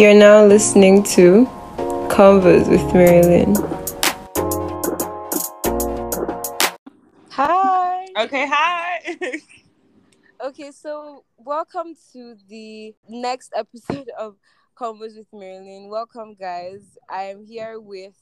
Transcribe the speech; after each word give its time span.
You're 0.00 0.14
now 0.14 0.46
listening 0.46 1.02
to 1.12 1.44
Convos 2.08 2.70
with 2.70 2.94
Marilyn. 2.94 3.54
Hi. 7.28 8.06
Okay, 8.18 8.48
hi. 8.48 9.16
Okay, 10.42 10.70
so 10.70 11.26
welcome 11.36 11.94
to 12.14 12.34
the 12.48 12.94
next 13.10 13.52
episode 13.54 14.08
of 14.18 14.36
Convos 14.74 15.18
with 15.18 15.26
Marilyn. 15.34 15.90
Welcome, 15.90 16.34
guys. 16.34 16.96
I 17.10 17.24
am 17.24 17.44
here 17.44 17.78
with 17.78 18.16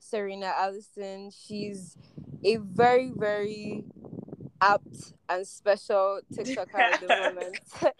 Serena 0.00 0.52
Alison. 0.54 1.30
She's 1.30 1.96
a 2.44 2.56
very, 2.56 3.12
very 3.16 3.86
apt 4.60 5.14
and 5.28 5.46
special 5.46 6.20
TikToker 6.32 6.74
at 6.78 7.00
the 7.00 7.08
moment. 7.08 7.58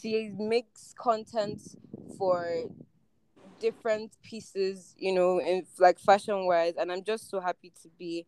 she 0.00 0.30
makes 0.36 0.94
content 0.98 1.60
for 2.18 2.64
different 3.58 4.12
pieces, 4.22 4.94
you 4.98 5.14
know, 5.14 5.40
in 5.40 5.66
like 5.78 5.98
fashion 5.98 6.46
wise, 6.46 6.74
and 6.78 6.92
I'm 6.92 7.02
just 7.02 7.30
so 7.30 7.40
happy 7.40 7.72
to 7.82 7.88
be 7.98 8.26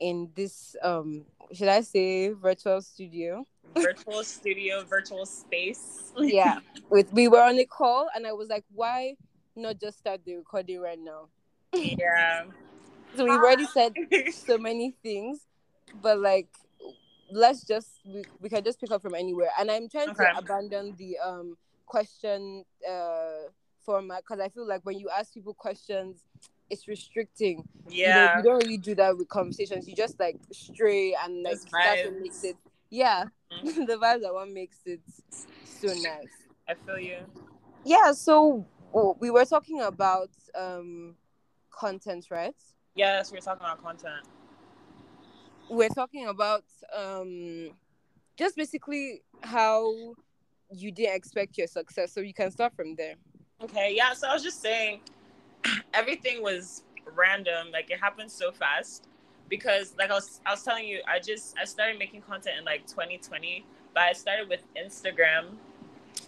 in 0.00 0.30
this 0.36 0.76
um 0.82 1.24
should 1.52 1.68
I 1.68 1.80
say 1.80 2.28
virtual 2.30 2.80
studio? 2.82 3.44
virtual 3.76 4.22
studio, 4.24 4.84
virtual 4.84 5.26
space. 5.26 6.12
yeah. 6.18 6.60
With 6.90 7.12
we 7.12 7.28
were 7.28 7.42
on 7.42 7.58
a 7.58 7.64
call 7.64 8.08
and 8.14 8.26
I 8.26 8.32
was 8.32 8.48
like, 8.48 8.64
why 8.74 9.16
not 9.56 9.80
just 9.80 9.98
start 9.98 10.20
the 10.24 10.36
recording 10.36 10.80
right 10.80 10.98
now? 10.98 11.28
Yeah. 11.74 12.44
So 13.16 13.24
we've 13.24 13.40
already 13.40 13.66
said 13.66 13.94
so 14.32 14.58
many 14.58 14.94
things, 15.02 15.40
but 16.02 16.18
like 16.18 16.48
let's 17.30 17.64
just 17.64 18.00
we, 18.04 18.24
we 18.40 18.48
can 18.48 18.64
just 18.64 18.80
pick 18.80 18.90
up 18.90 19.02
from 19.02 19.14
anywhere. 19.14 19.50
And 19.58 19.70
I'm 19.70 19.88
trying 19.88 20.10
Okay. 20.10 20.24
to 20.24 20.38
abandon 20.38 20.94
the 20.98 21.18
um 21.18 21.56
question 21.86 22.64
uh 22.88 23.48
format 23.84 24.22
because 24.22 24.40
I 24.40 24.48
feel 24.48 24.66
like 24.66 24.82
when 24.84 24.98
you 24.98 25.08
ask 25.10 25.32
people 25.32 25.54
questions, 25.54 26.24
it's 26.70 26.86
restricting. 26.88 27.64
You, 27.88 28.08
know, 28.08 28.14
Yeah. 28.14 28.36
you 28.36 28.42
don't 28.42 28.62
really 28.62 28.76
do 28.78 28.94
that 28.96 29.16
with 29.16 29.28
conversations. 29.28 29.88
You 29.88 29.94
just 29.94 30.18
like 30.20 30.36
stray 30.52 31.14
and 31.24 31.42
like 31.42 31.58
that's 31.72 32.04
what 32.04 32.14
makes 32.20 32.44
it 32.44 32.56
yeah. 32.90 33.24
Mhm. 33.52 33.86
the 33.86 33.96
vibes 33.96 34.22
that 34.22 34.34
one 34.34 34.52
makes 34.54 34.78
it 34.86 35.00
so 35.64 35.88
nice. 35.88 36.32
I 36.68 36.74
feel 36.74 36.98
you. 36.98 37.18
Yeah, 37.84 38.12
so 38.12 38.66
we 39.20 39.30
were 39.30 39.44
talking 39.44 39.80
about 39.80 40.30
um 40.54 41.16
content, 41.70 42.26
right? 42.30 42.54
Yes, 42.94 43.30
we're 43.30 43.38
talking 43.40 43.64
about 43.64 43.82
content. 43.82 44.26
We're 45.70 45.88
talking 45.90 46.26
about 46.26 46.64
um 46.96 47.70
just 48.36 48.56
basically 48.56 49.22
how 49.42 50.14
you 50.70 50.92
didn't 50.92 51.16
expect 51.16 51.58
your 51.58 51.66
success. 51.66 52.12
So 52.12 52.20
you 52.20 52.34
can 52.34 52.50
start 52.50 52.74
from 52.74 52.94
there. 52.94 53.14
Okay, 53.62 53.94
yeah. 53.96 54.12
So 54.12 54.28
I 54.28 54.34
was 54.34 54.42
just 54.42 54.60
saying, 54.60 55.00
everything 55.94 56.42
was 56.42 56.84
random. 57.14 57.68
Like 57.72 57.90
it 57.90 57.98
happened 57.98 58.30
so 58.30 58.52
fast 58.52 59.08
because, 59.48 59.94
like 59.98 60.10
I 60.10 60.14
was, 60.14 60.40
I 60.46 60.52
was 60.52 60.62
telling 60.62 60.86
you, 60.86 61.00
I 61.08 61.18
just 61.18 61.56
I 61.60 61.64
started 61.64 61.98
making 61.98 62.22
content 62.22 62.56
in 62.58 62.64
like 62.64 62.86
2020, 62.86 63.64
but 63.94 64.02
I 64.02 64.12
started 64.12 64.48
with 64.48 64.62
Instagram, 64.76 65.56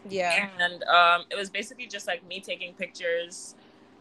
Yeah. 0.08 0.48
and 0.58 0.82
um, 0.84 1.26
it 1.30 1.36
was 1.36 1.50
basically 1.50 1.86
just 1.86 2.06
like 2.06 2.26
me 2.26 2.40
taking 2.40 2.74
pictures 2.74 3.54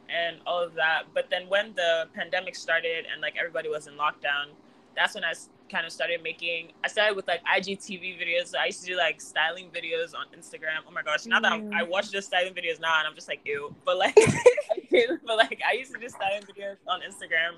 and 0.09 0.37
all 0.47 0.61
of 0.63 0.73
that. 0.73 1.03
But 1.13 1.29
then 1.29 1.47
when 1.49 1.73
the 1.75 2.07
pandemic 2.15 2.55
started 2.55 3.05
and 3.11 3.21
like 3.21 3.35
everybody 3.37 3.69
was 3.69 3.85
in 3.87 3.93
lockdown, 3.93 4.55
that's 4.95 5.15
when 5.15 5.23
I 5.23 5.33
kind 5.69 5.85
of 5.85 5.91
started 5.91 6.21
making. 6.23 6.71
I 6.83 6.87
started 6.87 7.15
with 7.15 7.27
like 7.27 7.41
IGTV 7.45 8.19
videos. 8.19 8.55
I 8.55 8.67
used 8.67 8.81
to 8.81 8.87
do 8.87 8.97
like 8.97 9.21
styling 9.21 9.69
videos 9.69 10.13
on 10.15 10.25
Instagram. 10.37 10.81
Oh 10.87 10.91
my 10.91 11.03
gosh! 11.03 11.25
Now 11.25 11.39
that 11.39 11.53
Mm. 11.53 11.73
I 11.73 11.83
watch 11.83 12.11
those 12.11 12.25
styling 12.25 12.53
videos 12.53 12.79
now, 12.79 12.97
and 12.99 13.07
I'm 13.07 13.15
just 13.15 13.27
like 13.27 13.41
ew. 13.45 13.73
But 13.85 13.97
like, 13.97 14.15
but 15.25 15.37
like 15.37 15.61
I 15.67 15.73
used 15.73 15.93
to 15.93 15.99
do 15.99 16.09
styling 16.09 16.43
videos 16.43 16.77
on 16.87 17.01
Instagram 17.01 17.57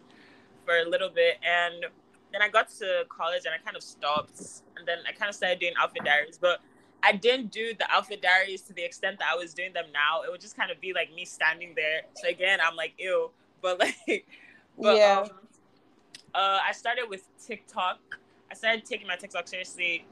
for 0.66 0.78
a 0.78 0.90
little 0.90 1.10
bit, 1.10 1.38
and 1.44 1.86
then 2.32 2.42
I 2.42 2.50
got 2.50 2.70
to 2.80 3.06
college 3.10 3.44
and 3.46 3.54
I 3.54 3.58
kind 3.64 3.76
of 3.76 3.84
stopped, 3.84 4.40
and 4.78 4.88
then 4.88 5.00
I 5.08 5.12
kind 5.12 5.30
of 5.30 5.36
started 5.36 5.60
doing 5.60 5.74
outfit 5.80 6.04
diaries, 6.06 6.38
but. 6.40 6.60
I 7.04 7.14
didn't 7.14 7.52
do 7.52 7.74
the 7.80 7.90
outfit 7.90 8.22
diaries 8.22 8.62
to 8.62 8.74
the 8.74 8.84
extent 8.84 9.18
that 9.18 9.30
I 9.34 9.36
was 9.36 9.56
doing 9.56 9.74
them 9.74 9.86
now. 9.92 10.22
It 10.22 10.30
would 10.30 10.40
just 10.40 10.56
kind 10.56 10.70
of 10.70 10.80
be 10.80 10.94
like 10.94 11.12
me 11.12 11.26
standing 11.26 11.74
there. 11.76 12.02
So 12.14 12.30
again, 12.30 12.60
I'm 12.64 12.76
like, 12.76 12.94
ew. 13.00 13.32
But 13.60 13.80
like, 13.80 13.96
but, 14.78 14.98
yeah. 14.98 15.22
um, 15.22 15.30
uh, 16.34 16.60
I 16.68 16.72
started 16.72 17.06
with 17.10 17.28
TikTok. 17.46 18.00
I 18.50 18.54
started 18.54 18.86
taking 18.86 19.08
my 19.08 19.16
TikTok 19.16 19.48
seriously 19.48 20.06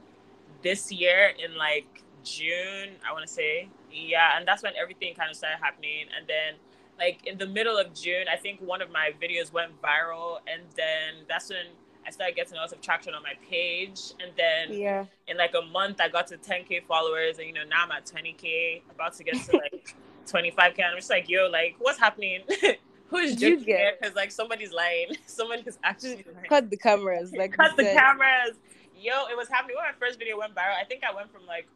this 0.61 0.91
year 0.91 1.31
in 1.43 1.57
like 1.57 2.03
June, 2.23 2.95
I 3.07 3.13
want 3.13 3.25
to 3.27 3.31
say. 3.31 3.69
Yeah, 3.91 4.37
and 4.37 4.47
that's 4.47 4.63
when 4.63 4.73
everything 4.79 5.13
kind 5.15 5.29
of 5.29 5.35
started 5.35 5.57
happening. 5.61 6.05
And 6.17 6.27
then, 6.27 6.55
like 6.97 7.25
in 7.25 7.37
the 7.37 7.47
middle 7.47 7.77
of 7.77 7.93
June, 7.93 8.25
I 8.31 8.35
think 8.35 8.61
one 8.61 8.81
of 8.81 8.91
my 8.91 9.11
videos 9.21 9.51
went 9.51 9.81
viral, 9.81 10.39
and 10.47 10.63
then 10.75 11.25
that's 11.27 11.49
when 11.49 11.65
I 12.05 12.11
started 12.11 12.35
getting 12.35 12.57
a 12.57 12.61
lot 12.61 12.71
of 12.71 12.81
traction 12.81 13.13
on 13.13 13.23
my 13.23 13.33
page. 13.49 14.13
And 14.21 14.31
then 14.37 14.77
yeah. 14.77 15.05
in 15.27 15.37
like 15.37 15.53
a 15.55 15.65
month, 15.65 16.01
I 16.01 16.09
got 16.09 16.27
to 16.27 16.37
10k 16.37 16.85
followers, 16.85 17.37
and 17.37 17.47
you 17.47 17.53
know 17.53 17.63
now 17.69 17.85
I'm 17.85 17.91
at 17.91 18.05
20k, 18.05 18.81
about 18.91 19.13
to 19.15 19.23
get 19.23 19.35
to 19.45 19.57
like 19.57 19.95
25k. 20.25 20.75
And 20.77 20.85
I'm 20.85 20.97
just 20.97 21.09
like, 21.09 21.29
yo, 21.29 21.47
like 21.49 21.75
what's 21.79 21.99
happening? 21.99 22.41
Who's 23.09 23.35
Did 23.35 23.59
you 23.61 23.65
get- 23.65 23.99
Because 23.99 24.15
like 24.15 24.31
somebody's 24.31 24.71
lying. 24.71 25.07
Someone 25.25 25.57
Somebody's 25.65 25.79
actually 25.83 26.25
lying. 26.33 26.47
Cut 26.47 26.69
the 26.69 26.77
cameras. 26.77 27.33
Like 27.35 27.53
Cut 27.53 27.75
the 27.77 27.83
said. 27.83 27.97
cameras. 27.97 28.55
Yo, 28.95 29.25
it 29.31 29.37
was 29.37 29.47
happening. 29.47 29.75
When 29.77 29.85
my 29.85 29.97
first 29.99 30.19
video 30.19 30.37
went 30.37 30.53
viral, 30.53 30.75
I 30.79 30.83
think 30.83 31.03
I 31.03 31.15
went 31.15 31.31
from 31.31 31.45
like 31.45 31.67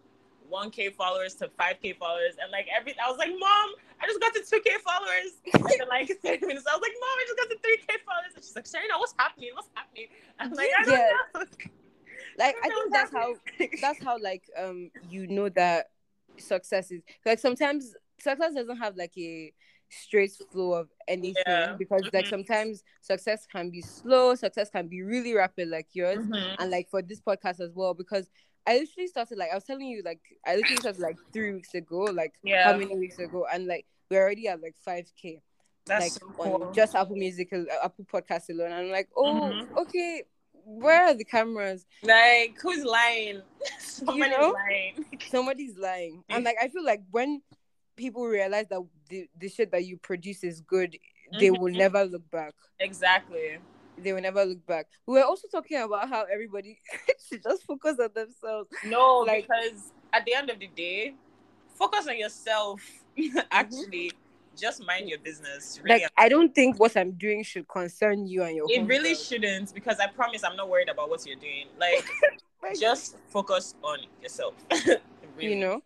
1k 0.51 0.93
followers 0.93 1.33
to 1.35 1.47
5k 1.59 1.97
followers, 1.97 2.35
and 2.41 2.51
like 2.51 2.67
every, 2.77 2.93
I 3.03 3.09
was 3.09 3.17
like, 3.17 3.29
Mom, 3.39 3.69
I 4.01 4.05
just 4.05 4.19
got 4.19 4.33
to 4.33 4.41
2k 4.41 4.81
followers. 4.83 5.31
And 5.79 5.89
like 5.89 6.07
30 6.21 6.45
minutes, 6.45 6.65
I 6.69 6.75
was 6.75 6.81
like, 6.81 6.91
Mom, 6.99 7.15
I 7.17 7.23
just 7.25 7.37
got 7.37 7.49
to 7.49 7.55
3k 7.55 8.03
followers. 8.05 8.31
And 8.35 8.43
she's 8.43 8.55
like, 8.55 8.67
Serena, 8.67 8.93
what's 8.99 9.15
happening? 9.17 9.49
What's 9.53 9.69
happening? 9.73 10.07
I'm 10.39 10.51
like, 10.51 10.69
I 10.77 10.83
don't 10.83 10.93
Yeah. 10.93 11.09
know. 11.35 11.45
Like 12.37 12.55
I 12.63 12.67
don't 12.69 12.91
think 12.91 12.93
that's 12.93 13.11
how 13.13 13.33
that's 13.81 14.03
how 14.03 14.17
like 14.19 14.43
um 14.57 14.89
you 15.09 15.27
know 15.27 15.49
that 15.49 15.87
success 16.37 16.89
is 16.91 17.03
like 17.25 17.37
sometimes 17.39 17.93
success 18.19 18.53
doesn't 18.55 18.77
have 18.77 18.95
like 18.97 19.13
a 19.17 19.53
straight 20.01 20.31
flow 20.51 20.73
of 20.73 20.89
anything 21.07 21.43
Yeah. 21.47 21.75
because 21.77 22.01
like 22.13 22.25
Mhm. 22.25 22.29
sometimes 22.29 22.83
success 23.01 23.45
can 23.45 23.69
be 23.69 23.81
slow 23.81 24.35
success 24.35 24.69
can 24.69 24.87
be 24.87 25.01
really 25.01 25.33
rapid 25.33 25.67
like 25.69 25.87
yours 25.93 26.25
Mhm. 26.25 26.55
and 26.59 26.71
like 26.71 26.89
for 26.89 27.01
this 27.01 27.21
podcast 27.21 27.59
as 27.59 27.73
well 27.73 27.93
because 27.93 28.29
I 28.65 28.79
literally 28.79 29.07
started 29.07 29.37
like 29.37 29.51
I 29.51 29.55
was 29.55 29.63
telling 29.65 29.87
you 29.87 30.01
like 30.03 30.21
I 30.45 30.55
literally 30.55 30.77
started 30.77 31.01
like 31.01 31.17
three 31.33 31.51
weeks 31.53 31.73
ago 31.73 31.99
like 32.05 32.33
Yeah. 32.43 32.63
how 32.71 32.77
many 32.77 32.95
weeks 32.97 33.19
ago 33.19 33.45
and 33.51 33.65
like 33.67 33.85
we're 34.09 34.21
already 34.21 34.47
at 34.47 34.61
like 34.61 34.75
5k 34.87 35.41
That's 35.85 36.01
like 36.01 36.11
so 36.13 36.27
on 36.67 36.73
just 36.73 36.95
Apple 36.95 37.15
Music 37.17 37.51
uh, 37.51 37.65
Apple 37.83 38.05
Podcast 38.05 38.49
alone 38.49 38.71
and 38.71 38.85
I'm 38.85 38.89
like 38.91 39.09
oh 39.17 39.33
Mhm. 39.51 39.77
okay 39.77 40.23
where 40.65 41.03
are 41.07 41.13
the 41.13 41.25
cameras 41.25 41.85
like, 42.03 42.57
who's 42.61 42.85
lying? 42.85 43.41
Somebody's 43.79 44.29
know? 44.37 44.51
lying. 44.51 45.05
somebody's 45.29 45.77
lying 45.77 46.23
and 46.29 46.43
like 46.47 46.55
i 46.61 46.69
feel 46.69 46.85
like 46.85 47.01
when 47.11 47.41
people 47.95 48.25
realize 48.25 48.65
that 48.69 48.79
the, 49.09 49.27
the 49.37 49.49
shit 49.49 49.71
that 49.71 49.85
you 49.85 49.97
produce 49.97 50.43
is 50.43 50.61
good 50.61 50.97
they 51.39 51.49
will 51.51 51.71
Mhm. 51.71 51.77
never 51.77 52.05
look 52.05 52.29
back 52.31 52.53
Exactly. 52.79 53.57
they 53.97 54.13
will 54.13 54.21
never 54.21 54.43
look 54.45 54.65
back 54.65 54.87
we 55.05 55.13
were 55.15 55.23
also 55.25 55.47
talking 55.51 55.77
about 55.81 56.07
how 56.09 56.23
everybody 56.31 56.79
should 57.29 57.41
just 57.43 57.63
focus 57.63 57.97
on 57.99 58.09
themselves 58.13 58.69
No, 58.85 59.19
Like- 59.19 59.47
because 59.47 59.91
at 60.11 60.25
the 60.25 60.33
end 60.35 60.49
of 60.51 60.59
the 60.59 60.67
day, 60.67 61.15
focus 61.75 62.07
on 62.07 62.17
yourself. 62.19 62.79
Actually, 63.51 64.11
just 64.55 64.85
mind 64.85 65.09
your 65.09 65.17
business. 65.19 65.79
Really. 65.83 66.01
like 66.01 66.11
i 66.17 66.29
don't 66.29 66.53
think 66.53 66.79
what 66.79 66.95
i'm 66.95 67.13
doing 67.13 67.41
should 67.43 67.67
concern 67.67 68.27
you 68.27 68.43
and 68.43 68.55
your 68.55 68.67
it 68.69 68.85
really 68.85 69.13
homegirls. 69.13 69.27
shouldn't 69.29 69.73
because 69.73 69.99
I 69.99 70.05
promise 70.07 70.43
I'm 70.43 70.55
not 70.55 70.69
worried 70.69 70.89
about 70.89 71.09
what 71.09 71.25
you're 71.25 71.35
doing. 71.35 71.65
Like, 71.79 72.05
Like, 72.61 72.79
just 72.79 73.17
focus 73.29 73.73
on 73.83 73.99
yourself. 74.21 74.53
Really. 75.35 75.49
you 75.53 75.55
know 75.55 75.81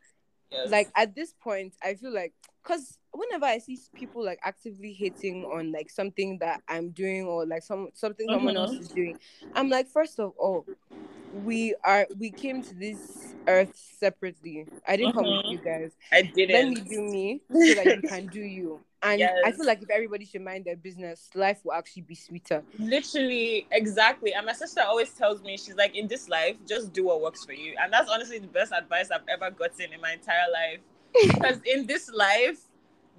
Yes. 0.51 0.69
like 0.71 0.89
at 0.95 1.15
this 1.15 1.33
point 1.33 1.73
i 1.83 1.93
feel 1.93 2.13
like 2.13 2.33
because 2.63 2.97
whenever 3.11 3.45
i 3.45 3.57
see 3.57 3.79
people 3.95 4.23
like 4.23 4.39
actively 4.43 4.93
hating 4.93 5.43
on 5.45 5.71
like 5.71 5.89
something 5.89 6.37
that 6.39 6.61
i'm 6.67 6.89
doing 6.91 7.25
or 7.25 7.45
like 7.45 7.63
some 7.63 7.89
something 7.93 8.27
someone 8.31 8.53
Mhm. 8.53 8.57
else 8.57 8.79
is 8.79 8.89
doing 8.91 9.15
i'm 9.55 9.69
like 9.69 9.87
first 9.89 10.19
of 10.19 10.31
all 10.37 10.65
we 11.31 11.75
are 11.83 12.07
we 12.17 12.31
came 12.31 12.61
to 12.63 12.73
this 12.75 13.35
earth 13.47 13.75
separately 13.99 14.65
i 14.87 14.95
didn't 14.95 15.13
come 15.13 15.27
with 15.27 15.43
Mhm. 15.43 15.51
you 15.51 15.59
guys 15.59 15.91
I 16.11 16.21
didn't. 16.21 16.53
let 16.53 16.69
me 16.69 16.81
do 16.81 17.01
me 17.01 17.41
so 17.51 17.73
that 17.75 17.93
you 17.95 18.01
can 18.01 18.27
do 18.27 18.39
you 18.41 18.81
and 19.03 19.21
i 19.45 19.51
feel 19.51 19.65
like 19.65 19.81
if 19.81 19.89
everybody 19.89 20.25
should 20.25 20.41
mind 20.41 20.65
their 20.65 20.75
business 20.75 21.29
life 21.35 21.59
will 21.63 21.73
actually 21.73 22.01
be 22.01 22.15
sweeter 22.15 22.63
Literally, 22.79 23.67
exactly. 23.71 24.33
And 24.33 24.45
my 24.45 24.53
sister 24.53 24.81
always 24.81 25.11
tells 25.11 25.41
me, 25.41 25.57
she's 25.57 25.75
like, 25.75 25.95
in 25.95 26.07
this 26.07 26.29
life, 26.29 26.55
just 26.67 26.93
do 26.93 27.05
what 27.05 27.21
works 27.21 27.45
for 27.45 27.53
you. 27.53 27.75
And 27.81 27.91
that's 27.91 28.09
honestly 28.09 28.39
the 28.39 28.47
best 28.47 28.71
advice 28.71 29.09
I've 29.11 29.27
ever 29.29 29.51
gotten 29.51 29.93
in 29.93 30.01
my 30.01 30.13
entire 30.13 30.49
life. 30.51 30.79
Because 31.27 31.59
in 31.65 31.87
this 31.87 32.09
life, 32.11 32.59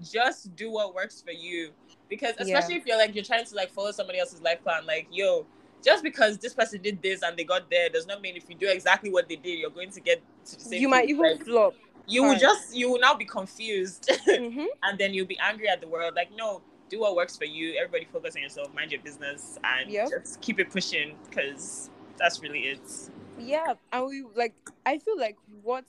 just 0.02 0.54
do 0.54 0.70
what 0.70 0.94
works 0.94 1.22
for 1.22 1.32
you. 1.32 1.70
Because 2.08 2.34
especially 2.38 2.76
if 2.76 2.86
you're 2.86 2.98
like 2.98 3.14
you're 3.14 3.25
trying 3.25 3.44
to 3.44 3.54
like 3.54 3.70
follow 3.70 3.90
somebody 3.90 4.19
else's 4.19 4.40
life 4.40 4.62
plan, 4.62 4.86
like, 4.86 5.08
yo, 5.10 5.46
just 5.84 6.02
because 6.02 6.38
this 6.38 6.54
person 6.54 6.80
did 6.80 7.02
this 7.02 7.22
and 7.22 7.36
they 7.36 7.44
got 7.44 7.70
there 7.70 7.88
does 7.88 8.06
not 8.06 8.20
mean 8.22 8.36
if 8.36 8.48
you 8.48 8.54
do 8.54 8.69
exactly 8.69 9.10
what 9.10 9.28
they 9.28 9.36
did, 9.36 9.58
you're 9.58 9.70
going 9.70 9.90
to 9.90 10.00
get 10.00 10.22
to 10.46 10.56
the 10.56 10.62
same 10.62 10.80
you 10.80 10.88
might 10.88 11.08
even 11.08 11.38
flop 11.38 11.75
you 12.08 12.22
will 12.25 12.38
just 12.38 12.75
you 12.75 12.90
will 12.90 12.99
now 13.00 13.14
be 13.14 13.25
confused 13.25 14.08
Mhm. 14.26 14.66
and 14.82 14.99
then 14.99 15.12
you'll 15.14 15.26
be 15.26 15.38
angry 15.38 15.69
at 15.69 15.81
the 15.81 15.88
world. 15.88 16.14
Like, 16.16 16.31
no, 16.34 16.62
do 16.88 17.00
what 17.00 17.14
works 17.14 17.37
for 17.37 17.44
you. 17.44 17.75
Everybody 17.78 18.06
focus 18.10 18.34
on 18.37 18.43
yourself, 18.43 18.72
mind 18.75 18.90
your 18.93 19.02
business, 19.02 19.58
and 19.62 19.90
Yep. 19.90 20.08
just 20.10 20.40
keep 20.40 20.58
it 20.58 20.70
pushing 20.70 21.16
because 21.28 21.90
that's 22.16 22.40
really 22.43 22.60
it. 22.60 22.81
Yeah, 23.38 23.75
and 23.93 24.06
we 24.06 24.25
like. 24.34 24.55
I 24.84 24.99
feel 24.99 25.19
like 25.19 25.37
what 25.62 25.84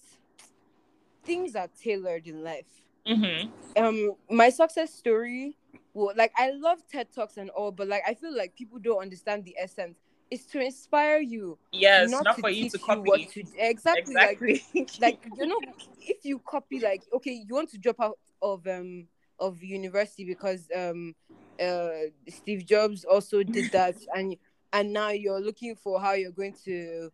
things 1.24 1.56
are 1.56 1.70
tailored 1.82 2.28
in 2.28 2.44
life. 2.44 2.68
Mm-hmm. 3.08 3.50
Um, 3.84 4.12
my 4.30 4.50
success 4.50 4.94
story. 4.94 5.58
Well, 5.94 6.14
like 6.16 6.32
I 6.38 6.52
love 6.52 6.80
TED 6.92 7.08
talks 7.14 7.38
and 7.38 7.50
all, 7.50 7.72
but 7.72 7.88
like 7.88 8.04
I 8.06 8.14
feel 8.14 8.36
like 8.36 8.56
people 8.56 8.78
don't 8.80 9.02
understand 9.02 9.46
the 9.46 9.56
essence. 9.60 9.98
It's 10.32 10.46
to 10.48 10.60
inspire 10.60 11.20
you, 11.20 11.58
Yes, 11.72 12.12
not, 12.12 12.24
not, 12.24 12.40
for 12.40 12.50
you 12.50 12.70
to 12.70 12.78
you 12.78 12.84
copy. 12.84 13.00
what 13.10 13.30
to 13.32 13.44
exactly, 13.58 14.14
like 14.16 14.40
like 15.02 15.20
you 15.38 15.48
know 15.48 15.60
if 16.02 16.24
you 16.24 16.40
copy 16.40 16.80
like 16.80 17.04
okay 17.14 17.44
you 17.48 17.54
want 17.54 17.70
to 17.70 17.78
drop 17.78 18.00
out 18.00 18.18
of 18.42 18.66
um 18.68 19.08
of 19.40 19.62
university 19.62 20.26
because 20.26 20.68
um 20.76 21.16
uh 21.62 21.90
steve 22.28 22.66
jobs 22.66 23.04
also 23.06 23.44
did 23.44 23.66
that 23.72 23.96
and 24.16 24.36
and 24.74 24.94
now 24.94 25.10
you're 25.10 25.42
looking 25.42 25.76
for 25.76 26.00
how 26.00 26.14
you're 26.14 26.32
going 26.32 26.56
to 26.66 27.12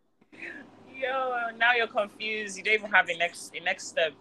Yo, 0.97 1.49
now 1.57 1.73
you're 1.73 1.87
confused. 1.87 2.57
You 2.57 2.63
don't 2.63 2.75
even 2.75 2.91
have 2.91 3.09
a 3.09 3.17
next 3.17 3.53
a 3.53 3.59
next 3.61 3.87
step. 3.87 4.13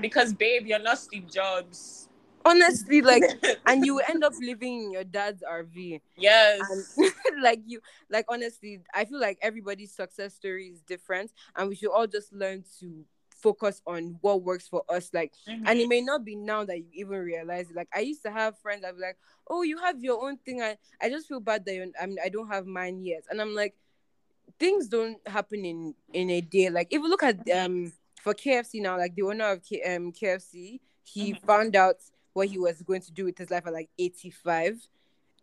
Because 0.00 0.32
babe, 0.32 0.66
you're 0.66 0.78
not 0.80 0.98
Steve 0.98 1.30
Jobs. 1.30 2.07
Honestly 2.48 3.00
like 3.02 3.22
and 3.66 3.84
you 3.84 4.00
end 4.08 4.24
up 4.24 4.32
living 4.40 4.84
in 4.84 4.90
your 4.92 5.04
dad's 5.04 5.42
rv 5.42 6.00
yes. 6.16 6.60
and 6.98 7.12
like 7.42 7.60
you 7.66 7.80
like 8.10 8.24
honestly 8.28 8.80
i 8.94 9.04
feel 9.04 9.20
like 9.20 9.38
everybody's 9.42 9.92
success 9.94 10.34
story 10.34 10.66
is 10.68 10.80
different 10.82 11.30
and 11.56 11.68
we 11.68 11.74
should 11.74 11.90
all 11.90 12.06
just 12.06 12.32
learn 12.32 12.64
to 12.80 13.04
focus 13.36 13.80
on 13.86 14.16
what 14.20 14.42
works 14.42 14.66
for 14.66 14.82
us 14.88 15.10
like 15.14 15.32
Mhm. 15.46 15.62
and 15.66 15.78
it 15.78 15.88
may 15.88 16.00
not 16.00 16.24
be 16.24 16.34
now 16.34 16.64
that 16.64 16.78
you 16.78 16.86
even 16.94 17.18
realize 17.20 17.70
it. 17.70 17.76
Like 17.76 17.88
I 17.94 18.00
used 18.00 18.22
to 18.24 18.32
have 18.32 18.58
friends 18.58 18.82
that 18.82 18.96
be 18.96 19.00
like, 19.00 19.16
"Oh, 19.46 19.62
you 19.62 19.78
have 19.78 20.02
your 20.02 20.20
own 20.26 20.38
thing," 20.38 20.60
and 20.60 20.76
I 21.00 21.08
just 21.08 21.28
feel 21.28 21.38
bad 21.38 21.64
that 21.64 21.72
you, 21.74 21.92
I 22.00 22.06
mean 22.06 22.18
I 22.24 22.30
don't 22.30 22.48
have 22.48 22.66
mine 22.66 23.04
yet. 23.04 23.22
And 23.30 23.40
I'm 23.40 23.54
like, 23.54 23.74
things 24.58 24.88
don't 24.88 25.18
happen 25.28 25.64
in 25.64 25.94
in 26.12 26.30
a 26.30 26.40
day. 26.40 26.68
Like 26.68 26.88
if 26.90 27.00
you 27.00 27.08
look 27.08 27.22
at 27.22 27.36
um 27.50 27.92
for 28.20 28.34
KFC 28.34 28.80
now, 28.82 28.98
like 28.98 29.14
the 29.14 29.22
owner 29.22 29.52
of 29.52 29.62
K, 29.62 29.82
um 29.82 30.10
KFC, 30.10 30.80
he 31.04 31.34
Mhm. 31.34 31.46
found 31.46 31.76
out 31.76 31.96
what 32.38 32.48
he 32.48 32.58
was 32.58 32.80
going 32.82 33.02
to 33.02 33.12
do 33.12 33.24
with 33.24 33.36
his 33.36 33.50
life 33.50 33.66
at 33.66 33.72
like 33.72 33.90
85. 33.98 34.78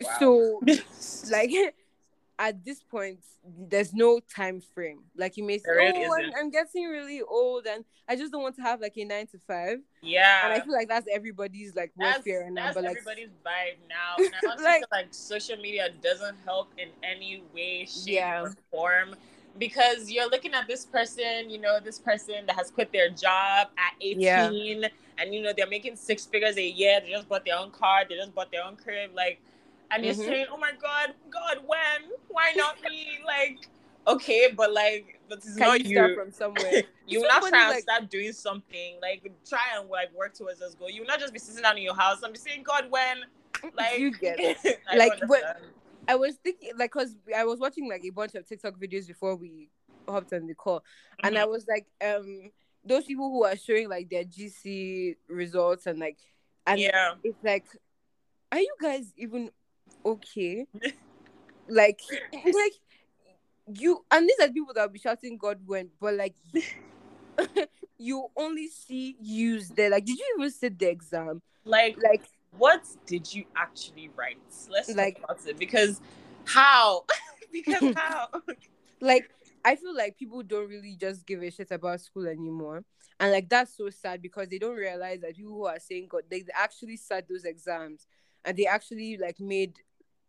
Wow. 0.01 0.09
So 0.19 0.61
like 1.31 1.51
at 2.39 2.65
this 2.65 2.81
point 2.83 3.19
there's 3.69 3.93
no 3.93 4.19
time 4.35 4.59
frame 4.73 4.99
like 5.15 5.37
you 5.37 5.43
may 5.43 5.57
say 5.57 5.69
really 5.71 6.05
oh 6.05 6.13
I'm. 6.17 6.31
I'm 6.37 6.49
getting 6.49 6.85
really 6.85 7.21
old 7.21 7.65
and 7.65 7.85
i 8.09 8.15
just 8.17 8.31
don't 8.33 8.41
want 8.41 8.55
to 8.57 8.61
have 8.61 8.81
like 8.81 8.97
a 8.97 9.05
nine 9.05 9.27
to 9.27 9.37
five 9.47 9.77
yeah. 10.01 10.43
and 10.43 10.51
I 10.53 10.59
feel 10.59 10.73
like 10.73 10.89
that's 10.89 11.07
everybody's 11.11 11.75
like 11.75 11.91
that's, 11.95 12.17
warfare 12.17 12.49
now. 12.49 12.65
that's 12.65 12.75
But 12.75 12.83
like, 12.83 12.97
everybody's 12.97 13.29
vibe 13.45 13.77
now. 13.87 14.15
And 14.25 14.33
I 14.43 14.49
also 14.51 14.63
Like- 14.63 14.79
feel 14.79 14.87
like 14.91 15.07
social 15.11 15.57
media 15.57 15.89
doesn't 16.03 16.35
help 16.45 16.67
in 16.77 16.89
any 17.03 17.41
way, 17.53 17.85
shape, 17.85 18.15
Yeah. 18.15 18.41
or 18.43 18.55
form. 18.71 19.15
Because 19.57 20.09
you're 20.11 20.29
looking 20.29 20.53
at 20.53 20.67
this 20.67 20.85
person, 20.85 21.49
you 21.49 21.59
know, 21.59 21.79
this 21.79 21.97
person 21.99 22.45
that 22.47 22.55
has 22.55 22.69
quit 22.71 22.91
their 22.91 23.09
job 23.09 23.67
at 23.77 23.93
18 24.01 24.19
Yeah. 24.21 24.87
and 25.17 25.33
you 25.33 25.41
know 25.41 25.53
they're 25.55 25.67
making 25.67 25.95
six 25.95 26.25
figures 26.25 26.57
a 26.57 26.67
year, 26.67 26.99
they 27.01 27.09
just 27.11 27.29
bought 27.29 27.45
their 27.45 27.57
own 27.57 27.71
car, 27.71 28.03
they 28.07 28.15
just 28.15 28.35
bought 28.35 28.51
their 28.51 28.63
own 28.63 28.75
crib, 28.75 29.11
like 29.15 29.39
and 29.91 30.03
you're 30.03 30.13
Mhm. 30.15 30.25
saying, 30.25 30.45
Oh 30.51 30.57
my 30.57 30.71
god, 30.81 31.13
God, 31.29 31.59
when? 31.65 32.11
Why 32.27 32.51
not 32.57 32.81
me? 32.81 33.19
like, 33.25 33.67
okay, 34.07 34.51
but 34.55 34.73
like 34.73 35.19
but 35.29 35.37
it's 35.37 35.55
can 35.55 35.67
not 35.67 35.81
you 35.83 35.89
you. 35.91 35.95
start 35.95 36.15
from 36.15 36.31
somewhere? 36.31 36.83
you 37.07 37.21
will 37.21 37.27
not 37.29 37.43
try 37.47 37.61
and 37.61 37.69
like- 37.71 37.83
start 37.83 38.09
doing 38.09 38.33
something 38.33 38.97
like 39.01 39.23
try 39.47 39.61
and 39.77 39.89
like 39.89 40.13
work 40.13 40.33
towards 40.33 40.59
this 40.59 40.75
goal. 40.75 40.89
You 40.89 41.01
will 41.01 41.07
not 41.07 41.19
just 41.19 41.31
be 41.33 41.39
sitting 41.39 41.61
down 41.63 41.77
in 41.77 41.83
your 41.83 41.95
house 41.95 42.21
and 42.23 42.33
be 42.33 42.39
saying, 42.39 42.63
God, 42.63 42.87
when? 42.89 43.19
Like, 43.73 43.97
you 43.99 44.11
get 44.11 44.37
it. 44.39 44.81
Like, 44.95 45.13
what-. 45.27 45.61
I 46.07 46.15
was 46.15 46.35
thinking 46.43 46.71
like 46.77 46.91
because 46.91 47.15
I 47.35 47.45
was 47.45 47.59
watching 47.59 47.89
like 47.89 48.03
a 48.05 48.09
bunch 48.11 48.35
of 48.35 48.47
TikTok 48.47 48.79
videos 48.79 49.07
before 49.07 49.35
we 49.35 49.69
hopped 50.07 50.33
on 50.33 50.47
the 50.47 50.53
call, 50.55 50.83
and 51.23 51.35
Mhm. 51.35 51.39
I 51.39 51.45
was 51.45 51.65
like, 51.67 51.87
um, 52.05 52.51
those 52.83 53.05
people 53.05 53.29
who 53.31 53.43
are 53.43 53.55
showing 53.57 53.89
like 53.89 54.09
their 54.09 54.23
GC 54.23 55.15
results 55.27 55.85
and 55.87 55.99
like, 55.99 56.17
and 56.67 56.79
yeah, 56.79 57.13
it's 57.23 57.43
like, 57.43 57.65
are 58.51 58.59
you 58.59 58.75
guys 58.81 59.11
even 59.17 59.49
okay? 60.05 60.67
like, 61.67 61.99
like 62.33 62.73
you 63.73 64.05
and 64.11 64.29
these 64.29 64.39
are 64.47 64.51
people 64.51 64.73
that 64.75 64.83
will 64.83 64.93
be 64.93 64.99
shouting 64.99 65.37
God 65.37 65.59
when, 65.65 65.89
but 65.99 66.13
like. 66.15 66.35
you 67.97 68.27
only 68.37 68.67
see 68.67 69.15
use 69.19 69.71
there. 69.71 69.89
Like, 69.89 70.05
did 70.05 70.17
you 70.17 70.35
even 70.37 70.51
sit 70.51 70.79
the 70.79 70.89
exam? 70.89 71.41
like, 71.65 71.97
Like, 72.01 72.23
what 72.57 72.83
did 73.05 73.33
you 73.33 73.45
actually 73.55 74.09
write? 74.15 74.37
Let's 74.69 74.93
Like- 74.93 75.19
talk 75.21 75.31
about 75.39 75.47
it 75.47 75.57
because 75.59 76.01
how? 76.45 77.05
because 77.51 77.95
how? 77.95 78.29
like 79.01 79.29
I 79.63 79.75
feel 79.75 79.95
like 79.95 80.17
people 80.17 80.43
don't 80.43 80.69
really 80.69 80.95
just 80.95 81.25
give 81.25 81.41
a 81.41 81.49
shit 81.49 81.71
about 81.71 82.01
school 82.01 82.27
anymore. 82.27 82.83
And 83.19 83.31
like 83.31 83.49
that's 83.49 83.75
so 83.75 83.89
sad 83.89 84.21
because 84.21 84.49
they 84.49 84.59
don't 84.59 84.75
realize 84.75 85.21
that 85.21 85.35
people 85.35 85.53
who 85.53 85.65
are 85.65 85.79
saying 85.79 86.07
God 86.09 86.23
they 86.29 86.43
actually 86.53 86.97
sat 86.97 87.27
those 87.27 87.45
exams 87.45 88.07
and 88.43 88.55
they 88.57 88.65
actually 88.67 89.17
like 89.17 89.39
made 89.39 89.79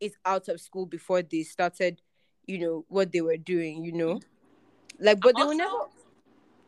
it 0.00 0.12
out 0.25 0.49
of 0.49 0.61
school 0.61 0.87
before 0.87 1.23
they 1.23 1.43
started, 1.43 2.00
you 2.46 2.58
know, 2.58 2.84
what 2.88 3.12
they 3.12 3.20
were 3.20 3.37
doing, 3.37 3.84
you 3.84 3.93
know? 3.93 4.20
Like 4.99 5.20
but 5.20 5.37
they 5.37 5.44
were 5.44 5.55
never 5.55 5.75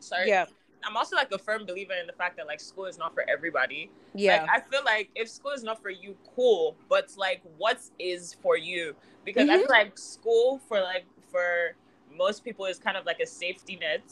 Sorry. 0.00 0.28
Yeah. 0.28 0.46
I'm 0.84 0.96
also 0.96 1.16
like 1.16 1.32
a 1.32 1.38
firm 1.38 1.66
believer 1.66 1.92
in 2.00 2.06
the 2.06 2.12
fact 2.12 2.36
that 2.36 2.46
like 2.46 2.60
school 2.60 2.86
is 2.86 2.98
not 2.98 3.14
for 3.14 3.24
everybody. 3.28 3.90
Yeah. 4.14 4.42
Like 4.42 4.50
I 4.50 4.60
feel 4.60 4.82
like 4.84 5.10
if 5.14 5.28
school 5.28 5.52
is 5.52 5.62
not 5.62 5.80
for 5.82 5.90
you, 5.90 6.16
cool. 6.34 6.76
But 6.88 7.10
like 7.16 7.42
what 7.56 7.78
is 7.98 8.34
for 8.42 8.56
you? 8.56 8.94
Because 9.24 9.48
I 9.48 9.56
Mhm. 9.56 9.60
feel 9.62 9.68
like 9.70 9.98
school 9.98 10.58
for 10.68 10.80
like 10.80 11.06
for 11.30 11.74
most 12.16 12.44
people 12.44 12.64
is 12.66 12.78
kind 12.78 12.96
of 12.96 13.04
like 13.06 13.20
a 13.20 13.26
safety 13.26 13.76
net. 13.76 14.02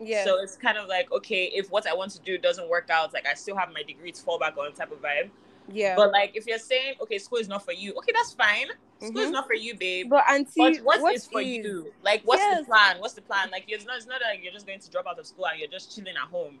yeah. 0.00 0.24
So 0.24 0.38
it's 0.42 0.56
kind 0.56 0.76
of 0.76 0.88
like, 0.88 1.10
okay, 1.12 1.44
if 1.46 1.70
what 1.70 1.86
I 1.86 1.94
want 1.94 2.10
to 2.12 2.20
do 2.20 2.36
doesn't 2.38 2.68
work 2.68 2.90
out, 2.90 3.12
like 3.12 3.26
I 3.26 3.34
still 3.34 3.56
have 3.56 3.72
my 3.72 3.82
degree 3.82 4.12
to 4.12 4.22
fall 4.22 4.38
back 4.38 4.56
on 4.58 4.72
type 4.74 4.92
of 4.92 5.00
vibe. 5.00 5.30
Yeah. 5.70 5.94
But 5.96 6.12
like 6.12 6.32
if 6.36 6.46
you're 6.46 6.58
saying, 6.58 6.94
okay, 7.02 7.18
school 7.18 7.38
is 7.38 7.48
not 7.48 7.64
for 7.64 7.72
you, 7.72 7.94
okay, 7.98 8.12
that's 8.14 8.32
fine. 8.32 8.66
School 9.00 9.18
is 9.18 9.30
Mhm. 9.30 9.32
not 9.32 9.46
for 9.46 9.54
you, 9.54 9.74
babe. 9.76 10.08
but 10.10 10.24
auntie, 10.28 10.52
But 10.56 10.76
what 10.84 11.00
what 11.00 11.14
is 11.14 11.26
for 11.26 11.40
is- 11.40 11.48
you? 11.48 11.92
Like, 12.02 12.22
what's 12.24 12.40
Yes. 12.40 12.60
the 12.60 12.64
plan? 12.66 13.00
What's 13.00 13.14
the 13.14 13.22
plan? 13.22 13.50
Like, 13.50 13.64
it's 13.68 13.84
not, 13.84 13.96
it's 13.96 14.06
not 14.06 14.20
like 14.20 14.42
you're 14.42 14.52
just 14.52 14.66
going 14.66 14.78
to 14.80 14.90
drop 14.90 15.06
out 15.06 15.18
of 15.18 15.26
school 15.26 15.46
and 15.46 15.58
you're 15.58 15.68
just 15.68 15.94
chilling 15.94 16.14
at 16.16 16.28
home. 16.28 16.60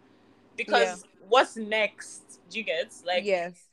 Because 0.56 1.04
what's 1.28 1.56
next? 1.56 2.40
Do 2.50 2.58
you 2.58 2.64
get 2.64 2.92
like 3.06 3.24
yes. 3.24 3.68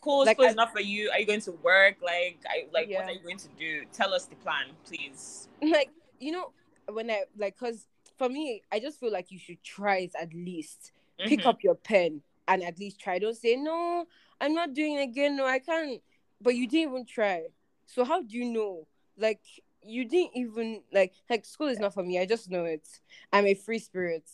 cool? 0.00 0.24
Like, 0.24 0.36
school 0.36 0.46
I- 0.46 0.50
is 0.50 0.54
not 0.56 0.72
for 0.72 0.80
you. 0.80 1.10
Are 1.10 1.18
you 1.18 1.26
going 1.26 1.40
to 1.42 1.52
work? 1.52 1.96
Like, 2.02 2.38
I 2.48 2.66
like 2.72 2.88
Yeah. 2.88 3.00
what 3.00 3.08
are 3.08 3.12
you 3.12 3.20
going 3.20 3.38
to 3.38 3.48
do? 3.58 3.84
Tell 3.92 4.12
us 4.14 4.26
the 4.26 4.36
plan, 4.36 4.66
please. 4.84 5.48
like 5.62 5.90
you 6.20 6.32
know 6.32 6.52
when 6.88 7.10
i 7.10 7.22
like 7.36 7.54
because 7.58 7.86
for 8.18 8.28
me 8.28 8.62
i 8.72 8.78
just 8.78 8.98
feel 9.00 9.10
like 9.12 9.30
you 9.32 9.38
should 9.38 9.62
try 9.62 9.98
it 9.98 10.12
at 10.20 10.32
least 10.34 10.92
pick 11.18 11.40
Mhm. 11.40 11.46
up 11.46 11.62
your 11.64 11.74
pen 11.76 12.20
and 12.48 12.62
at 12.62 12.78
least 12.78 13.00
try 13.00 13.18
don't 13.18 13.36
say 13.36 13.54
no 13.56 14.06
i'm 14.42 14.52
not 14.54 14.74
doing 14.74 14.94
it 14.96 15.02
again 15.04 15.36
no 15.36 15.46
i 15.46 15.58
can't 15.58 16.02
but 16.40 16.54
you 16.54 16.68
didn't 16.68 16.90
even 16.92 17.06
try 17.06 17.44
so 17.86 18.04
how 18.04 18.20
do 18.20 18.36
you 18.36 18.52
know 18.52 18.86
like 19.16 19.40
you 19.82 20.04
didn't 20.04 20.32
even 20.34 20.82
like 20.92 21.14
like 21.30 21.44
school 21.46 21.68
is 21.68 21.78
not 21.78 21.94
for 21.94 22.02
me 22.02 22.18
i 22.20 22.26
just 22.26 22.50
know 22.50 22.64
it 22.64 22.86
i'm 23.32 23.46
a 23.46 23.54
free 23.54 23.78
spirit 23.78 24.28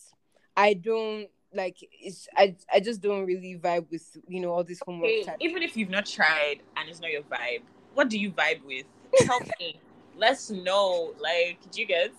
i 0.57 0.73
don't 0.73 1.27
like 1.53 1.77
it's 1.91 2.27
i 2.37 2.55
i 2.71 2.79
just 2.79 3.01
don't 3.01 3.25
really 3.25 3.57
vibe 3.57 3.89
with 3.89 4.17
you 4.27 4.39
know 4.39 4.51
all 4.51 4.63
this 4.63 4.79
homework 4.85 5.09
Okay, 5.09 5.23
type. 5.23 5.37
even 5.39 5.63
if 5.63 5.75
you've 5.75 5.89
not 5.89 6.05
tried 6.05 6.59
and 6.77 6.89
it's 6.89 6.99
not 6.99 7.11
your 7.11 7.23
vibe, 7.23 7.61
what 7.93 8.09
do 8.09 8.19
you 8.19 8.31
vibe 8.31 8.63
with? 8.63 8.85
Help 9.27 9.43
me. 9.59 9.79
Let's 10.15 10.49
know. 10.51 11.13
Like, 11.19 11.59
do 11.71 11.81
you 11.81 11.87
get? 11.87 12.11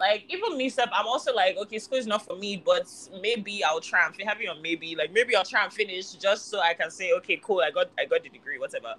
Like, 0.00 0.24
even 0.30 0.56
me, 0.56 0.70
stuff. 0.70 0.88
I'm 0.94 1.06
also 1.06 1.32
like, 1.34 1.58
okay, 1.58 1.78
school 1.78 1.98
is 1.98 2.06
not 2.06 2.24
for 2.24 2.34
me, 2.34 2.56
but 2.56 2.90
maybe 3.20 3.62
I'll 3.62 3.80
try 3.82 4.06
and 4.06 4.14
have 4.28 4.40
you 4.40 4.48
on 4.48 4.62
maybe. 4.62 4.96
Like, 4.96 5.12
maybe 5.12 5.36
I'll 5.36 5.44
try 5.44 5.62
and 5.62 5.70
finish 5.72 6.12
just 6.12 6.48
so 6.48 6.58
I 6.58 6.72
can 6.72 6.90
say, 6.90 7.12
okay, 7.18 7.38
cool, 7.42 7.60
I 7.60 7.70
got, 7.70 7.90
I 7.98 8.06
got 8.06 8.22
the 8.22 8.30
degree, 8.30 8.58
whatever. 8.58 8.94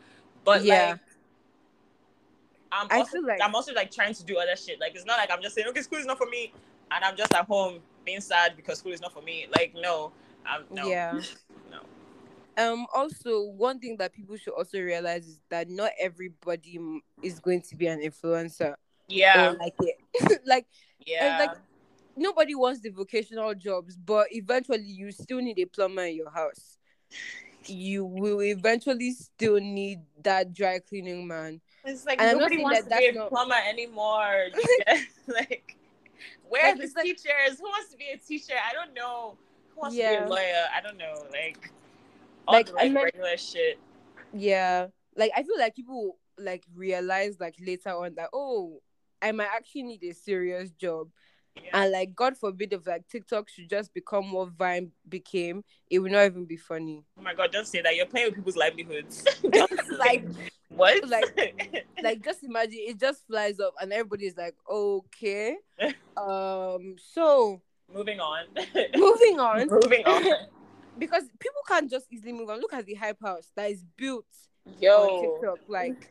But 0.46 0.64
Yeah. 0.64 0.90
like, 0.92 1.00
I'm 2.72 2.88
I 2.92 3.00
also, 3.00 3.14
feel 3.14 3.28
like- 3.28 3.42
I'm 3.42 3.56
also 3.56 3.74
like 3.74 3.90
trying 3.92 4.14
to 4.14 4.24
do 4.24 4.38
other 4.38 4.56
shit. 4.56 4.80
Like, 4.80 4.94
it's 4.96 5.06
not 5.06 5.18
like 5.18 5.32
I'm 5.32 5.42
just 5.42 5.56
saying, 5.56 5.68
okay, 5.70 5.82
school 5.82 6.00
is 6.00 6.06
not 6.06 6.18
for 6.20 6.28
me, 6.28 6.54
and 6.92 7.04
I'm 7.04 7.18
just 7.18 7.34
at 7.34 7.46
home 7.46 7.80
being 8.06 8.22
sad 8.22 8.56
because 8.56 8.78
school 8.80 8.94
is 8.94 9.02
not 9.02 9.12
for 9.12 9.22
me. 9.24 9.48
Like, 9.58 9.74
no, 9.76 10.12
I'm 10.46 10.64
no, 10.72 10.88
yeah 10.88 11.20
no. 11.72 11.80
um 12.64 12.86
also 12.94 13.42
one 13.42 13.80
thing 13.80 13.98
that 13.98 14.14
people 14.14 14.38
should 14.38 14.54
also 14.54 14.80
realize 14.80 15.28
is 15.28 15.40
that 15.50 15.70
not 15.70 15.92
everybody 16.00 16.80
is 17.22 17.40
going 17.40 17.62
to 17.62 17.76
be 17.76 17.88
an 17.88 18.00
influencer 18.02 18.76
Yeah, 19.08 19.52
or 19.52 19.58
like 19.58 19.74
it 19.82 20.42
like 20.46 20.66
yeah. 21.06 21.38
like 21.48 21.58
nobody 22.16 22.56
wants 22.56 22.80
the 22.82 22.90
vocational 22.90 23.54
jobs 23.56 23.96
but 23.98 24.28
eventually 24.32 24.84
you 24.84 25.12
still 25.12 25.40
need 25.40 25.58
a 25.60 25.66
plumber 25.66 26.04
in 26.04 26.16
your 26.16 26.30
house 26.30 26.78
you 27.66 28.06
will 28.06 28.42
eventually 28.42 29.12
still 29.12 29.60
need 29.60 30.00
that 30.24 30.54
dry 30.54 30.80
cleaning 30.80 31.28
man 31.28 31.62
It's 31.86 32.06
like 32.06 32.20
And 32.22 32.38
nobody 32.40 32.62
wants 32.62 32.84
that 32.88 32.96
to 32.96 32.98
be 33.00 33.08
a 33.08 33.14
not- 33.14 33.30
plumber 33.30 33.56
anymore. 33.68 34.48
Like, 35.28 35.78
where 36.50 36.66
are 36.66 36.76
Like, 36.76 36.82
the 36.82 36.92
like- 36.96 37.06
teachers? 37.06 37.60
Who 37.60 37.64
wants 37.66 37.92
to 37.92 37.98
be 37.98 38.06
a 38.14 38.18
teacher? 38.18 38.54
I 38.54 38.74
don't 38.74 38.94
know. 38.94 39.38
Who 39.74 39.82
wants 39.82 39.96
to 39.96 40.02
be 40.02 40.16
a 40.16 40.28
lawyer? 40.28 40.66
I 40.76 40.82
don't 40.82 40.98
know. 40.98 41.24
Like 41.32 41.72
all 42.48 42.56
Like, 42.56 42.68
the 42.68 42.74
like 42.74 42.86
and 42.88 42.96
regular 42.96 43.38
shit. 43.38 43.80
Yeah. 44.34 44.88
Like 45.16 45.32
I 45.36 45.44
feel 45.44 45.58
like 45.58 45.76
people 45.76 46.18
like 46.38 46.64
realize 46.76 47.40
like 47.40 47.56
later 47.66 47.90
on 47.92 48.16
that 48.16 48.30
oh 48.34 48.82
I 49.22 49.32
might 49.32 49.50
actually 49.56 49.84
need 49.84 50.04
a 50.04 50.14
serious 50.14 50.72
job. 50.72 51.10
Yeah. 51.56 51.70
And 51.82 51.92
like 51.92 52.16
God 52.16 52.38
forbid 52.38 52.72
if 52.72 52.88
like 52.88 53.08
TikTok 53.10 53.50
should 53.50 53.70
just 53.70 53.94
become 53.94 54.32
what 54.32 54.50
Vine 54.52 54.92
became, 55.10 55.64
it 55.90 56.00
would 56.00 56.12
not 56.14 56.26
even 56.26 56.46
be 56.46 56.56
funny. 56.56 57.04
oh 57.20 57.22
my 57.22 57.34
god, 57.34 57.52
don't 57.52 57.68
say 57.68 57.82
that. 57.82 57.94
You're 57.96 58.06
playing 58.06 58.28
with 58.28 58.36
people's 58.36 58.56
livelihoods. 58.56 59.26
Like 60.00 60.26
what? 60.70 61.08
like- 61.10 61.86
like 62.02 62.24
just 62.24 62.44
imagine 62.44 62.80
it 62.88 63.00
just 63.00 63.28
flies 63.28 63.60
up 63.60 63.74
and 63.82 63.92
everybody's 63.92 64.38
like, 64.38 64.56
okay. 64.70 65.58
Um 66.16 66.96
so 66.98 67.62
moving 67.94 68.20
on. 68.22 68.46
moving 68.96 69.40
on. 69.40 69.68
moving 69.68 70.06
on. 70.06 70.48
because 70.98 71.24
people 71.40 71.62
can't 71.68 71.92
just 71.92 72.06
easily 72.12 72.32
move 72.32 72.50
on. 72.50 72.62
Look 72.62 72.74
at 72.74 72.86
the 72.86 72.94
hype 72.96 73.20
house 73.22 73.52
that 73.58 73.70
is 73.70 73.84
built 73.98 74.26
on 74.66 74.74
Yo. 74.80 75.38
TikTok. 75.42 75.60
Like 75.68 76.10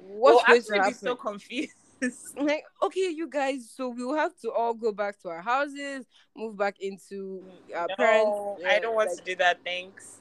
We'll 0.00 0.36
what's 0.36 0.68
going 0.68 0.80
to 0.80 0.86
actually 0.88 0.90
be 0.90 0.94
so 0.94 1.14
confused. 1.16 1.74
like 2.36 2.64
okay 2.82 3.08
you 3.10 3.28
guys 3.28 3.70
so 3.74 3.88
we 3.88 4.04
will 4.04 4.14
have 4.16 4.36
to 4.38 4.50
all 4.52 4.74
go 4.74 4.92
back 4.92 5.20
to 5.20 5.28
our 5.28 5.42
houses 5.42 6.06
move 6.36 6.56
back 6.56 6.76
into 6.80 7.42
our 7.76 7.88
No, 7.88 7.94
parents 7.96 8.38
I 8.66 8.78
don't 8.78 8.94
want 8.94 9.10
like, 9.10 9.18
to 9.18 9.24
do 9.24 9.36
that. 9.36 9.58
Thanks. 9.64 10.18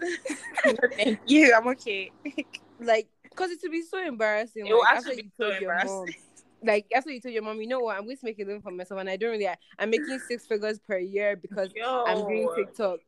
Thank 0.96 1.20
you. 1.28 1.54
I'm 1.56 1.68
okay. 1.70 2.12
like 2.80 3.08
because 3.24 3.52
it 3.52 3.60
would 3.64 3.72
be 3.72 3.82
so 3.84 4.04
embarrassing 4.04 4.66
It 4.66 4.74
will 4.74 4.80
like, 4.80 4.98
actually 4.98 5.16
be 5.18 5.22
you 5.24 5.32
so 5.38 5.50
told 5.50 5.62
your 5.62 5.74
mom 5.74 5.86
embarrassing. 5.86 6.16
like 6.64 6.86
after 6.96 7.12
you 7.12 7.22
told 7.22 7.34
your 7.34 7.44
mom 7.44 7.60
you 7.62 7.68
know 7.68 7.80
what 7.80 7.98
i'm 7.98 8.06
going 8.06 8.18
to 8.18 8.26
make 8.26 8.38
a 8.40 8.44
living 8.44 8.62
for 8.62 8.72
myself 8.72 9.00
and 9.00 9.10
i 9.10 9.18
don't 9.18 9.32
really 9.32 9.48
i'm 9.80 9.90
making 9.90 10.20
six 10.20 10.46
figures 10.46 10.80
per 10.80 10.98
year 10.98 11.36
because 11.36 11.72
Yo, 11.76 12.04
i'm 12.08 12.26
doing 12.28 12.48
tiktok 12.56 13.00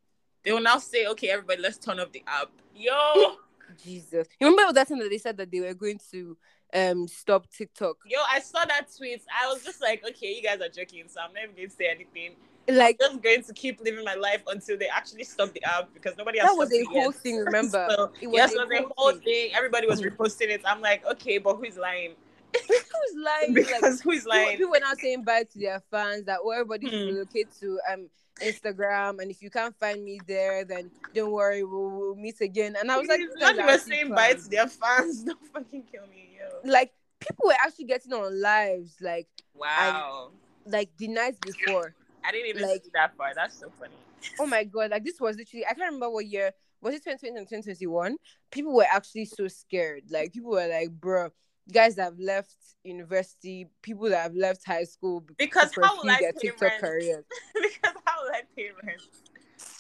they 0.43 0.53
will 0.53 0.61
now 0.61 0.77
say, 0.77 1.05
"Okay, 1.07 1.27
everybody, 1.27 1.61
let's 1.61 1.77
turn 1.77 1.99
off 1.99 2.11
the 2.13 2.23
app." 2.25 2.49
Yo, 2.73 3.35
jesus 3.83 4.27
you 4.39 4.49
remember 4.49 4.73
that 4.73 4.87
time 4.87 4.99
that 4.99 5.09
they 5.09 5.17
said 5.17 5.37
that 5.37 5.51
they 5.51 5.59
were 5.59 5.73
going 5.73 5.99
to 6.11 6.37
um 6.73 7.07
stop 7.07 7.49
tiktok 7.49 7.97
yo, 8.05 8.19
I 8.29 8.39
saw 8.39 8.63
that 8.65 8.87
tweet. 8.95 9.21
I 9.41 9.47
was 9.51 9.63
just 9.63 9.81
like, 9.81 10.03
"Okay, 10.07 10.33
you 10.33 10.43
guys 10.43 10.61
are 10.61 10.69
joking," 10.69 11.05
so 11.07 11.19
I'm 11.21 11.33
never 11.33 11.51
going 11.51 11.67
to 11.69 11.75
say 11.75 11.87
anything. 11.89 12.35
like 12.67 12.97
I'm 13.03 13.13
just 13.13 13.23
going 13.23 13.43
to 13.43 13.53
keep 13.53 13.79
living 13.81 14.05
my 14.05 14.13
life 14.15 14.43
until 14.47 14.77
they 14.77 14.87
actually 14.87 15.23
stop 15.23 15.51
the 15.53 15.63
app 15.63 15.89
because 15.93 16.15
nobody 16.17 16.39
has 16.39 16.49
that 16.49 16.55
was 16.57 16.71
a 16.71 16.83
whole 16.83 17.11
yet. 17.11 17.15
thing 17.15 17.37
remember 17.45 17.87
So, 17.89 18.11
it 18.21 18.27
was 18.27 18.37
yes, 18.37 18.51
a 18.51 18.55
it 18.55 18.59
was 18.59 18.69
a 18.91 18.93
whole 18.97 19.11
thing. 19.13 19.21
thing. 19.21 19.51
Everybody 19.55 19.87
was 19.87 20.01
reposting 20.01 20.49
it. 20.49 20.61
I'm 20.65 20.81
like, 20.81 21.05
okay, 21.05 21.37
but 21.39 21.55
who's 21.55 21.77
lying? 21.77 22.13
Who's 22.53 23.23
lying 23.23 23.53
like 23.53 23.67
Because 23.67 24.01
who's 24.01 24.23
people, 24.23 24.31
lying? 24.37 24.57
people 24.57 24.71
were 24.71 24.79
now 24.79 24.93
saying 24.99 25.23
bye 25.23 25.43
to 25.43 25.59
their 25.59 25.81
fans 25.91 26.25
that 26.25 26.39
oh, 26.43 26.51
everybody 26.51 26.89
should 26.89 26.99
Hmm. 27.01 27.13
relocate 27.15 27.47
to 27.59 27.79
um 27.91 28.09
Instagram 28.41 29.19
and 29.21 29.29
if 29.29 29.41
you 29.41 29.49
can't 29.49 29.75
find 29.77 30.03
me 30.03 30.19
there 30.25 30.63
then 30.63 30.89
don't 31.13 31.31
worry 31.31 31.63
we'll, 31.63 31.89
we'll 31.89 32.15
meet 32.15 32.39
again 32.41 32.75
and 32.79 32.89
I 32.89 32.97
was 32.97 33.07
like 33.07 33.19
It's 33.19 33.33
"You 33.35 33.41
not 33.41 33.57
even 33.59 33.79
saying 33.79 34.09
bye 34.09 34.33
to 34.33 34.49
their 34.49 34.67
fans. 34.67 35.23
Don't 35.25 35.45
fucking 35.53 35.83
kill 35.91 36.07
me, 36.07 36.37
yo. 36.39 36.69
like 36.71 36.91
people 37.19 37.47
were 37.47 37.55
actually 37.65 37.85
getting 37.85 38.13
on 38.13 38.41
lives 38.41 38.95
like 39.01 39.27
Wow. 39.53 40.31
like 40.65 40.89
the 40.97 41.09
night 41.09 41.35
before 41.41 41.93
I 42.23 42.31
didn't 42.31 42.47
even 42.47 42.61
like- 42.63 42.83
see 42.83 42.91
that 42.93 43.15
far. 43.17 43.33
That's 43.35 43.59
so 43.59 43.69
funny. 43.77 43.93
oh 44.39 44.45
my 44.45 44.63
god 44.63 44.91
like 44.91 45.03
this 45.03 45.19
was 45.19 45.35
literally 45.35 45.65
I 45.65 45.69
can't 45.73 45.79
remember 45.91 46.09
what 46.09 46.25
year 46.25 46.51
was 46.81 46.93
it 46.95 47.03
2020 47.03 47.37
and 47.39 47.47
2021 47.47 48.15
people 48.51 48.73
were 48.73 48.87
actually 48.89 49.25
so 49.25 49.47
scared 49.49 50.03
like 50.09 50.31
people 50.31 50.51
were 50.51 50.67
like 50.67 50.91
bro 50.91 51.29
guys 51.71 51.95
that 51.95 52.03
have 52.03 52.19
left 52.19 52.53
university 52.83 53.67
people 53.81 54.09
that 54.09 54.23
have 54.23 54.35
left 54.35 54.65
high 54.65 54.83
school 54.83 55.23
Because 55.37 55.71
how 55.75 55.95
will 56.01 56.09
I 56.09 56.19
their 56.21 56.33
pay 56.33 56.39
TikTok 56.49 56.61
rent? 56.61 56.81
careers 56.81 57.25
because 57.53 57.95
how 58.05 58.23
will 58.23 58.31
I 58.31 58.41
pay 58.55 58.69
rent? 58.83 59.01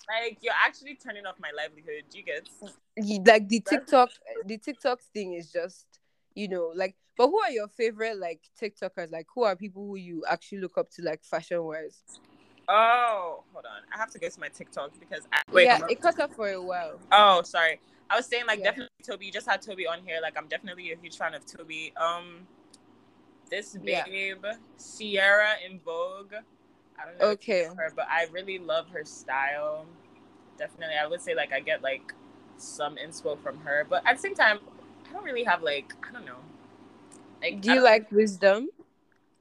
Like 0.07 0.39
you're 0.41 0.53
actually 0.65 0.95
turning 0.95 1.25
off 1.25 1.35
my 1.39 1.51
livelihood. 1.55 2.03
You 2.13 2.23
get? 2.23 2.49
like 3.25 3.47
the 3.47 3.59
TikTok 3.61 4.09
the 4.45 4.57
TikTok 4.57 4.99
thing 5.13 5.33
is 5.33 5.51
just 5.51 5.85
you 6.35 6.47
know 6.47 6.71
like 6.75 6.95
but 7.17 7.27
who 7.27 7.39
are 7.39 7.51
your 7.51 7.67
favorite 7.67 8.17
like 8.17 8.41
TikTokers 8.61 9.11
like 9.11 9.27
who 9.33 9.43
are 9.43 9.55
people 9.55 9.85
who 9.85 9.95
you 9.95 10.23
actually 10.29 10.59
look 10.59 10.77
up 10.77 10.89
to 10.91 11.01
like 11.03 11.23
fashion 11.23 11.63
wise 11.63 12.01
Oh, 12.71 13.43
hold 13.51 13.65
on. 13.65 13.81
I 13.91 13.97
have 13.97 14.11
to 14.11 14.19
go 14.19 14.29
to 14.29 14.39
my 14.39 14.49
TikTok 14.49 14.91
because 14.99 15.27
I, 15.33 15.41
wait. 15.51 15.65
yeah 15.65 15.79
it 15.89 15.99
cut 16.01 16.19
off 16.19 16.33
for 16.35 16.49
a 16.49 16.61
while 16.61 16.99
Oh, 17.11 17.41
sorry. 17.41 17.79
I 18.09 18.15
was 18.15 18.25
saying 18.25 18.45
like 18.47 18.59
Yeah. 18.59 18.65
definitely 18.65 18.89
Toby. 19.03 19.27
You 19.27 19.31
just 19.31 19.49
had 19.49 19.61
Toby 19.61 19.87
on 19.87 20.01
here. 20.05 20.19
Like 20.21 20.37
I'm 20.37 20.47
definitely 20.47 20.91
a 20.91 20.95
huge 20.97 21.17
fan 21.17 21.33
of 21.33 21.45
Toby. 21.45 21.93
Um, 21.97 22.47
this 23.49 23.77
Yeah. 23.83 24.05
babe, 24.05 24.45
Sierra 24.77 25.53
in 25.65 25.79
Vogue. 25.79 26.33
I 26.99 27.05
don't 27.05 27.17
know 27.17 27.25
Okay. 27.31 27.67
her, 27.77 27.91
but 27.95 28.07
I 28.09 28.27
really 28.31 28.59
love 28.59 28.89
her 28.89 29.05
style. 29.05 29.85
Definitely, 30.57 30.95
I 31.01 31.07
would 31.07 31.21
say 31.21 31.35
like 31.35 31.53
I 31.53 31.59
get 31.59 31.81
like 31.81 32.13
some 32.57 32.97
inspo 32.97 33.41
from 33.41 33.59
her, 33.61 33.85
but 33.89 34.03
at 34.05 34.15
the 34.17 34.21
same 34.21 34.35
time, 34.35 34.59
I 35.09 35.13
don't 35.13 35.23
really 35.23 35.43
have 35.45 35.63
like 35.63 35.93
I 36.07 36.11
don't 36.11 36.25
know. 36.25 36.39
Like, 37.41 37.61
do 37.61 37.71
you 37.71 37.81
like 37.81 38.11
wisdom 38.11 38.69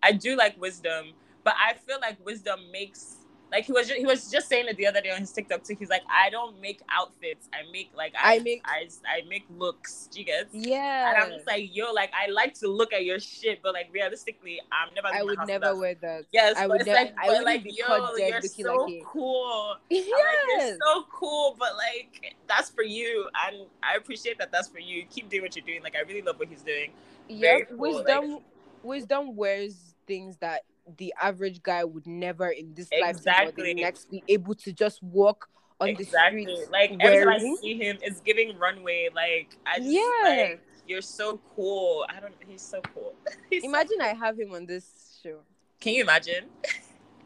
I 0.03 0.13
do 0.13 0.37
like 0.37 0.61
wisdom, 0.61 1.15
but 1.45 1.55
I 1.59 1.75
feel 1.75 1.99
like 2.01 2.25
wisdom 2.25 2.71
makes 2.71 3.18
like 3.51 3.65
he 3.65 3.73
was 3.73 3.89
just, 3.89 3.99
he 3.99 4.05
was 4.07 4.31
just 4.31 4.49
saying 4.49 4.67
it 4.69 4.77
the 4.77 4.87
other 4.87 5.01
day 5.01 5.11
on 5.11 5.21
his 5.21 5.33
TikTok 5.33 5.63
too. 5.65 5.77
He's 5.79 5.89
like, 5.89 6.03
I 6.11 6.31
don't 6.31 6.61
make 6.61 6.81
outfits. 6.91 7.49
I 7.53 7.71
make 7.73 7.91
like 7.97 8.15
I, 8.23 8.37
I 8.37 8.39
make- 8.41 8.63
I, 8.65 8.89
I 9.07 9.23
make 9.29 9.45
looks. 9.57 10.09
Do 10.13 10.21
you 10.21 10.27
yeah 10.53 11.15
And 11.15 11.23
I'm 11.25 11.31
just 11.31 11.47
like, 11.47 11.75
yo, 11.75 11.93
like 11.93 12.11
I 12.15 12.31
like 12.31 12.55
to 12.61 12.69
look 12.69 12.93
at 12.93 13.05
your 13.05 13.19
shit, 13.19 13.61
but 13.63 13.73
like 13.73 13.89
realistically, 13.93 14.61
I'm 14.71 14.93
never. 14.95 15.09
I 15.09 15.23
would 15.23 15.39
never 15.47 15.75
without- 15.75 15.79
wear 15.79 15.95
that 15.97 16.25
Yes, 16.33 16.57
I 16.57 16.67
would 16.67 16.85
never 16.85 16.93
like, 16.93 17.15
I 17.19 17.23
but 17.23 17.29
wouldn't 17.29 17.47
like, 17.47 17.65
be 17.65 17.71
yo, 17.71 17.87
you're 18.17 18.41
so 18.43 18.75
like 18.85 19.03
cool. 19.05 19.77
yes 19.91 20.07
like, 20.07 20.69
you're 20.69 20.79
so 20.85 21.05
cool, 21.13 21.57
but 21.59 21.77
like 21.77 22.37
that's 22.47 22.71
for 22.71 22.83
you, 22.83 23.29
and 23.47 23.67
I 23.83 23.97
appreciate 23.97 24.39
that. 24.39 24.53
That's 24.53 24.69
for 24.69 24.79
you. 24.79 25.05
Keep 25.11 25.31
doing 25.31 25.43
what 25.43 25.57
you're 25.57 25.65
doing. 25.65 25.83
Like 25.83 25.97
I 25.97 26.01
really 26.07 26.23
love 26.23 26.39
what 26.39 26.49
he's 26.49 26.63
doing. 26.63 26.91
yeah 27.29 27.61
cool, 27.61 27.79
wisdom 27.79 28.39
wisdom 28.83 29.37
wears 29.37 29.95
things 30.07 30.37
that 30.39 30.63
the 30.97 31.13
average 31.21 31.63
guy 31.63 31.85
would 31.85 32.07
never 32.07 32.49
in 32.49 32.75
this 32.75 32.89
lifetime 33.01 33.49
or 33.49 33.53
the 33.53 33.75
next 33.75 34.11
be 34.11 34.23
able 34.29 34.55
to 34.55 34.73
just 34.73 35.03
walk 35.03 35.49
on 35.81 35.89
exactly. 35.89 36.45
the 36.45 36.51
streets 36.57 36.71
Like 36.73 36.97
every 37.01 37.25
time 37.25 37.29
I 37.35 37.55
see 37.61 37.77
him, 37.79 37.99
it's 38.03 38.21
giving 38.21 38.57
runway. 38.59 39.09
Like 39.15 39.57
I 39.67 39.79
just 39.79 39.91
Yes. 39.91 40.51
like 40.51 40.61
you're 40.87 41.03
so 41.03 41.39
cool. 41.55 42.07
I 42.09 42.19
don't. 42.21 42.35
He's 42.47 42.63
so 42.63 42.81
cool. 42.95 43.15
He's 43.51 43.63
so- 43.63 43.69
Imagine 43.69 44.01
I 44.01 44.15
have 44.15 44.39
him 44.39 44.53
on 44.55 44.67
this 44.67 45.19
show. 45.23 45.41
Can 45.81 45.95
you 45.95 46.03
imagine? 46.03 46.47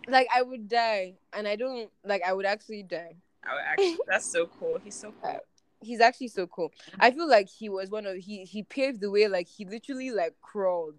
Like 0.09 0.27
I 0.35 0.43
would 0.43 0.69
die, 0.69 1.15
and 1.33 1.47
I 1.47 1.55
don't 1.55 1.89
like. 2.05 2.23
I 2.27 2.33
would 2.33 2.45
actually 2.45 2.83
die. 2.83 3.15
I 3.49 3.55
would 3.55 3.63
actually, 3.69 3.99
that's 4.09 4.27
so 4.27 4.47
cool. 4.59 4.79
He's 4.83 4.97
so 4.97 5.15
uh, 5.23 5.29
cool. 5.31 5.41
He's 5.81 6.01
actually 6.01 6.27
so 6.27 6.49
cool. 6.49 6.73
I 6.99 7.13
feel 7.13 7.29
like 7.29 7.49
he 7.49 7.69
was 7.69 7.89
one 7.89 8.05
of 8.07 8.17
he 8.17 8.45
he 8.45 8.65
paved 8.65 9.01
the 9.01 9.13
way. 9.13 9.29
Like 9.29 9.47
he 9.47 9.65
literally 9.65 10.11
like 10.11 10.35
crawled. 10.43 10.97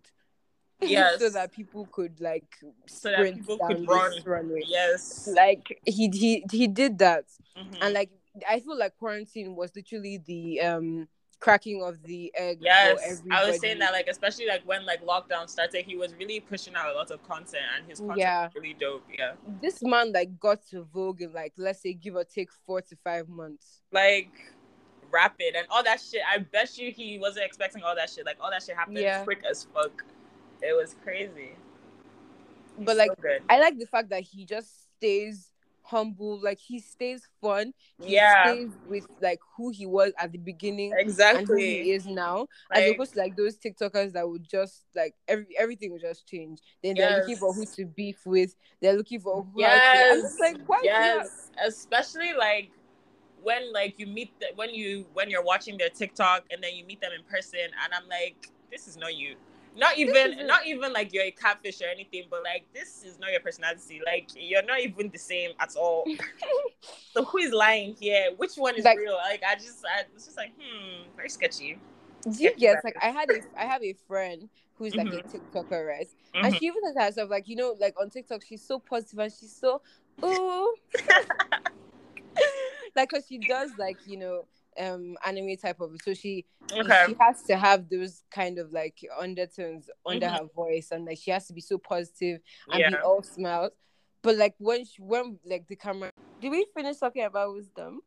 Yes. 0.90 1.20
so 1.20 1.30
that 1.30 1.52
people 1.52 1.88
could 1.92 2.20
like 2.20 2.46
So 2.88 3.10
that 3.10 3.18
sprint 3.18 3.38
people 3.40 3.58
down 3.58 3.68
could 3.70 3.88
run. 3.88 4.12
runway. 4.26 4.64
Yes. 4.68 5.28
Like 5.34 5.82
he 5.86 6.10
he 6.14 6.44
he 6.52 6.68
did 6.68 6.98
that, 7.00 7.26
Mhm. 7.58 7.78
and 7.82 7.94
like 7.94 8.10
I 8.50 8.60
feel 8.60 8.78
like 8.78 8.98
quarantine 8.98 9.56
was 9.56 9.76
literally 9.76 10.18
the 10.18 10.62
um 10.62 11.08
cracking 11.40 11.84
of 11.84 12.02
the 12.04 12.32
egg. 12.38 12.60
for 12.60 12.64
Yes, 12.66 13.22
I 13.30 13.46
was 13.50 13.60
saying 13.60 13.80
that 13.80 13.92
like 13.92 14.08
especially 14.08 14.46
like 14.48 14.62
when 14.66 14.86
like 14.86 15.04
lockdown 15.06 15.50
started, 15.50 15.84
he 15.86 15.98
was 15.98 16.14
really 16.16 16.40
pushing 16.40 16.74
out 16.74 16.90
a 16.90 16.94
lot 16.98 17.12
of 17.12 17.22
content, 17.28 17.64
and 17.78 17.86
his 17.86 18.00
content 18.00 18.20
Yeah. 18.20 18.46
was 18.46 18.56
really 18.56 18.74
dope. 18.80 19.04
Yeah, 19.18 19.34
this 19.62 19.84
man 19.84 20.14
like 20.14 20.40
got 20.40 20.66
to 20.72 20.84
Vogue 20.84 21.22
in 21.22 21.34
like 21.34 21.52
let's 21.58 21.82
say 21.82 21.94
give 21.94 22.16
or 22.16 22.24
take 22.24 22.50
four 22.66 22.82
to 22.82 22.96
five 23.04 23.28
months. 23.28 23.82
like 23.92 24.32
rapid 25.12 25.56
and 25.56 25.68
all 25.70 25.84
that 25.84 26.00
shit. 26.02 26.22
I 26.28 26.40
bet 26.40 26.76
you 26.78 26.92
he 26.92 27.20
wasn't 27.20 27.46
expecting 27.46 27.84
all 27.84 27.94
that 27.96 28.10
shit. 28.10 28.26
Like 28.26 28.38
all 28.42 28.50
that 28.50 28.64
shit 28.64 28.76
happened 28.76 28.98
Yeah. 28.98 29.24
quick 29.24 29.44
as 29.48 29.68
fuck. 29.74 30.04
It 30.64 30.76
was 30.76 30.96
crazy. 31.04 31.52
But, 32.78 32.98
like, 32.98 33.12
so. 33.22 33.38
I 33.50 33.60
like 33.60 33.78
the 33.78 33.86
fact 33.86 34.10
that 34.10 34.22
he 34.22 34.46
just 34.46 34.88
stays 34.98 35.54
humble, 35.84 36.42
like 36.42 36.58
he 36.60 36.80
stays 36.80 37.28
fun. 37.42 37.74
He 38.00 38.14
Yeah. 38.14 38.42
stays 38.42 38.72
with 38.86 39.06
like 39.22 39.40
who 39.56 39.70
he 39.70 39.86
was 39.86 40.14
at 40.18 40.32
the 40.32 40.38
beginning 40.38 40.92
and 40.94 41.02
who 41.02 41.08
exactly. 41.08 41.84
he 41.84 41.92
is 41.92 42.06
now. 42.08 42.48
as 42.72 42.84
Like, 42.86 42.96
opposed 42.96 43.14
to 43.14 43.20
like 43.20 43.36
those 43.36 43.58
TikTokers 43.58 44.14
that 44.14 44.28
would 44.28 44.48
just 44.48 44.86
like 44.96 45.14
every 45.28 45.48
everything 45.58 45.92
would 45.92 46.02
just 46.02 46.26
change. 46.26 46.60
Then 46.82 46.96
they're 46.96 47.12
looking 47.12 47.36
for 47.36 47.54
who 47.54 47.66
to 47.76 47.86
beef 47.86 48.26
with. 48.26 48.56
They're 48.82 48.96
looking 48.96 49.20
for 49.20 49.46
who. 49.54 49.60
yes, 49.60 50.36
like 50.40 50.58
why? 50.66 50.82
yes, 50.84 51.52
especially 51.64 52.34
like 52.34 52.72
when 53.44 53.72
like 53.74 53.96
you 54.00 54.08
meet 54.08 54.32
the, 54.40 54.48
when 54.56 54.74
you 54.74 55.06
when 55.14 55.30
you're 55.30 55.44
watching 55.44 55.78
their 55.78 55.90
TikTok 55.90 56.46
and 56.50 56.64
then 56.64 56.76
you 56.76 56.86
meet 56.86 57.02
them 57.02 57.12
in 57.18 57.24
person, 57.26 57.60
and 57.60 57.94
I'm 57.94 58.08
like, 58.08 58.50
this 58.72 58.88
is 58.88 58.98
not 58.98 59.16
you. 59.16 59.36
Not 59.76 59.98
even 59.98 60.34
isn't- 60.34 60.66
even 60.68 60.94
like 60.94 61.14
you're 61.14 61.24
a 61.26 61.32
catfish 61.32 61.82
or 61.82 61.86
anything, 61.88 62.26
but 62.30 62.44
like 62.44 62.64
this 62.74 63.04
is 63.04 63.20
not 63.20 63.32
your 63.32 63.40
personality. 63.40 64.02
Like 64.06 64.28
you're 64.36 64.64
not 64.64 64.80
even 64.80 65.10
the 65.10 65.18
same 65.18 65.52
at 65.60 65.76
all. 65.76 66.06
so 67.14 67.24
who 67.26 67.40
is 67.40 67.52
lying 67.52 67.96
here? 68.00 68.30
Which 68.38 68.56
one 68.56 68.76
is 68.76 68.86
Like- 68.86 69.00
real? 69.00 69.16
Like 69.16 69.44
I 69.48 69.56
just 69.56 69.84
I 69.86 70.04
was 70.14 70.26
just 70.26 70.38
like, 70.38 70.52
hmm, 70.60 71.04
very 71.16 71.30
sketchy. 71.30 71.80
Do 72.22 72.32
you 72.44 72.56
get 72.56 72.84
like 72.84 72.96
I 73.02 73.08
had 73.10 73.30
a 73.30 73.42
I 73.58 73.66
have 73.66 73.84
a 73.84 73.94
friend 74.08 74.48
who's 74.76 74.96
like 74.96 75.08
Mhm. 75.08 75.20
a 75.20 75.38
TikToker, 75.38 75.86
right? 75.88 76.08
And 76.34 76.54
Mhm. 76.54 76.60
she 76.60 76.66
even 76.68 76.84
says 76.86 76.96
herself, 76.96 77.30
like, 77.30 77.48
you 77.48 77.56
know, 77.56 77.76
like 77.80 77.96
on 78.00 78.10
TikTok, 78.10 78.44
she's 78.48 78.64
so 78.64 78.80
positive 78.80 79.20
and 79.20 79.32
she's 79.34 79.56
so 79.56 79.82
Ooh. 80.24 80.76
like, 82.96 83.10
cause 83.10 83.26
she 83.28 83.40
does 83.40 83.72
like 83.78 83.98
you 84.06 84.18
know 84.18 84.46
um 84.80 85.16
anime 85.26 85.56
type 85.58 85.80
of 85.82 85.92
so 86.04 86.14
she 86.14 86.46
Okay. 86.72 87.04
she 87.08 87.16
has 87.20 87.44
to 87.44 87.56
have 87.58 87.90
those 87.90 88.24
kind 88.32 88.58
of 88.58 88.72
like 88.72 89.00
undertones 89.20 89.90
under 90.06 90.28
Mhm. 90.28 90.40
her 90.40 90.46
voice 90.56 90.90
and 90.92 91.06
like 91.06 91.18
she 91.18 91.32
has 91.32 91.46
to 91.48 91.54
be 91.54 91.62
so 91.62 91.78
positive 91.78 92.42
and 92.72 92.78
be 92.78 92.92
Yeah. 92.92 93.02
all 93.02 93.22
smiles 93.24 93.72
but 94.22 94.38
like 94.38 94.56
when 94.58 94.86
she 94.86 95.02
when 95.02 95.40
like 95.46 95.68
the 95.68 95.76
camera 95.76 96.10
did 96.40 96.50
we 96.50 96.66
finish 96.76 96.98
talking 96.98 97.24
about 97.24 97.54
wisdom 97.54 98.02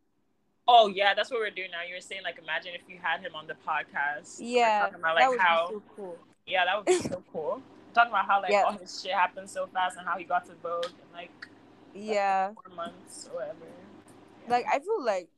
Oh 0.69 0.89
yeah, 0.89 1.15
that's 1.15 1.31
what 1.31 1.39
we're 1.39 1.51
doing 1.51 1.71
now. 1.71 1.83
You 1.89 1.95
were 1.95 2.01
saying 2.01 2.23
like, 2.25 2.39
imagine 2.43 2.73
if 2.75 2.81
you 2.89 2.99
had 3.01 3.21
him 3.21 3.37
on 3.37 3.47
the 3.47 3.55
podcast. 3.55 4.39
Yeah 4.41 4.81
talking 4.81 4.97
about 4.99 5.17
that 5.17 5.21
like 5.21 5.31
would 5.31 5.39
how 5.39 5.69
be 5.69 5.75
so 5.75 5.83
cool 5.95 6.19
yeah, 6.45 6.65
that 6.65 6.77
would 6.77 6.87
be 6.87 7.09
so 7.09 7.23
cool. 7.33 7.63
Talking 7.95 8.11
about 8.11 8.27
how 8.27 8.43
like 8.43 8.51
Yeah. 8.51 8.63
all 8.65 8.73
his 8.73 9.01
shit 9.01 9.13
happened 9.13 9.49
so 9.49 9.69
fast 9.69 9.97
and 9.97 10.05
how 10.07 10.19
he 10.19 10.25
got 10.25 10.45
to 10.47 10.55
Vogue 10.57 10.87
in 10.87 11.13
like 11.13 11.31
yeah 11.95 12.53
four 12.53 12.75
months 12.75 13.29
or 13.33 13.37
whatever. 13.37 13.59
Yeah. 14.45 14.51
like 14.51 14.67
i 14.73 14.79
feel 14.81 15.05
like 15.05 15.29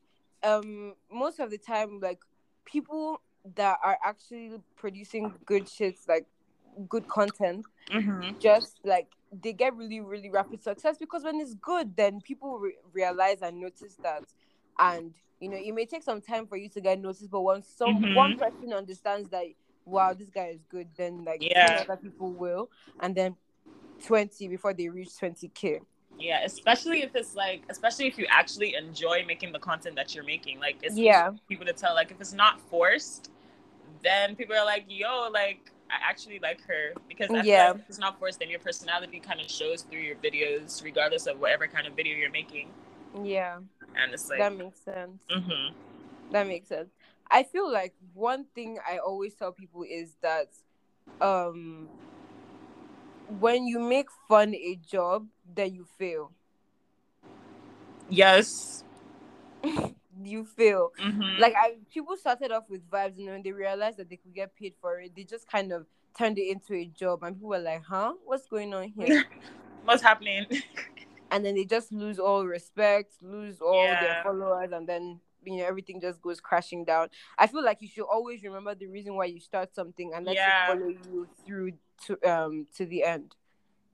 um 0.43 0.95
most 1.11 1.39
of 1.41 1.51
the 1.51 1.59
time 1.59 2.01
like 2.01 2.21
people 2.65 3.21
that 3.57 3.79
are 3.83 3.99
actually 4.05 4.53
producing 4.77 5.35
good 5.47 5.67
shits 5.67 6.09
like 6.09 6.27
good 6.89 7.07
content 7.09 7.65
Mhm. 7.91 8.39
just 8.41 8.79
like 8.85 9.09
they 9.33 9.53
get 9.53 9.75
really 9.75 10.01
really 10.01 10.31
rapid 10.31 10.63
success 10.63 10.97
because 10.99 11.25
when 11.25 11.41
it's 11.41 11.55
good 11.55 11.97
then 11.97 12.21
people 12.21 12.59
re- 12.59 12.77
realize 12.93 13.43
and 13.43 13.61
notice 13.61 13.97
that 14.03 14.25
and 14.79 15.15
you 15.41 15.49
know 15.49 15.57
it 15.57 15.73
may 15.73 15.87
take 15.87 16.03
some 16.03 16.21
time 16.21 16.47
for 16.47 16.57
you 16.57 16.69
to 16.69 16.81
get 16.81 17.01
noticed 17.01 17.31
but 17.31 17.41
once 17.43 17.69
some 17.69 17.95
Mhm. 17.95 18.15
one 18.15 18.37
person 18.37 18.73
understands 18.73 19.29
that 19.31 19.45
wow 19.85 20.13
this 20.13 20.31
guy 20.31 20.47
is 20.49 20.63
good 20.65 20.89
then 20.97 21.25
like 21.25 21.41
Yeah. 21.43 21.81
other 21.89 21.97
people 21.97 22.33
will 22.33 22.71
and 23.01 23.15
then 23.15 23.37
20 24.05 24.49
before 24.49 24.73
they 24.75 24.89
reach 24.89 25.17
20k 25.19 25.81
Yeah, 26.19 26.41
especially 26.45 27.03
if 27.03 27.15
it's 27.15 27.35
like, 27.35 27.63
especially 27.69 28.07
if 28.07 28.19
you 28.19 28.27
actually 28.31 28.75
enjoy 28.75 29.25
making 29.27 29.53
the 29.53 29.59
content 29.59 29.97
that 29.97 30.15
you're 30.15 30.25
making. 30.25 30.59
Like, 30.59 30.79
it's 30.83 30.97
Yeah. 30.99 31.31
people 31.49 31.65
to 31.67 31.73
tell. 31.73 31.95
Like, 31.95 32.11
if 32.11 32.21
it's 32.21 32.33
not 32.33 32.61
forced, 32.61 33.31
then 34.03 34.37
people 34.37 34.57
are 34.57 34.65
like, 34.65 34.85
"Yo, 34.89 35.29
like, 35.33 35.73
I 35.91 35.97
actually 36.09 36.39
like 36.41 36.61
her," 36.63 36.93
because 37.09 37.31
Yeah. 37.31 37.73
like 37.73 37.83
it's 37.89 37.99
not 37.99 38.19
forced, 38.19 38.41
then 38.41 38.51
your 38.51 38.59
personality 38.61 39.21
kind 39.21 39.41
of 39.41 39.49
shows 39.51 39.83
through 39.83 40.01
your 40.01 40.17
videos, 40.17 40.83
regardless 40.85 41.27
of 41.27 41.39
whatever 41.41 41.67
kind 41.67 41.87
of 41.87 41.95
video 41.95 42.17
you're 42.17 42.31
making. 42.31 42.69
yeah 43.25 43.59
And 43.97 44.13
it's 44.13 44.29
like, 44.29 44.39
that 44.41 44.53
makes 44.57 44.81
sense 44.81 45.23
mhm. 45.31 45.73
That 46.31 46.47
makes 46.47 46.69
sense. 46.69 46.91
I 47.31 47.43
feel 47.43 47.71
like 47.71 47.95
one 48.13 48.45
thing 48.55 48.79
I 48.87 48.99
always 48.99 49.35
tell 49.35 49.53
people 49.53 49.83
is 49.89 50.17
that 50.23 50.49
um 51.21 51.89
when 53.29 53.67
you 53.67 53.79
make 53.79 54.09
fun 54.29 54.55
a 54.55 54.77
job, 54.77 55.27
then 55.55 55.75
you 55.75 55.87
fail. 55.99 56.33
yes, 58.09 58.85
You 60.21 60.45
fail. 60.45 60.93
Mhm. 61.01 61.39
Like 61.39 61.55
I 61.57 61.77
people 61.93 62.17
started 62.17 62.51
off 62.51 62.65
with 62.69 62.89
vibes 62.91 63.19
and 63.19 63.29
when 63.29 63.43
they 63.43 63.53
realized 63.53 63.99
that 63.99 64.09
they 64.11 64.17
could 64.17 64.35
get 64.35 64.55
paid 64.57 64.75
for 64.81 64.99
it, 65.01 65.15
they 65.15 65.23
just 65.25 65.49
kind 65.49 65.73
of 65.73 65.87
turned 66.17 66.39
it 66.39 66.51
into 66.51 66.75
a 66.75 66.87
job 66.87 67.23
and 67.23 67.37
people 67.37 67.51
were 67.51 67.59
like, 67.61 67.85
huh? 67.85 68.15
What's 68.25 68.47
going 68.49 68.75
on 68.75 68.89
here? 68.89 69.25
what's 69.85 70.03
happening? 70.03 70.47
and 71.31 71.45
then 71.45 71.55
they 71.55 71.65
just 71.65 71.93
lose 71.93 72.19
all 72.19 72.45
respect, 72.47 73.13
lose 73.23 73.61
all 73.61 73.89
their 74.01 74.21
followers, 74.25 74.71
and 74.73 74.89
then 74.89 75.21
you 75.55 75.63
know 75.63 75.67
everything 75.69 76.01
just 76.01 76.21
goes 76.21 76.41
crashing 76.41 76.85
down. 76.85 77.09
I 77.39 77.47
feel 77.47 77.65
like 77.65 77.81
you 77.81 77.89
should 77.89 78.05
always 78.05 78.43
remember 78.43 78.75
the 78.75 78.87
reason 78.87 79.15
why 79.15 79.27
you 79.27 79.41
start 79.41 79.75
something 79.75 80.13
and 80.15 80.25
let 80.27 80.37
Yeah. 80.37 80.73
it 80.73 80.79
follow 80.79 80.89
you 80.89 81.29
through 81.47 81.73
to 82.07 82.31
um 82.31 82.67
to 82.77 82.87
the 82.87 83.05
end. 83.05 83.35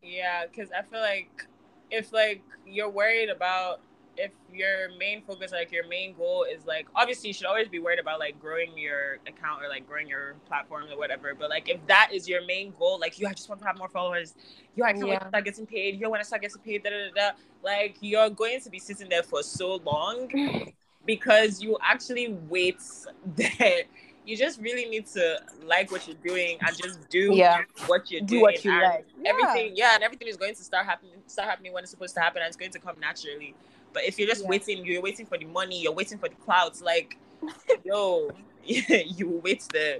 Yeah, 0.03 0.45
because 0.47 0.71
I 0.71 0.83
feel 0.83 1.01
like 1.01 1.47
if 1.91 2.13
like 2.13 2.43
you're 2.67 2.91
worried 2.91 3.31
about 3.31 3.81
if 4.17 4.31
your 4.53 4.97
main 4.97 5.23
focus, 5.23 5.51
like 5.53 5.73
your 5.73 5.87
main 5.89 6.15
goal 6.15 6.45
is 6.45 6.65
like 6.67 6.87
obviously 6.95 7.29
you 7.29 7.35
should 7.35 7.47
always 7.47 7.69
be 7.69 7.79
worried 7.79 7.99
about 7.99 8.21
like 8.21 8.39
growing 8.41 8.77
your 8.79 9.19
account 9.27 9.63
or 9.63 9.69
like 9.69 9.87
growing 9.89 10.07
your 10.09 10.35
platform 10.47 10.85
or 10.91 10.97
whatever. 10.97 11.35
But 11.35 11.51
like 11.51 11.69
if 11.69 11.85
that 11.87 12.11
is 12.13 12.29
your 12.29 12.45
main 12.45 12.73
goal, 12.79 12.99
like 13.01 13.19
you 13.19 13.27
I 13.27 13.33
just 13.33 13.49
want 13.49 13.61
to 13.63 13.67
have 13.67 13.79
more 13.79 13.89
followers, 13.89 14.35
you 14.75 14.85
I 14.85 14.93
can't 14.93 15.09
wait 15.09 15.21
to 15.21 15.29
start 15.29 15.45
getting 15.45 15.67
paid, 15.67 16.01
you 16.01 16.09
when 16.11 16.21
I 16.21 16.23
start 16.23 16.43
getting 16.43 16.61
paid, 16.63 16.85
da 16.85 16.91
da 16.91 17.09
da 17.09 17.31
da. 17.31 17.37
Like 17.63 17.97
you're 18.01 18.31
going 18.31 18.61
to 18.61 18.71
be 18.71 18.79
sitting 18.79 19.09
there 19.09 19.23
for 19.23 19.43
so 19.43 19.77
long 19.77 20.31
because 21.07 21.63
you 21.63 21.77
actually 21.83 22.29
wait 22.49 22.79
there. 23.37 23.83
You 24.27 24.39
just 24.39 24.59
really 24.61 24.87
need 24.87 25.07
to 25.09 25.39
like 25.67 25.91
what 25.93 26.09
you're 26.09 26.17
doing 26.27 26.57
and 26.67 26.75
just 26.77 27.09
do 27.11 27.35
Yeah. 27.35 27.63
what 27.87 28.11
you're 28.11 28.23
Do 28.23 28.27
doing. 28.27 28.43
what 28.43 28.65
you 28.65 28.71
and 28.73 28.83
like. 28.83 29.07
Yeah. 29.23 29.31
Everything, 29.31 29.73
yeah, 29.77 29.95
and 29.97 30.03
everything 30.03 30.29
is 30.29 30.37
going 30.39 30.55
to 30.55 30.65
start 30.65 30.87
happening, 30.87 31.13
start 31.27 31.49
happening 31.49 31.73
when 31.75 31.83
it's 31.85 31.91
supposed 31.91 32.15
to 32.15 32.21
happen, 32.21 32.41
and 32.41 32.49
it's 32.49 32.57
going 32.57 32.71
to 32.73 32.79
come 32.79 32.97
naturally. 33.01 33.55
But 33.93 34.05
if 34.05 34.19
you're 34.19 34.27
just 34.29 34.43
Yeah. 34.43 34.49
waiting, 34.49 34.85
you're 34.87 35.03
waiting 35.03 35.27
for 35.27 35.37
the 35.37 35.45
money, 35.45 35.83
you're 35.83 35.93
waiting 35.93 36.17
for 36.19 36.29
the 36.31 36.35
clouds, 36.37 36.81
like, 36.81 37.19
yo, 37.85 38.31
you 38.65 39.41
wait 39.45 39.67
there. 39.73 39.99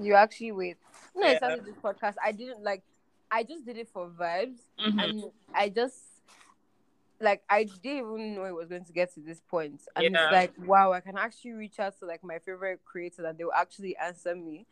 You 0.00 0.14
actually 0.14 0.52
wait. 0.52 0.76
No, 1.14 1.26
I 1.26 1.36
started 1.36 1.64
this 1.66 1.74
podcast. 1.76 2.14
I 2.24 2.32
didn't 2.32 2.62
like. 2.62 2.82
I 3.30 3.42
just 3.42 3.66
did 3.66 3.76
it 3.76 3.88
for 3.88 4.08
vibes, 4.08 4.58
Mhm. 4.78 5.02
and 5.02 5.24
I 5.54 5.68
just 5.68 5.96
like 7.20 7.42
I 7.48 7.64
didn't 7.64 7.98
even 7.98 8.34
know 8.34 8.44
it 8.44 8.54
was 8.54 8.68
going 8.68 8.84
to 8.84 8.92
get 8.92 9.14
to 9.14 9.20
this 9.20 9.40
point. 9.40 9.82
And 9.94 10.04
Yeah. 10.04 10.24
it's 10.24 10.32
like, 10.32 10.52
wow, 10.58 10.92
I 10.92 11.00
can 11.00 11.16
actually 11.16 11.52
reach 11.52 11.78
out 11.78 11.98
to 12.00 12.06
like 12.06 12.22
my 12.22 12.38
favorite 12.38 12.80
creators, 12.84 13.24
and 13.24 13.38
they 13.38 13.44
will 13.44 13.52
actually 13.52 13.96
answer 13.96 14.34
me. 14.34 14.66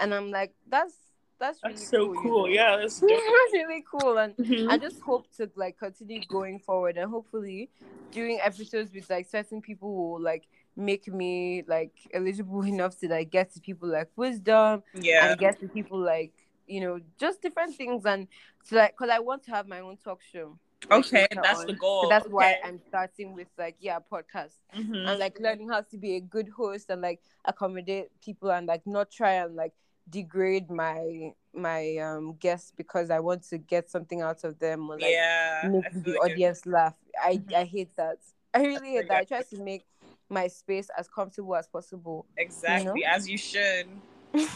And 0.00 0.14
I'm 0.14 0.30
like, 0.30 0.54
that's 0.68 0.94
that's 1.40 1.62
really 1.62 1.76
That's 1.76 1.88
so 1.90 2.06
cool. 2.06 2.14
you 2.16 2.22
cool. 2.22 2.42
know? 2.42 2.46
Yeah, 2.48 2.76
that's 2.76 3.00
that's 3.00 3.52
really 3.52 3.84
cool, 3.90 4.18
and 4.18 4.34
Mhm. 4.36 4.68
I 4.70 4.78
just 4.78 5.00
hope 5.00 5.26
to 5.36 5.50
like 5.56 5.78
continue 5.78 6.20
going 6.28 6.58
forward, 6.58 6.96
and 6.96 7.10
hopefully 7.10 7.70
doing 8.10 8.40
episodes 8.42 8.92
with 8.94 9.08
like 9.10 9.26
certain 9.28 9.60
people 9.60 9.94
will 9.94 10.20
like 10.20 10.48
make 10.76 11.06
me 11.08 11.62
like 11.66 11.92
eligible 12.14 12.62
enough 12.64 12.98
to 12.98 13.08
like 13.08 13.30
get 13.30 13.52
to 13.52 13.60
people 13.60 13.88
like 13.88 14.08
wisdom 14.16 14.82
yeah, 14.94 15.28
and 15.28 15.38
get 15.38 15.60
to 15.60 15.68
people 15.68 15.98
like 15.98 16.32
you 16.66 16.80
know 16.80 16.98
just 17.18 17.42
different 17.42 17.74
things 17.76 18.04
and 18.06 18.28
to 18.68 18.76
like 18.76 18.92
because 18.96 19.10
I 19.10 19.18
want 19.18 19.44
to 19.44 19.50
have 19.50 19.68
my 19.68 19.80
own 19.80 19.96
talk 19.98 20.20
show. 20.22 20.58
Like, 20.90 20.98
okay, 21.00 21.26
that's 21.32 21.60
on. 21.60 21.66
the 21.66 21.72
goal. 21.74 22.02
So 22.04 22.08
that's 22.08 22.28
why 22.28 22.56
I'm 22.64 22.80
starting 22.88 23.34
with 23.34 23.48
like 23.58 23.76
yeah 23.80 23.98
podcast 24.10 24.54
Mhm. 24.76 25.08
and 25.08 25.18
like 25.18 25.38
learning 25.40 25.68
how 25.68 25.82
to 25.82 25.96
be 25.96 26.16
a 26.16 26.20
good 26.20 26.48
host 26.48 26.90
and 26.90 27.02
like 27.02 27.20
accommodate 27.44 28.08
people 28.22 28.50
and 28.50 28.66
like 28.66 28.86
not 28.86 29.10
try 29.10 29.32
and 29.34 29.56
like 29.56 29.72
degrade 30.10 30.70
my 30.70 31.32
my 31.54 31.96
um 31.98 32.34
guests 32.40 32.72
because 32.76 33.10
I 33.10 33.20
want 33.20 33.42
to 33.50 33.58
get 33.58 33.90
something 33.90 34.22
out 34.22 34.44
of 34.44 34.58
them 34.58 34.88
or 34.90 34.98
like 34.98 35.10
yeah, 35.12 35.68
make 35.70 35.84
the 36.04 36.12
you. 36.12 36.18
audience 36.18 36.64
laugh. 36.66 36.94
I 37.22 37.38
Mhm. 37.38 37.54
I 37.54 37.64
hate 37.64 37.96
that. 37.96 38.18
I 38.54 38.64
really 38.64 38.90
hate 38.92 39.08
that. 39.08 39.18
I 39.18 39.24
try 39.24 39.42
to 39.42 39.58
make 39.62 39.84
my 40.30 40.46
space 40.46 40.88
as 40.96 41.08
comfortable 41.08 41.56
as 41.56 41.66
possible. 41.66 42.26
exactly 42.36 43.04
as 43.04 43.28
you 43.28 43.36
should. 43.38 43.86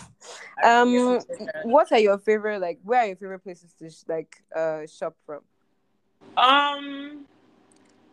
Um, 0.64 0.92
really 0.92 1.16
appreciate 1.16 1.46
that. 1.52 1.66
what 1.66 1.90
are 1.92 1.98
your 1.98 2.18
favorite 2.18 2.60
like? 2.60 2.78
Where 2.84 3.00
are 3.00 3.06
your 3.06 3.16
favorite 3.16 3.40
places 3.40 3.74
to 3.80 3.90
sh- 3.90 4.04
like 4.06 4.36
uh 4.54 4.86
shop 4.86 5.16
from? 5.26 5.40
Um, 6.36 7.26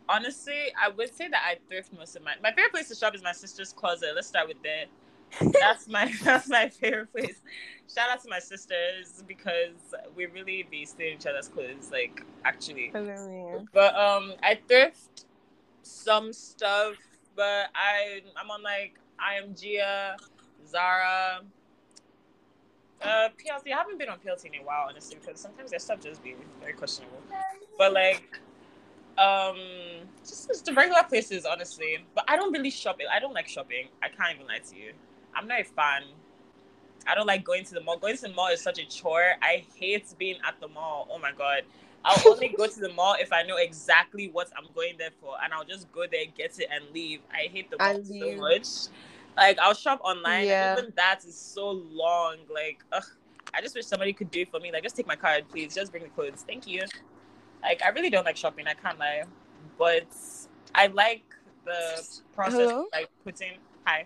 honestly, 0.07 0.71
I 0.81 0.89
would 0.89 1.13
say 1.13 1.27
that 1.29 1.41
I 1.45 1.57
thrift 1.69 1.93
most 1.93 2.15
of 2.15 2.23
my. 2.23 2.33
My 2.41 2.51
favorite 2.51 2.71
place 2.71 2.89
to 2.89 2.95
shop 2.95 3.15
is 3.15 3.23
my 3.23 3.31
sister's 3.31 3.71
closet. 3.73 4.11
Let's 4.15 4.27
start 4.27 4.47
with 4.47 4.57
that. 4.63 4.87
That's 5.59 5.87
my 5.87 6.11
that's 6.23 6.49
my 6.49 6.69
favorite 6.69 7.11
place. 7.11 7.39
Shout 7.93 8.09
out 8.09 8.21
to 8.23 8.29
my 8.29 8.39
sisters 8.39 9.23
because 9.27 9.75
we 10.15 10.25
really 10.27 10.67
be 10.69 10.85
stealing 10.85 11.13
each 11.13 11.25
other's 11.25 11.47
clothes, 11.47 11.89
like 11.91 12.23
actually. 12.45 12.91
But 13.73 13.95
um, 13.95 14.33
I 14.43 14.59
thrift 14.67 15.25
some 15.83 16.33
stuff, 16.33 16.95
but 17.35 17.69
I 17.75 18.21
I'm 18.35 18.49
on 18.51 18.63
like 18.63 18.95
IAMGIA, 19.19 20.15
Zara. 20.67 21.41
Uh, 23.01 23.29
PLT. 23.37 23.71
I 23.71 23.77
haven't 23.77 23.97
been 23.97 24.09
on 24.09 24.17
PLT 24.17 24.45
in 24.45 24.61
a 24.61 24.65
while, 24.65 24.87
honestly, 24.89 25.17
because 25.19 25.39
sometimes 25.39 25.71
their 25.71 25.79
stuff 25.79 26.01
just 26.01 26.23
be 26.23 26.35
very 26.59 26.73
questionable. 26.73 27.21
But 27.77 27.93
like, 27.93 28.39
um, 29.17 29.57
just, 30.25 30.47
just 30.47 30.65
the 30.65 30.73
regular 30.73 31.03
places, 31.03 31.45
honestly. 31.45 31.99
But 32.13 32.25
I 32.27 32.35
don't 32.35 32.51
really 32.51 32.69
shop. 32.69 32.97
I 33.11 33.19
don't 33.19 33.33
like 33.33 33.47
shopping. 33.47 33.87
I 34.03 34.09
can't 34.09 34.35
even 34.35 34.47
lie 34.47 34.59
to 34.59 34.75
you. 34.75 34.93
I'm 35.33 35.47
not 35.47 35.61
a 35.61 35.63
fan. 35.63 36.03
I 37.07 37.15
don't 37.15 37.27
like 37.27 37.43
going 37.43 37.63
to 37.65 37.73
the 37.73 37.81
mall. 37.81 37.97
Going 37.97 38.15
to 38.17 38.21
the 38.23 38.29
mall 38.29 38.47
is 38.47 38.61
such 38.61 38.79
a 38.79 38.85
chore. 38.85 39.33
I 39.41 39.63
hate 39.75 40.13
being 40.17 40.37
at 40.45 40.59
the 40.59 40.67
mall. 40.67 41.07
Oh 41.11 41.19
my 41.19 41.31
god. 41.31 41.63
I'll 42.03 42.31
only 42.31 42.49
go 42.49 42.65
to 42.65 42.79
the 42.79 42.93
mall 42.93 43.15
if 43.19 43.33
I 43.33 43.43
know 43.43 43.57
exactly 43.57 44.29
what 44.29 44.49
I'm 44.57 44.67
going 44.73 44.93
there 44.97 45.11
for, 45.19 45.35
and 45.43 45.53
I'll 45.53 45.65
just 45.65 45.91
go 45.91 46.05
there, 46.09 46.23
get 46.35 46.57
it, 46.59 46.67
and 46.71 46.83
leave. 46.93 47.19
I 47.31 47.49
hate 47.51 47.69
the 47.69 47.77
mall 47.77 48.03
so 48.03 48.35
much. 48.37 48.87
Like 49.39 49.57
I'll 49.59 49.73
shop 49.73 50.01
online, 50.03 50.47
Yeah. 50.47 50.71
and 50.71 50.79
even 50.79 50.93
that 50.97 51.21
is 51.25 51.35
so 51.37 51.69
long. 51.71 52.37
Like, 52.53 52.83
ugh, 52.91 53.05
I 53.53 53.61
just 53.61 53.73
wish 53.73 53.85
somebody 53.85 54.11
could 54.11 54.29
do 54.29 54.41
it 54.41 54.51
for 54.51 54.59
me. 54.59 54.71
Like, 54.71 54.83
just 54.83 54.95
take 54.97 55.07
my 55.07 55.15
card, 55.15 55.47
please. 55.49 55.73
Just 55.73 55.91
bring 55.91 56.03
the 56.03 56.09
clothes. 56.09 56.43
Thank 56.45 56.67
you. 56.67 56.81
Like, 57.63 57.81
I 57.83 57.89
really 57.89 58.09
don't 58.09 58.25
like 58.25 58.35
shopping. 58.37 58.67
I 58.67 58.73
can't 58.73 58.99
lie, 58.99 59.23
but 59.77 60.07
I 60.75 60.87
like 60.87 61.23
the 61.65 62.03
process, 62.35 62.69
Hello? 62.69 62.81
of, 62.81 62.87
like 62.91 63.09
putting. 63.23 63.53
Hi. 63.87 64.05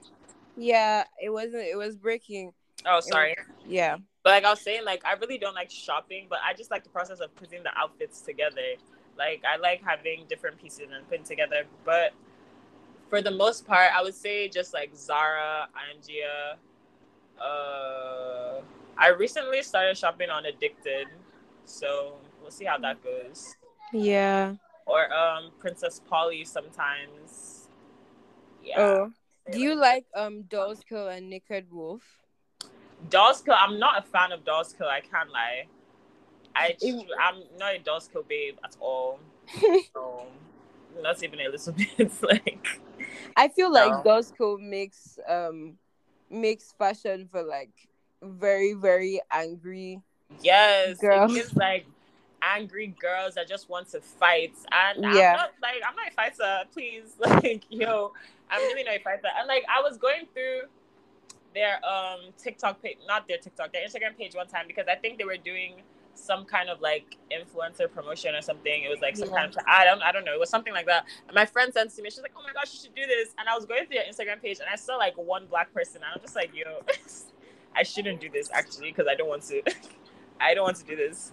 Yeah, 0.55 1.03
it 1.21 1.29
wasn't. 1.31 1.63
It 1.63 1.77
was 1.77 1.95
breaking. 1.97 2.53
Oh, 2.85 2.99
sorry. 2.99 3.35
Yeah. 3.65 3.97
But 4.23 4.29
like 4.31 4.45
I 4.45 4.51
was 4.51 4.61
saying, 4.61 4.85
like 4.85 5.03
I 5.03 5.13
really 5.13 5.37
don't 5.39 5.55
like 5.55 5.71
shopping, 5.71 6.27
but 6.29 6.39
I 6.45 6.53
just 6.53 6.69
like 6.71 6.83
the 6.83 6.89
process 6.89 7.19
of 7.19 7.33
putting 7.35 7.63
the 7.63 7.71
outfits 7.77 8.21
together. 8.21 8.61
Like 9.17 9.43
I 9.51 9.57
like 9.57 9.81
having 9.83 10.25
different 10.29 10.61
pieces 10.61 10.87
and 10.93 11.07
putting 11.09 11.25
together, 11.25 11.63
but 11.83 12.13
for 13.13 13.21
the 13.21 13.29
most 13.29 13.67
part, 13.67 13.91
I 13.93 14.01
would 14.01 14.15
say 14.15 14.49
just 14.49 14.73
like 14.73 14.89
Zara, 14.95 15.67
Angia. 15.77 16.57
Uh, 17.39 18.61
I 18.97 19.09
recently 19.09 19.61
started 19.61 19.95
shopping 19.95 20.31
on 20.31 20.45
Edikted, 20.45 21.05
so 21.63 22.15
we'll 22.41 22.49
see 22.49 22.65
how 22.65 22.79
that 22.79 23.03
goes. 23.03 23.55
Yeah. 23.93 24.55
Or 24.87 25.13
um, 25.13 25.51
Princess 25.59 26.01
Polly 26.09 26.43
sometimes. 26.43 27.69
Yeah. 28.63 28.81
Oh. 28.81 29.11
Do 29.51 29.59
you 29.59 29.75
like 29.75 30.05
um 30.15 30.41
Dolls 30.49 30.81
Kill 30.89 31.07
and 31.09 31.29
Naked 31.29 31.67
Wolfe? 31.69 32.25
Dolls 33.11 33.43
Kill, 33.43 33.53
I'm 33.53 33.77
not 33.77 33.99
a 33.99 34.01
fan 34.01 34.31
of 34.31 34.43
Dolls 34.43 34.73
Kill. 34.75 34.87
I 34.87 35.01
can't 35.01 35.29
lie. 35.29 35.67
I 36.55 36.75
I'm 37.21 37.43
not 37.59 37.75
a 37.75 37.77
Dolls 37.77 38.09
Kill 38.11 38.23
babe 38.23 38.57
at 38.63 38.75
all. 38.79 39.19
so, 39.93 40.25
not 41.01 41.21
even 41.23 41.39
a 41.39 41.49
little 41.49 41.73
bit. 41.97 42.11
like 42.21 42.81
I 43.35 43.47
feel 43.47 43.71
like 43.71 43.91
No. 43.91 44.03
Dolls 44.03 44.31
Kill 44.37 44.57
makes 44.57 45.17
um 45.27 45.77
makes 46.29 46.73
fashion 46.77 47.27
for 47.31 47.43
like 47.43 47.71
very 48.21 48.73
very 48.73 49.21
angry. 49.31 50.01
yes, 50.41 50.99
Girl. 50.99 51.25
it 51.25 51.33
gives 51.35 51.55
like 51.55 51.85
angry 52.41 52.87
girls 52.99 53.35
that 53.35 53.47
just 53.47 53.69
want 53.69 53.89
to 53.89 54.01
fight. 54.01 54.53
And 54.71 55.05
I'm 55.05 55.15
Yeah. 55.15 55.33
not 55.33 55.51
like 55.61 55.81
I'm 55.87 55.95
not 55.95 56.07
a 56.09 56.11
fighter. 56.11 56.63
Please, 56.73 57.13
like 57.19 57.63
yo, 57.69 58.11
I'm 58.49 58.61
really 58.61 58.83
not 58.83 58.95
a 58.95 58.99
fighter. 58.99 59.27
And 59.37 59.47
like 59.47 59.63
I 59.69 59.81
was 59.81 59.97
going 59.97 60.27
through 60.33 60.61
their 61.53 61.75
um 61.85 62.31
TikTok 62.37 62.81
page, 62.81 62.97
not 63.07 63.27
their 63.27 63.37
TikTok, 63.37 63.71
their 63.73 63.85
Instagram 63.87 64.17
page 64.17 64.35
one 64.35 64.47
time 64.47 64.65
because 64.67 64.85
I 64.89 64.95
think 64.95 65.17
they 65.17 65.23
were 65.25 65.37
doing 65.37 65.81
some 66.15 66.45
kind 66.45 66.69
of 66.69 66.81
like 66.81 67.17
influencer 67.31 67.91
promotion 67.91 68.35
or 68.35 68.41
something. 68.41 68.83
It 68.83 68.89
was 68.89 69.01
like 69.01 69.17
some 69.17 69.29
Yeah. 69.29 69.35
kind 69.35 69.55
of 69.55 69.63
I 69.67 69.85
don't 69.85 70.01
I 70.01 70.11
don't 70.11 70.25
know. 70.25 70.33
It 70.33 70.39
was 70.39 70.49
something 70.49 70.73
like 70.73 70.85
that. 70.87 71.05
And 71.27 71.35
my 71.35 71.45
friend 71.45 71.73
sent 71.73 71.91
to 71.95 72.01
me. 72.01 72.09
She's 72.09 72.21
like, 72.21 72.33
"Oh 72.37 72.43
my 72.43 72.53
gosh, 72.53 72.73
you 72.73 72.79
should 72.79 72.95
do 72.95 73.05
this." 73.05 73.29
And 73.37 73.49
I 73.49 73.55
was 73.55 73.65
going 73.65 73.85
through 73.85 73.97
their 73.97 74.05
Instagram 74.11 74.41
page 74.41 74.59
and 74.59 74.69
I 74.71 74.75
saw 74.75 74.95
like 74.95 75.15
one 75.17 75.45
black 75.47 75.73
person. 75.73 75.97
And 75.97 76.05
I'm 76.13 76.21
just 76.21 76.35
like, 76.35 76.51
"Yo, 76.53 76.81
I 77.75 77.83
shouldn't 77.83 78.21
do 78.21 78.29
this 78.29 78.49
actually 78.53 78.91
because 78.91 79.07
I 79.09 79.15
don't 79.15 79.29
want 79.29 79.43
to. 79.43 79.61
I 80.39 80.53
don't 80.53 80.63
want 80.63 80.77
to 80.77 80.85
do 80.85 80.95
this." 80.95 81.31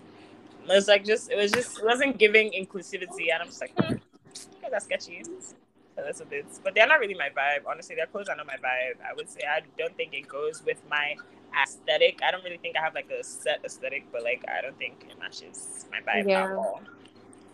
It 0.65 0.69
was 0.69 0.89
like 0.89 1.05
just 1.05 1.31
it 1.31 1.37
was 1.37 1.51
just 1.53 1.79
it 1.79 1.85
wasn't 1.85 2.19
giving 2.19 2.53
inclusivity, 2.53 3.33
and 3.33 3.43
I'm 3.43 3.47
just 3.49 3.61
like, 3.61 3.73
hmm, 3.79 3.95
okay, 3.95 4.69
that's 4.71 4.85
sketchy. 4.85 5.23
So 5.25 6.05
that's 6.05 6.21
a 6.21 6.25
bit, 6.25 6.47
but 6.63 6.75
they're 6.75 6.87
not 6.87 7.01
really 7.01 7.15
my 7.15 7.31
vibe. 7.31 7.67
Honestly, 7.69 7.97
their 7.97 8.07
clothes 8.07 8.29
are 8.29 8.37
not 8.37 8.47
my 8.47 8.57
vibe. 8.57 9.01
I 9.05 9.15
would 9.17 9.29
say 9.29 9.41
I 9.49 9.61
don't 9.79 9.97
think 9.97 10.15
it 10.15 10.29
goes 10.29 10.63
with 10.65 10.81
my 10.89 11.17
aesthetic. 11.63 12.21
I 12.23 12.31
don't 12.31 12.45
really 12.45 12.59
think 12.59 12.77
I 12.77 12.81
have 12.83 12.95
like 12.95 13.11
a 13.11 13.23
set 13.25 13.61
aesthetic, 13.65 14.05
but 14.13 14.23
like 14.23 14.45
I 14.49 14.61
don't 14.63 14.77
think 14.79 15.07
it 15.11 15.19
matches 15.19 15.87
my 15.91 15.99
vibe 16.01 16.29
Yeah. 16.29 16.45
at 16.45 16.57
all. 16.57 16.83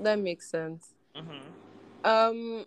That 0.00 0.18
makes 0.18 0.50
sense. 0.50 0.94
hmm 1.14 1.30
Um, 2.04 2.66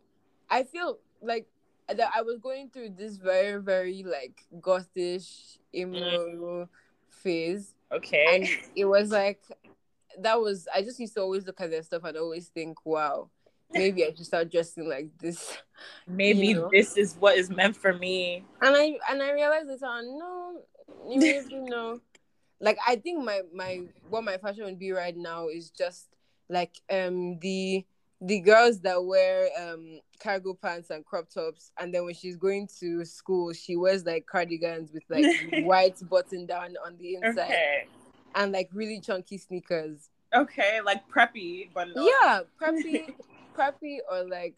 I 0.49 0.63
feel 0.63 0.99
like 1.21 1.47
that 1.87 2.11
I 2.15 2.21
was 2.21 2.39
going 2.39 2.69
through 2.69 2.89
this 2.97 3.17
very 3.17 3.61
very 3.61 4.03
like 4.03 4.45
gothish 4.61 5.57
emo 5.73 6.67
phase, 7.09 7.73
Okay. 7.91 8.25
and 8.35 8.47
it 8.75 8.85
was 8.85 9.11
like 9.21 9.41
that 10.19 10.39
was 10.41 10.67
I 10.73 10.81
just 10.81 10.99
used 10.99 11.13
to 11.15 11.21
always 11.21 11.45
look 11.45 11.61
at 11.61 11.69
their 11.71 11.83
stuff 11.83 12.03
and 12.03 12.17
always 12.17 12.47
think, 12.47 12.85
wow, 12.85 13.29
maybe 13.73 14.03
I 14.03 14.09
should 14.09 14.25
start 14.25 14.51
dressing 14.51 14.87
like 14.87 15.09
this. 15.19 15.57
Maybe 16.07 16.47
you 16.47 16.55
know. 16.55 16.69
this 16.71 16.97
is 16.97 17.15
what 17.15 17.37
is 17.37 17.49
meant 17.49 17.75
for 17.75 17.93
me. 17.93 18.43
And 18.61 18.75
I 18.75 18.97
and 19.09 19.23
I 19.23 19.31
realized 19.31 19.67
later 19.67 19.85
on, 19.85 20.19
no, 20.19 20.61
immediately 21.05 21.61
no. 21.61 22.01
Like 22.59 22.77
I 22.85 22.97
think 22.97 23.23
my 23.23 23.41
my 23.53 23.81
what 24.09 24.23
my 24.23 24.37
fashion 24.37 24.65
would 24.65 24.79
be 24.79 24.91
right 24.91 25.15
now 25.15 25.47
is 25.47 25.69
just 25.69 26.07
like 26.49 26.75
um 26.91 27.39
the 27.39 27.85
the 28.21 28.41
girls 28.41 28.81
that 28.81 29.01
wear 29.03 29.47
um 29.57 29.99
cargo 30.21 30.53
pants 30.53 30.89
and 30.89 31.05
crop 31.05 31.29
tops 31.29 31.71
and 31.79 31.93
then 31.93 32.03
when 32.03 32.13
she's 32.13 32.35
going 32.35 32.67
to 32.77 33.05
school 33.05 33.53
she 33.53 33.77
wears 33.77 34.05
like 34.05 34.25
cardigans 34.25 34.91
with 34.91 35.03
like 35.07 35.25
white 35.61 35.97
button 36.09 36.45
down 36.45 36.75
on 36.85 36.97
the 36.97 37.15
inside 37.15 37.45
Okay. 37.45 37.87
and 38.35 38.51
like 38.51 38.69
really 38.73 38.99
chunky 38.99 39.37
sneakers. 39.37 40.09
Okay, 40.33 40.79
like 40.81 41.07
preppy, 41.09 41.69
but 41.73 41.87
not. 41.95 42.05
Yeah, 42.05 42.41
preppy 42.61 43.15
preppy 43.59 43.97
or 44.11 44.23
like 44.27 44.55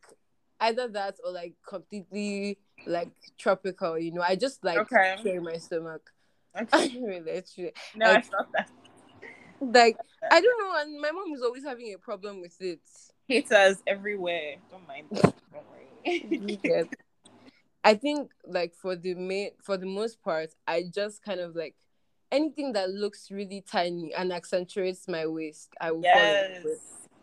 either 0.59 0.87
that 0.89 1.15
or 1.25 1.31
like 1.31 1.55
completely 1.67 2.57
like 2.85 3.09
tropical, 3.37 3.97
you 3.97 4.11
know. 4.11 4.21
I 4.21 4.35
just 4.35 4.63
like 4.63 4.77
Okay. 4.77 5.17
clear 5.21 5.41
my 5.41 5.57
stomach. 5.57 6.11
Okay. 6.61 6.99
literally. 7.25 7.71
No, 7.95 8.07
I 8.07 8.13
Like- 8.15 8.25
felt 8.25 8.47
that. 8.53 8.69
Like 9.61 9.97
I 10.31 10.41
don't 10.41 10.59
know, 10.59 10.81
and 10.81 10.99
my 10.99 11.11
mom 11.11 11.31
is 11.33 11.41
always 11.43 11.63
having 11.63 11.93
a 11.93 11.97
problem 11.97 12.41
with 12.41 12.59
it. 12.61 12.81
Haters 13.27 13.77
everywhere. 13.87 14.55
Don't 14.71 14.85
mind. 14.87 15.07
them. 15.11 15.33
Don't 15.53 15.65
worry. 15.71 16.55
get- 16.63 16.89
I 17.83 17.93
think 17.95 18.31
like 18.45 18.73
for 18.75 18.95
the 18.95 19.13
main 19.15 19.51
for 19.63 19.77
the 19.77 19.85
most 19.85 20.21
part, 20.21 20.49
I 20.67 20.83
just 20.93 21.23
kind 21.23 21.39
of 21.39 21.55
like 21.55 21.75
anything 22.31 22.73
that 22.73 22.89
looks 22.89 23.29
really 23.31 23.61
tiny 23.61 24.13
and 24.13 24.33
accentuates 24.33 25.07
my 25.07 25.25
waist, 25.27 25.69
I 25.79 25.91
will 25.91 26.01
fall 26.03 26.43
in 26.55 26.63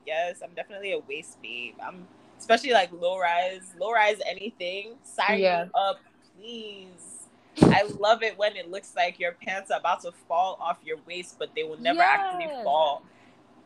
yes, 0.08 0.40
I'm 0.42 0.54
definitely 0.54 0.92
a 0.92 0.98
waist 0.98 1.40
babe. 1.42 1.74
I'm 1.86 2.08
especially 2.38 2.72
like 2.72 2.90
low 2.92 3.18
rise, 3.18 3.74
low 3.78 3.92
rise 3.92 4.18
anything. 4.26 4.94
Sign 5.04 5.40
Yeah. 5.40 5.64
me 5.64 5.70
up, 5.74 6.00
please. 6.34 7.26
I 7.62 7.82
love 7.98 8.22
it 8.22 8.38
when 8.38 8.56
it 8.56 8.70
looks 8.70 8.94
like 8.96 9.18
your 9.18 9.32
pants 9.32 9.70
are 9.70 9.78
about 9.78 10.00
to 10.02 10.12
fall 10.28 10.56
off 10.60 10.78
your 10.84 10.98
waist, 11.06 11.36
but 11.38 11.50
they 11.54 11.64
will 11.64 11.80
never 11.80 12.00
actually 12.00 12.48
fall. 12.64 13.02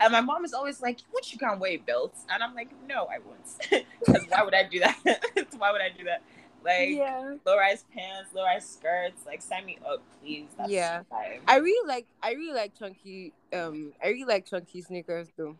And 0.00 0.10
my 0.10 0.20
mom 0.20 0.44
is 0.44 0.52
always 0.52 0.80
like, 0.80 0.98
"What 1.12 1.30
you 1.32 1.38
can't 1.38 1.60
wear 1.60 1.78
belts?" 1.78 2.24
And 2.28 2.42
I'm 2.42 2.54
like, 2.54 2.70
"No, 2.88 3.06
I 3.06 3.18
won't." 3.26 3.86
Because 4.00 4.26
why 4.30 4.42
would 4.42 4.54
I 4.54 4.64
do 4.64 4.80
that? 4.80 4.96
why 5.58 5.70
would 5.70 5.80
I 5.82 5.90
do 5.96 6.04
that? 6.04 6.22
Like 6.64 6.90
yeah. 6.90 7.36
low 7.44 7.56
rise 7.56 7.84
pants, 7.94 8.30
low 8.34 8.44
rise 8.44 8.66
skirts. 8.68 9.24
Like 9.26 9.42
sign 9.42 9.64
me 9.66 9.78
up, 9.86 10.02
please. 10.20 10.48
That's 10.56 10.70
Yeah. 10.72 11.02
fine. 11.10 11.40
I 11.46 11.56
really 11.56 11.86
like 11.86 12.06
I 12.22 12.32
really 12.32 12.54
like 12.54 12.74
chunky 12.74 13.32
um 13.52 13.92
I 14.02 14.08
really 14.08 14.24
like 14.24 14.46
chunky 14.46 14.80
sneakers 14.82 15.28
though. 15.36 15.56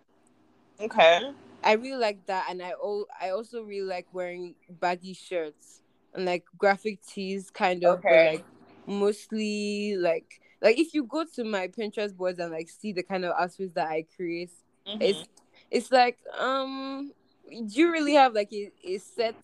Okay. 0.83 1.31
I 1.65 1.73
really 1.75 1.97
like 2.01 2.27
that 2.27 2.47
and 2.51 2.61
I 2.61 2.73
oh 2.83 3.07
I 3.21 3.31
also 3.31 3.63
really 3.63 3.87
like 3.87 4.07
wearing 4.13 4.57
baggy 4.69 5.15
shirts 5.15 5.81
and 6.13 6.25
like 6.25 6.45
graphic 6.59 7.01
tees 7.07 7.51
kind 7.51 7.85
of 7.85 7.99
Okay. 7.99 8.33
like 8.33 8.45
mostly 8.87 9.95
like 9.97 10.41
like 10.61 10.79
if 10.79 10.93
you 10.93 11.05
go 11.05 11.25
to 11.37 11.45
my 11.45 11.69
Pinterest 11.69 12.17
boards 12.17 12.41
and 12.41 12.51
like 12.51 12.69
see 12.69 12.93
the 12.93 13.03
kind 13.03 13.25
of 13.25 13.33
outfits 13.39 13.75
that 13.75 13.89
I 13.89 14.07
create, 14.17 14.51
Mhm. 14.89 14.99
it's 15.01 15.29
it's 15.71 15.93
like 15.93 16.19
um 16.39 17.13
do 17.49 17.81
you 17.81 17.93
really 17.93 18.15
have 18.15 18.35
like 18.35 18.53
a, 18.53 18.71
a 18.85 18.99
set 18.99 19.35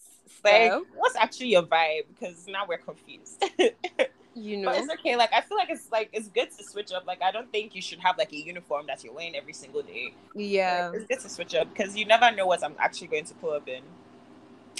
like 0.43 0.73
style? 0.73 0.83
what's 0.97 1.17
actually 1.17 1.49
your 1.49 1.63
vibe 1.63 2.03
because 2.09 2.47
now 2.49 2.65
we're 2.69 2.79
confused 2.79 3.45
you 4.39 4.57
know? 4.57 4.69
but 4.71 4.79
it's 4.79 4.93
okay 4.93 5.17
like 5.17 5.33
i 5.33 5.41
feel 5.41 5.57
like 5.57 5.71
it's 5.71 5.91
like 5.91 6.09
it's 6.13 6.29
good 6.29 6.49
to 6.57 6.63
switch 6.65 6.93
up 6.93 7.07
like 7.07 7.21
i 7.23 7.31
don't 7.31 7.51
think 7.51 7.75
you 7.75 7.83
should 7.83 7.99
have 7.99 8.17
like 8.19 8.33
a 8.33 8.37
uniform 8.37 8.87
that 8.87 9.03
you're 9.03 9.13
wearing 9.13 9.35
every 9.37 9.53
single 9.53 9.83
day 9.83 10.13
Yeah. 10.35 10.89
Like, 10.93 11.01
it's 11.01 11.07
good 11.09 11.21
to 11.21 11.29
switch 11.29 11.55
up 11.55 11.69
because 11.73 11.97
you 11.97 12.05
never 12.07 12.31
know 12.31 12.47
what 12.47 12.65
i'm 12.65 12.75
actually 12.79 13.09
going 13.09 13.25
to 13.27 13.35
pull 13.35 13.53
up 13.53 13.67
in 13.69 13.83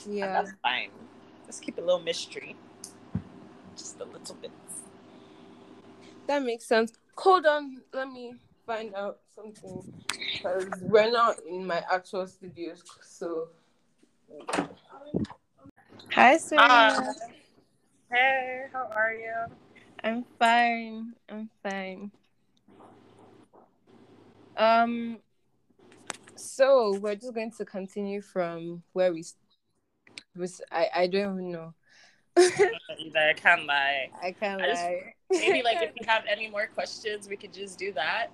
and 0.07 0.15
Yeah. 0.15 0.33
that's 0.33 0.53
fine 0.63 0.91
let's 1.45 1.61
keep 1.61 1.79
a 1.79 1.81
little 1.81 2.01
mystery 2.01 2.57
just 3.77 4.01
a 4.01 4.05
little 4.05 4.37
bit 4.37 4.51
That 6.27 6.43
makes 6.43 6.67
sense. 6.67 6.93
Hold 7.17 7.47
on, 7.47 7.81
let 7.93 8.09
me 8.09 8.35
find 8.67 8.95
out 8.95 9.19
something 9.35 9.81
because 10.33 10.67
we're 10.83 11.11
not 11.11 11.37
in 11.49 11.67
my 11.67 11.83
actual 11.91 12.27
studios. 12.27 12.83
So, 13.01 13.49
hi, 16.13 16.37
sir. 16.37 16.57
Ah. 16.59 17.15
Hey 18.11 18.65
how 18.73 18.89
are 18.95 19.13
you 19.13 19.33
I'm 20.05 20.25
fine. 20.39 21.15
I'm 21.29 21.51
fine. 21.61 22.13
Um. 24.57 25.19
So 26.37 26.97
we're 27.01 27.17
just 27.17 27.35
going 27.35 27.51
to 27.59 27.65
continue 27.65 28.21
from 28.21 28.85
where 28.93 29.13
we. 29.13 29.25
Was 30.37 30.61
I? 30.71 30.89
I 30.95 31.07
don't 31.09 31.35
even 31.35 31.51
know. 31.51 31.75
either 32.39 33.19
i 33.19 33.33
can't 33.35 33.67
lie 33.67 34.09
I 34.23 34.31
can't 34.31 34.63
I 34.63 34.67
just- 34.69 34.83
lie. 34.85 35.15
maybe 35.33 35.63
like 35.65 35.83
if 35.83 35.91
you 35.97 36.07
have 36.07 36.23
any 36.31 36.49
more 36.49 36.69
questions 36.69 37.29
we 37.29 37.37
could 37.37 37.53
just 37.53 37.77
do 37.79 37.93
that 37.95 38.29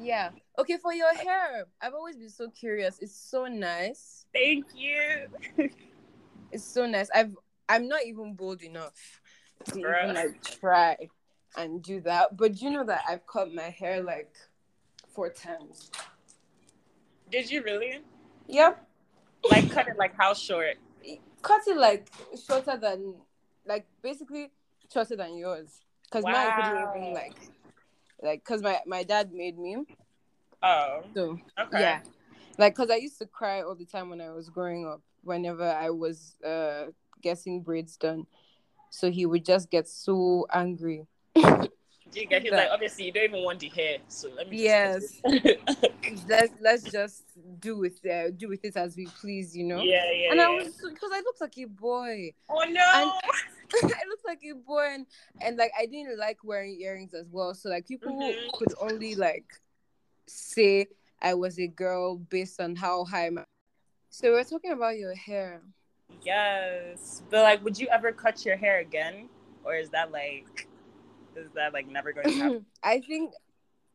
yeah. 0.00 0.30
Okay, 0.56 0.76
for 0.76 0.92
your 0.94 1.12
hair, 1.12 1.64
I've 1.82 1.92
always 1.92 2.16
been 2.16 2.30
so 2.30 2.48
curious. 2.50 3.00
It's 3.00 3.16
so 3.16 3.46
nice. 3.46 4.26
thank 4.32 4.64
you 4.72 5.26
It's 6.52 6.62
so 6.64 6.86
nice. 6.86 7.10
I've 7.12 7.34
I'm 7.68 7.88
not 7.88 8.04
even 8.06 8.34
bold 8.34 8.62
enough 8.62 9.20
to 9.72 9.78
Bruh. 9.80 10.02
even 10.02 10.14
like 10.14 10.42
try 10.42 10.96
and 11.56 11.82
do 11.82 12.00
that. 12.02 12.36
But 12.36 12.60
you 12.62 12.70
know 12.70 12.84
that 12.84 13.02
I've 13.08 13.26
cut 13.26 13.52
my 13.52 13.62
hair 13.70 14.02
like 14.02 14.32
four 15.14 15.30
times. 15.30 15.90
did 17.30 17.50
you 17.50 17.62
really 17.62 18.00
Yep. 18.48 18.82
like 19.50 19.70
cut 19.70 19.88
it 19.88 19.96
like 19.98 20.14
how 20.16 20.32
short 20.34 20.76
Cut 21.42 21.62
it 21.66 21.76
like 21.76 22.08
shorter 22.46 22.76
than 22.76 23.14
like 23.66 23.86
basically 24.02 24.50
shorter 24.92 25.16
than 25.16 25.36
yours. 25.36 25.80
Cause 26.10 26.24
mine 26.24 26.52
couldn't 26.56 26.88
even 26.98 27.14
like 27.14 27.36
like 28.22 28.44
cause 28.44 28.62
my, 28.62 28.78
my 28.86 29.02
dad 29.04 29.32
made 29.32 29.58
me. 29.58 29.76
oh 30.62 31.02
So 31.14 31.38
okay 31.58 31.80
yeah. 31.80 32.00
Like, 32.58 32.74
cause 32.74 32.90
I 32.90 32.96
used 32.96 33.18
to 33.20 33.26
cry 33.26 33.62
all 33.62 33.76
the 33.76 33.84
time 33.84 34.10
when 34.10 34.20
I 34.20 34.30
was 34.30 34.48
growing 34.48 34.86
up. 34.86 35.00
Whenever 35.22 35.64
I 35.70 35.90
was 35.90 36.34
uh 36.44 36.86
getting 37.22 37.62
braids 37.62 37.96
done, 37.96 38.26
so 38.90 39.10
he 39.10 39.26
would 39.26 39.44
just 39.44 39.70
get 39.70 39.88
so 39.88 40.46
angry. 40.52 41.06
Do 41.34 42.20
you 42.20 42.26
get? 42.26 42.42
He's 42.42 42.52
like, 42.52 42.70
obviously, 42.72 43.04
you 43.06 43.12
don't 43.12 43.24
even 43.24 43.44
want 43.44 43.60
the 43.60 43.68
hair, 43.68 43.98
so 44.08 44.28
let 44.36 44.48
me. 44.48 44.56
just 44.56 45.20
Yes. 45.24 46.24
let's 46.28 46.52
let's 46.60 46.90
just 46.90 47.24
do 47.60 47.76
with 47.78 48.04
uh, 48.06 48.30
do 48.30 48.48
with 48.48 48.64
it 48.64 48.76
as 48.76 48.96
we 48.96 49.06
please, 49.20 49.56
you 49.56 49.64
know. 49.64 49.82
yeah, 49.82 50.10
yeah. 50.10 50.32
And 50.32 50.40
I 50.40 50.48
was 50.48 50.68
because 50.74 51.10
I 51.12 51.20
looked 51.20 51.40
like 51.40 51.58
a 51.58 51.64
boy. 51.66 52.32
Oh 52.48 52.64
no! 52.68 52.80
I 53.82 54.02
looked 54.08 54.24
like 54.26 54.40
a 54.50 54.54
boy, 54.54 54.86
and, 54.94 55.06
and 55.42 55.56
like 55.58 55.72
I 55.78 55.84
didn't 55.84 56.18
like 56.18 56.38
wearing 56.42 56.80
earrings 56.80 57.12
as 57.12 57.26
well. 57.30 57.54
So 57.54 57.68
like 57.68 57.86
people 57.86 58.12
Mhm. 58.12 58.52
could 58.54 58.72
only 58.80 59.14
like 59.14 59.52
say 60.26 60.86
I 61.20 61.34
was 61.34 61.58
a 61.58 61.66
girl 61.66 62.16
based 62.16 62.60
on 62.60 62.74
how 62.76 63.04
high 63.04 63.28
my. 63.28 63.44
So 64.10 64.32
we're 64.32 64.44
talking 64.44 64.72
about 64.72 64.96
your 64.96 65.14
hair. 65.14 65.60
Yes, 66.22 67.22
but 67.30 67.42
like, 67.42 67.64
would 67.64 67.78
you 67.78 67.88
ever 67.88 68.12
cut 68.12 68.44
your 68.44 68.56
hair 68.56 68.78
again, 68.80 69.28
or 69.64 69.74
is 69.74 69.90
that 69.90 70.10
like, 70.10 70.68
is 71.36 71.50
that 71.54 71.72
like 71.72 71.86
never 71.88 72.12
going 72.12 72.26
to 72.28 72.34
happen? 72.34 72.66
I 72.82 73.00
think, 73.00 73.32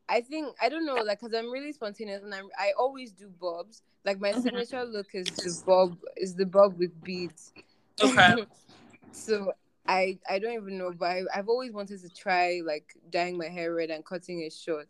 I 0.09 0.21
think 0.21 0.55
I 0.61 0.69
don't 0.69 0.85
know, 0.85 1.01
like, 1.01 1.19
cause 1.19 1.33
I'm 1.35 1.51
really 1.51 1.73
spontaneous 1.73 2.23
and 2.23 2.33
I'm 2.33 2.49
I 2.57 2.71
always 2.77 3.11
do 3.11 3.29
bobs. 3.29 3.81
Like 4.05 4.19
my 4.19 4.31
Mhm. 4.31 4.41
signature 4.43 4.83
look 4.83 5.07
is 5.13 5.27
the 5.37 5.61
bob 5.65 5.97
is 6.17 6.35
the 6.35 6.45
bob 6.45 6.77
with 6.77 7.03
beads. 7.03 7.53
Okay. 8.01 8.45
so 9.11 9.53
I 9.87 10.19
I 10.29 10.39
don't 10.39 10.53
even 10.53 10.77
know, 10.77 10.91
but 10.91 11.05
I, 11.09 11.21
I've 11.33 11.49
always 11.49 11.71
wanted 11.71 12.01
to 12.01 12.09
try 12.09 12.61
like 12.65 12.93
dyeing 13.11 13.37
my 13.37 13.47
hair 13.47 13.73
red 13.73 13.89
and 13.89 14.05
cutting 14.05 14.41
it 14.41 14.53
short, 14.53 14.87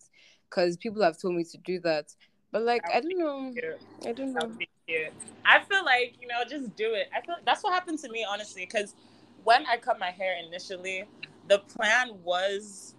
cause 0.49 0.77
people 0.77 1.01
have 1.03 1.19
told 1.19 1.36
me 1.36 1.43
to 1.45 1.57
do 1.57 1.79
that. 1.81 2.13
But 2.53 2.61
like 2.61 2.83
I 2.93 3.01
don't 3.01 3.17
know, 3.17 3.51
I 4.05 4.11
don't 4.11 4.31
know. 4.31 4.45
would 4.45 4.59
be 4.59 4.69
cute. 4.87 5.11
I 5.43 5.61
feel 5.63 5.83
like 5.83 6.13
you 6.21 6.27
know, 6.27 6.35
just 6.47 6.73
do 6.75 6.93
it. 6.93 7.09
I 7.13 7.19
feel 7.25 7.35
that's 7.43 7.63
what 7.63 7.73
happened 7.73 7.97
to 7.99 8.09
me 8.09 8.23
honestly, 8.29 8.63
because 8.63 8.93
when 9.43 9.65
I 9.65 9.77
cut 9.77 9.99
my 9.99 10.11
hair 10.11 10.35
initially, 10.47 11.05
the 11.49 11.57
plan 11.57 12.11
was 12.23 12.93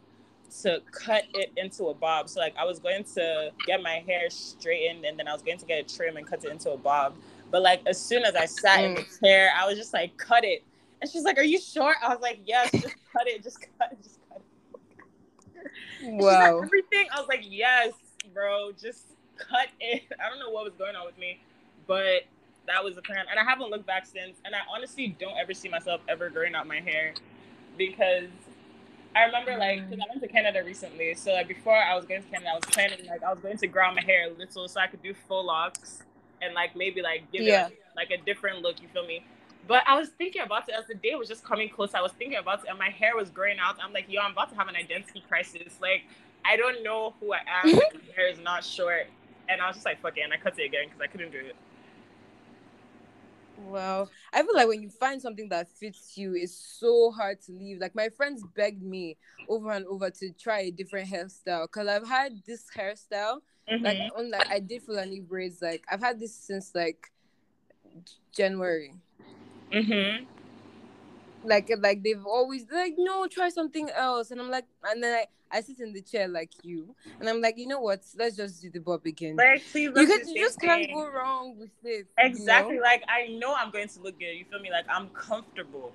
to 0.62 0.82
cut 0.90 1.24
it 1.34 1.52
into 1.56 1.84
a 1.84 1.94
bob. 1.94 2.28
So 2.28 2.40
like 2.40 2.56
I 2.58 2.64
was 2.64 2.80
going 2.80 3.04
to 3.14 3.52
get 3.64 3.80
my 3.80 4.02
hair 4.04 4.28
straightened, 4.28 5.04
and 5.04 5.16
then 5.16 5.28
I 5.28 5.32
was 5.32 5.42
going 5.42 5.58
to 5.58 5.66
get 5.66 5.88
a 5.88 5.96
trim 5.96 6.16
and 6.16 6.26
cut 6.26 6.44
it 6.44 6.50
into 6.50 6.72
a 6.72 6.76
bob. 6.76 7.14
But 7.52 7.62
like 7.62 7.80
as 7.86 8.00
soon 8.00 8.24
as 8.24 8.34
I 8.34 8.46
sat 8.46 8.82
in 8.82 8.96
mm. 8.96 8.96
the 8.96 9.18
chair, 9.24 9.52
I 9.56 9.68
was 9.68 9.78
just 9.78 9.94
like, 9.94 10.16
cut 10.16 10.44
it. 10.44 10.64
And 11.00 11.08
she's 11.08 11.22
like, 11.22 11.38
"Are 11.38 11.44
you 11.44 11.60
sure?" 11.60 11.94
I 12.02 12.08
was 12.08 12.20
like, 12.20 12.40
"Yes, 12.44 12.72
just 12.72 12.96
cut 13.12 13.28
it, 13.28 13.44
just 13.44 13.60
cut 13.78 13.92
it, 13.92 14.02
just 14.02 14.18
cut 14.28 14.40
it." 14.40 14.90
She's 16.00 16.10
like, 16.10 16.52
Wow. 16.52 16.58
everything. 16.58 17.06
I 17.14 17.18
was 17.18 17.28
like, 17.28 17.44
yes, 17.48 17.92
bro, 18.34 18.72
just 18.72 19.13
cut 19.36 19.68
it. 19.80 20.02
I 20.24 20.28
don't 20.28 20.38
know 20.38 20.50
what 20.50 20.64
was 20.64 20.74
going 20.74 20.96
on 20.96 21.06
with 21.06 21.18
me, 21.18 21.40
but 21.86 22.22
that 22.66 22.82
was 22.82 22.94
the 22.94 23.02
plan. 23.02 23.24
And 23.30 23.38
I 23.38 23.44
haven't 23.44 23.70
looked 23.70 23.86
back 23.86 24.06
since. 24.06 24.38
And 24.44 24.54
I 24.54 24.60
honestly 24.74 25.16
don't 25.20 25.36
ever 25.36 25.54
see 25.54 25.68
myself 25.68 26.00
ever 26.08 26.30
growing 26.30 26.54
out 26.54 26.66
my 26.66 26.80
hair 26.80 27.14
because 27.76 28.28
I 29.16 29.24
remember 29.24 29.56
like 29.56 29.88
because 29.88 30.00
I 30.00 30.06
mm. 30.06 30.10
went 30.10 30.22
to 30.22 30.28
Canada 30.28 30.62
recently. 30.64 31.14
So 31.14 31.32
like 31.32 31.48
before 31.48 31.76
I 31.76 31.94
was 31.94 32.04
going 32.04 32.22
to 32.22 32.28
Canada, 32.28 32.50
I 32.50 32.54
was 32.54 32.64
planning 32.64 33.06
like 33.06 33.22
I 33.22 33.30
was 33.30 33.40
going 33.40 33.58
to 33.58 33.66
grow 33.66 33.86
out 33.86 33.94
my 33.94 34.02
hair 34.02 34.28
a 34.28 34.38
little 34.38 34.68
so 34.68 34.80
I 34.80 34.86
could 34.86 35.02
do 35.02 35.14
full 35.28 35.46
locks 35.46 36.02
and 36.42 36.54
like 36.54 36.76
maybe 36.76 37.02
like 37.02 37.30
give 37.32 37.42
Yeah. 37.42 37.68
it 37.68 37.78
like 37.96 38.10
a 38.10 38.18
different 38.24 38.62
look. 38.62 38.80
You 38.82 38.88
feel 38.88 39.06
me? 39.06 39.24
But 39.66 39.82
I 39.86 39.98
was 39.98 40.10
thinking 40.10 40.42
about 40.42 40.68
it 40.68 40.74
as 40.78 40.86
the 40.86 40.94
day 40.94 41.14
was 41.14 41.28
just 41.28 41.42
coming 41.42 41.68
close. 41.68 41.94
I 41.94 42.02
was 42.02 42.12
thinking 42.12 42.38
about 42.38 42.60
it, 42.60 42.66
and 42.68 42.78
my 42.78 42.90
hair 42.90 43.16
was 43.16 43.30
growing 43.30 43.58
out. 43.58 43.76
I'm 43.82 43.92
like, 43.92 44.06
yo, 44.08 44.20
I'm 44.20 44.32
about 44.32 44.50
to 44.50 44.56
have 44.56 44.68
an 44.68 44.76
identity 44.76 45.24
crisis. 45.26 45.78
Like, 45.80 46.02
I 46.44 46.56
don't 46.56 46.82
know 46.82 47.14
who 47.18 47.32
I 47.32 47.38
am. 47.38 47.72
my 47.72 47.80
hair 48.14 48.28
is 48.28 48.38
not 48.38 48.62
short, 48.62 49.06
and 49.48 49.61
I 49.61 49.66
was 49.68 49.76
just 49.76 49.87
like, 49.87 50.00
fuck 50.00 50.16
it, 50.16 50.22
and 50.22 50.33
I 50.33 50.37
cut 50.37 50.59
it 50.59 50.64
again 50.64 50.87
because 50.88 51.00
I 51.00 51.07
couldn't 51.07 51.33
do 51.33 51.38
it. 51.38 51.57
Well, 53.57 54.11
I 54.33 54.42
feel 54.42 54.54
like 54.54 54.68
when 54.68 54.83
you 54.83 54.90
find 54.90 55.22
something 55.22 55.48
that 55.50 55.68
fits 55.68 56.16
you, 56.16 56.35
it's 56.35 56.54
so 56.57 57.11
hard 57.12 57.40
to 57.42 57.52
leave. 57.52 57.78
Like 57.80 57.94
my 57.94 58.09
friends 58.09 58.42
begged 58.54 58.83
me 58.83 59.16
over 59.48 59.70
and 59.70 59.87
over 59.87 60.11
to 60.11 60.30
try 60.33 60.61
a 60.61 60.70
different 60.70 61.09
hairstyle 61.09 61.64
because 61.64 61.87
I've 61.88 62.07
had 62.07 62.42
this 62.46 62.66
hairstyle. 62.76 63.40
Like 63.80 63.96
Mhm. 63.96 64.18
on 64.18 64.30
like 64.30 64.46
I 64.50 64.61
did 64.61 64.83
Fulani 64.83 65.20
braids. 65.20 65.62
Like 65.62 65.85
I've 65.90 66.00
had 66.00 66.20
this 66.20 66.35
since 66.35 66.74
like 66.74 67.11
January. 68.33 68.94
Mhm. 69.72 70.26
Like 71.44 71.70
like 71.78 72.02
they've 72.02 72.24
always 72.26 72.66
like 72.70 72.94
no 72.96 73.26
try 73.26 73.48
something 73.50 73.88
else, 73.90 74.30
and 74.30 74.40
I'm 74.40 74.50
like, 74.50 74.66
and 74.85 75.02
then 75.02 75.14
I, 75.14 75.26
I 75.54 75.60
sit 75.60 75.78
in 75.78 75.92
the 75.92 76.02
chair 76.02 76.26
like 76.26 76.50
you, 76.64 76.96
and 77.20 77.28
I'm 77.28 77.40
like, 77.40 77.56
you 77.56 77.68
know 77.68 77.80
what? 77.80 78.02
Let's 78.18 78.36
just 78.36 78.60
do 78.60 78.70
the 78.70 78.80
bob 78.80 79.06
again. 79.06 79.36
Like, 79.36 79.62
please, 79.70 79.84
you 79.94 80.06
could 80.06 80.26
you 80.26 80.34
just 80.34 80.60
can't 80.60 80.90
go 80.92 81.08
wrong 81.08 81.56
with 81.56 81.70
it. 81.84 82.08
Exactly. 82.18 82.74
You 82.74 82.82
Like 82.82 83.04
I 83.08 83.28
know 83.28 83.54
I'm 83.54 83.70
going 83.70 83.88
to 83.88 84.00
look 84.00 84.18
good. 84.18 84.34
You 84.36 84.44
feel 84.50 84.58
me? 84.58 84.70
Like 84.72 84.86
I'm 84.88 85.08
comfortable. 85.10 85.92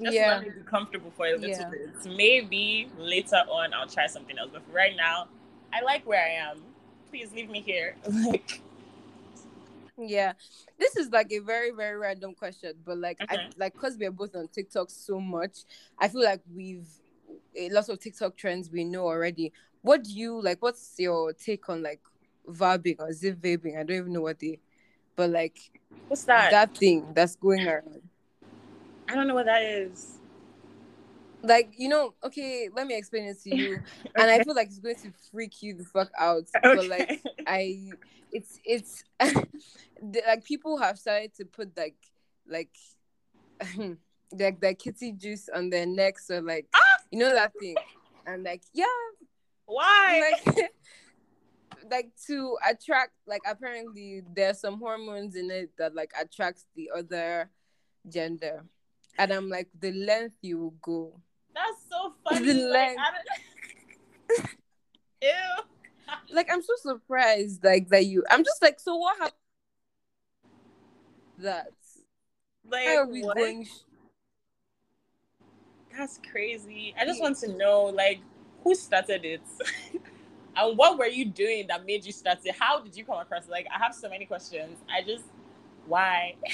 know? 0.00 0.06
Just 0.06 0.16
Yeah. 0.16 0.28
let 0.28 0.42
me 0.42 0.50
be 0.50 0.62
comfortable 0.62 1.12
for 1.16 1.26
a 1.26 1.32
little 1.32 1.48
Yeah. 1.48 1.70
bit. 1.70 2.16
Maybe 2.16 2.90
later 2.98 3.36
on 3.48 3.72
I'll 3.72 3.86
try 3.86 4.08
something 4.08 4.36
else. 4.38 4.50
But 4.52 4.66
for 4.66 4.72
right 4.72 4.96
now, 4.96 5.28
I 5.72 5.82
like 5.82 6.04
where 6.04 6.20
I 6.22 6.50
am. 6.50 6.62
Please 7.10 7.32
leave 7.32 7.48
me 7.48 7.60
here. 7.60 7.94
Like 8.10 8.60
Yeah, 9.98 10.34
this 10.78 10.96
is 10.96 11.10
like 11.10 11.32
a 11.32 11.38
very 11.38 11.70
very 11.70 11.96
random 11.96 12.34
question, 12.34 12.74
but 12.84 12.98
like 12.98 13.18
I 13.28 13.38
like 13.56 13.72
because 13.72 13.96
we're 13.96 14.10
both 14.10 14.34
on 14.36 14.48
TikTok 14.48 14.90
so 14.90 15.20
much, 15.20 15.60
I 15.98 16.08
feel 16.08 16.22
like 16.24 16.42
we've 16.54 16.86
a 17.56 17.68
lot 17.70 17.88
of 17.88 17.98
TikTok 17.98 18.36
trends 18.36 18.70
we 18.70 18.84
know 18.84 19.06
already. 19.06 19.52
What 19.82 20.04
do 20.04 20.12
you 20.12 20.40
like? 20.42 20.62
What's 20.62 20.94
your 20.98 21.32
take 21.32 21.68
on 21.68 21.82
like 21.82 22.00
vabbing 22.48 22.96
or 22.98 23.12
zip 23.12 23.38
vaping? 23.40 23.78
I 23.78 23.82
don't 23.82 23.96
even 23.96 24.12
know 24.12 24.22
what 24.22 24.38
they, 24.38 24.58
but 25.14 25.30
like 25.30 25.58
what's 26.08 26.24
that? 26.24 26.50
that 26.50 26.76
thing 26.76 27.06
that's 27.14 27.36
going 27.36 27.66
around. 27.66 28.02
I 29.08 29.14
don't 29.14 29.28
know 29.28 29.34
what 29.34 29.46
that 29.46 29.62
is. 29.62 30.18
Like 31.42 31.72
you 31.76 31.88
know, 31.88 32.14
okay, 32.24 32.68
let 32.74 32.86
me 32.86 32.96
explain 32.96 33.24
it 33.24 33.40
to 33.44 33.56
you, 33.56 33.78
and 34.16 34.30
I 34.30 34.42
feel 34.42 34.54
like 34.54 34.68
it's 34.68 34.80
going 34.80 34.96
to 34.96 35.12
freak 35.30 35.62
you 35.62 35.74
the 35.74 35.84
fuck 35.84 36.10
out. 36.18 36.44
Okay. 36.56 36.74
But 36.76 36.88
like 36.88 37.22
I, 37.46 37.90
it's 38.32 38.58
it's 38.64 39.04
the, 39.20 40.22
like 40.26 40.44
people 40.44 40.78
have 40.78 40.98
started 40.98 41.34
to 41.36 41.44
put 41.44 41.76
like 41.76 41.96
like 42.48 42.74
like 44.32 44.60
the 44.60 44.74
kitty 44.74 45.12
juice 45.12 45.48
on 45.54 45.70
their 45.70 45.86
necks 45.86 46.30
or 46.30 46.40
like 46.40 46.66
ah! 46.74 46.95
You 47.10 47.18
know 47.18 47.34
that 47.34 47.52
thing, 47.58 47.76
I'm 48.26 48.42
like 48.42 48.62
yeah, 48.74 48.84
Why? 49.66 50.34
like 50.46 50.70
like 51.90 52.10
to 52.26 52.56
attract 52.68 53.12
like 53.26 53.42
apparently 53.46 54.22
there's 54.34 54.60
some 54.60 54.78
hormones 54.78 55.36
in 55.36 55.50
it 55.50 55.70
that 55.78 55.94
like 55.94 56.12
attracts 56.20 56.66
the 56.74 56.90
other 56.96 57.50
gender, 58.08 58.64
and 59.18 59.32
I'm 59.32 59.48
like 59.48 59.68
the 59.78 59.92
length 59.92 60.36
you 60.42 60.58
will 60.58 60.74
go. 60.82 61.20
That's 61.54 61.82
so 61.90 62.12
funny. 62.24 62.46
The 62.46 62.54
Like, 62.68 62.96
length. 62.96 63.02
Ew. 65.22 65.30
Like 66.32 66.48
I'm 66.52 66.62
so 66.62 66.72
surprised 66.76 67.64
like 67.64 67.88
that 67.88 68.06
you. 68.06 68.24
I'm 68.30 68.44
just 68.44 68.62
like 68.62 68.78
so 68.80 68.96
what 68.96 69.16
happened? 69.16 69.32
That 71.38 71.68
Like 72.68 72.86
how 72.86 72.96
are 72.98 73.06
we 73.06 73.22
what? 73.22 73.36
going? 73.36 73.66
That's 75.96 76.20
crazy. 76.30 76.94
I 77.00 77.04
just 77.04 77.20
want 77.20 77.38
to 77.38 77.56
know, 77.56 77.84
like, 77.84 78.20
who 78.62 78.74
started 78.74 79.24
it, 79.24 79.40
and 80.56 80.76
what 80.76 80.98
were 80.98 81.06
you 81.06 81.24
doing 81.24 81.66
that 81.68 81.86
made 81.86 82.04
you 82.04 82.12
start 82.12 82.38
it? 82.44 82.54
How 82.58 82.80
did 82.80 82.96
you 82.96 83.04
come 83.04 83.18
across 83.18 83.44
it? 83.44 83.50
Like, 83.50 83.66
I 83.74 83.82
have 83.82 83.94
so 83.94 84.08
many 84.08 84.26
questions. 84.26 84.78
I 84.90 85.02
just, 85.02 85.24
why? 85.86 86.34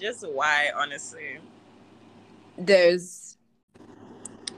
just 0.00 0.26
why, 0.28 0.70
honestly. 0.74 1.38
There's 2.58 3.36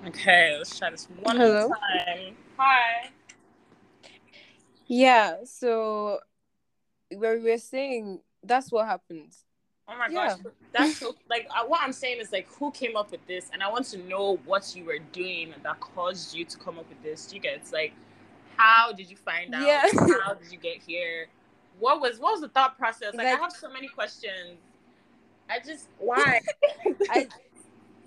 Okay, 0.06 0.54
let's 0.58 0.78
try 0.78 0.90
this 0.90 1.08
one 1.22 1.36
Hello? 1.36 1.68
more 1.68 1.76
time. 1.76 2.36
Hi. 2.58 3.10
yeah. 4.86 5.36
So 5.44 6.18
where 7.16 7.38
we 7.38 7.50
were 7.50 7.58
saying 7.58 8.20
that's 8.42 8.70
what 8.70 8.86
happened. 8.86 9.32
Oh 9.86 9.96
my 9.98 10.08
Yeah. 10.08 10.36
gosh, 10.36 10.52
that's 10.72 10.96
so 10.98 11.14
like 11.28 11.46
uh, 11.50 11.64
what 11.66 11.80
I'm 11.82 11.92
saying 11.92 12.20
is 12.20 12.32
like 12.32 12.48
who 12.48 12.70
came 12.70 12.96
up 12.96 13.10
with 13.10 13.24
this, 13.26 13.50
and 13.52 13.62
I 13.62 13.70
want 13.70 13.84
to 13.86 13.98
know 13.98 14.38
what 14.44 14.74
you 14.74 14.84
were 14.84 14.98
doing 15.12 15.54
that 15.62 15.80
caused 15.80 16.34
you 16.34 16.44
to 16.44 16.58
come 16.58 16.78
up 16.78 16.88
with 16.88 17.02
this. 17.02 17.26
Do 17.26 17.36
you 17.36 17.42
get 17.42 17.54
it's 17.56 17.72
like 17.72 17.92
how 18.56 18.92
did 18.92 19.10
you 19.10 19.16
find 19.16 19.54
out? 19.54 19.62
Yeah. 19.62 19.82
how 20.24 20.34
did 20.34 20.50
you 20.50 20.58
get 20.58 20.78
here? 20.86 21.26
What 21.78 22.00
was 22.00 22.18
what 22.18 22.32
was 22.32 22.40
the 22.40 22.48
thought 22.48 22.78
process? 22.78 23.14
Like, 23.14 23.26
I 23.26 23.30
have 23.30 23.52
so 23.52 23.68
many 23.68 23.88
questions. 23.88 24.58
I 25.50 25.58
just 25.58 25.88
why? 25.98 26.40
I 27.10 27.28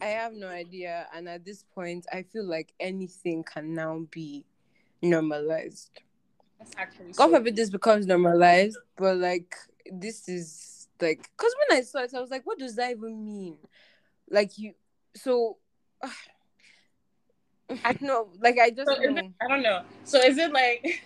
I 0.01 0.05
have 0.05 0.33
no 0.33 0.47
idea, 0.47 1.07
and 1.13 1.27
at 1.27 1.43
this 1.43 1.63
point, 1.75 2.05
I 2.11 2.23
feel 2.23 2.45
like 2.45 2.73
anything 2.79 3.43
can 3.43 3.73
now 3.73 4.05
be 4.11 4.45
normalized. 5.01 5.89
That's 6.59 6.71
actually 6.77 7.13
God 7.13 7.27
so 7.27 7.31
forbid 7.31 7.55
this 7.55 7.69
becomes 7.69 8.05
normalized, 8.05 8.77
but 8.95 9.17
like 9.17 9.55
this 9.91 10.27
is 10.27 10.76
like 11.01 11.29
because 11.37 11.53
when 11.69 11.77
I 11.77 11.81
saw 11.81 11.99
it, 12.03 12.13
I 12.13 12.19
was 12.19 12.31
like, 12.31 12.45
what 12.45 12.59
does 12.59 12.75
that 12.75 12.91
even 12.91 13.23
mean? 13.23 13.57
Like 14.29 14.57
you, 14.57 14.73
so 15.15 15.57
I 16.03 17.93
don't 17.93 18.03
know, 18.03 18.29
like 18.41 18.57
I 18.59 18.69
just 18.69 18.87
So 18.87 18.95
know. 18.95 19.17
it, 19.17 19.31
I 19.41 19.47
don't 19.47 19.61
know. 19.63 19.81
So 20.05 20.19
is 20.19 20.37
it 20.37 20.51
like 20.51 20.85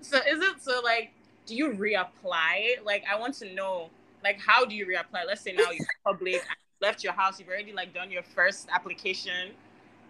so 0.00 0.18
is 0.18 0.40
it 0.40 0.62
so 0.62 0.80
like 0.84 1.12
do 1.46 1.54
you 1.56 1.70
reapply? 1.70 2.84
Like 2.84 3.04
I 3.10 3.18
want 3.18 3.34
to 3.34 3.52
know 3.52 3.90
like 4.22 4.38
how 4.40 4.64
do 4.64 4.74
you 4.74 4.86
reapply? 4.86 5.26
Let's 5.26 5.40
say 5.40 5.52
now 5.52 5.70
you're 5.70 5.86
public, 6.04 6.42
left 6.80 7.02
your 7.02 7.12
house, 7.12 7.38
you've 7.38 7.48
already 7.48 7.72
like 7.72 7.92
done 7.94 8.10
your 8.10 8.22
first 8.22 8.68
application, 8.72 9.50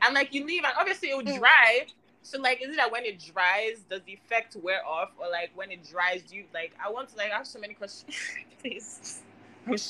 and 0.02 0.14
like 0.14 0.34
you 0.34 0.44
leave, 0.44 0.64
and 0.64 0.74
obviously 0.78 1.10
it 1.10 1.16
will 1.16 1.24
Mm. 1.24 1.38
dry. 1.38 1.86
So 2.22 2.38
like, 2.40 2.62
is 2.62 2.70
it 2.70 2.76
that 2.76 2.92
when 2.92 3.04
it 3.04 3.18
dries, 3.32 3.80
does 3.88 4.02
the 4.06 4.12
effect 4.12 4.56
wear 4.56 4.84
off, 4.86 5.10
or 5.18 5.30
like 5.30 5.50
when 5.54 5.70
it 5.70 5.88
dries, 5.88 6.22
do 6.22 6.36
you 6.36 6.44
like? 6.52 6.72
I 6.84 6.90
want 6.90 7.08
to 7.10 7.16
like 7.16 7.30
ask 7.30 7.52
so 7.52 7.58
many 7.58 7.74
questions, 7.74 8.14
please. 8.60 9.22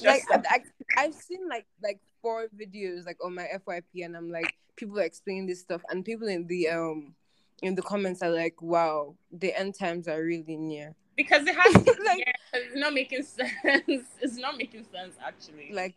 Like 0.03 0.23
I. 0.31 0.43
I, 0.49 0.61
I've 0.97 1.15
seen 1.15 1.49
like 1.49 1.67
like 1.83 2.01
four 2.23 2.49
videos 2.57 3.07
like 3.07 3.19
on 3.25 3.35
my 3.35 3.47
FYP, 3.67 4.05
and 4.05 4.17
I'm 4.17 4.31
like 4.31 4.55
people 4.77 4.99
are 4.99 5.05
explaining 5.05 5.47
this 5.47 5.61
stuff, 5.61 5.83
and 5.91 6.05
people 6.05 6.29
in 6.29 6.47
the 6.47 6.69
um 6.69 7.15
in 7.63 7.75
the 7.75 7.83
comments 7.83 8.23
are 8.23 8.31
like, 8.31 8.61
"Wow, 8.63 9.17
the 9.33 9.57
end 9.59 9.75
times 9.79 10.09
are 10.09 10.23
really 10.23 10.57
near." 10.57 10.95
because 11.17 11.47
it 11.47 11.55
has 11.63 11.73
to, 11.85 12.03
Like- 12.05 12.19
yeah, 12.19 12.33
it's 12.55 12.77
not 12.77 12.95
making 12.95 13.23
sense. 13.39 14.05
It's 14.21 14.37
not 14.37 14.57
making 14.57 14.87
sense 14.93 15.17
actually. 15.25 15.71
Like, 15.73 15.97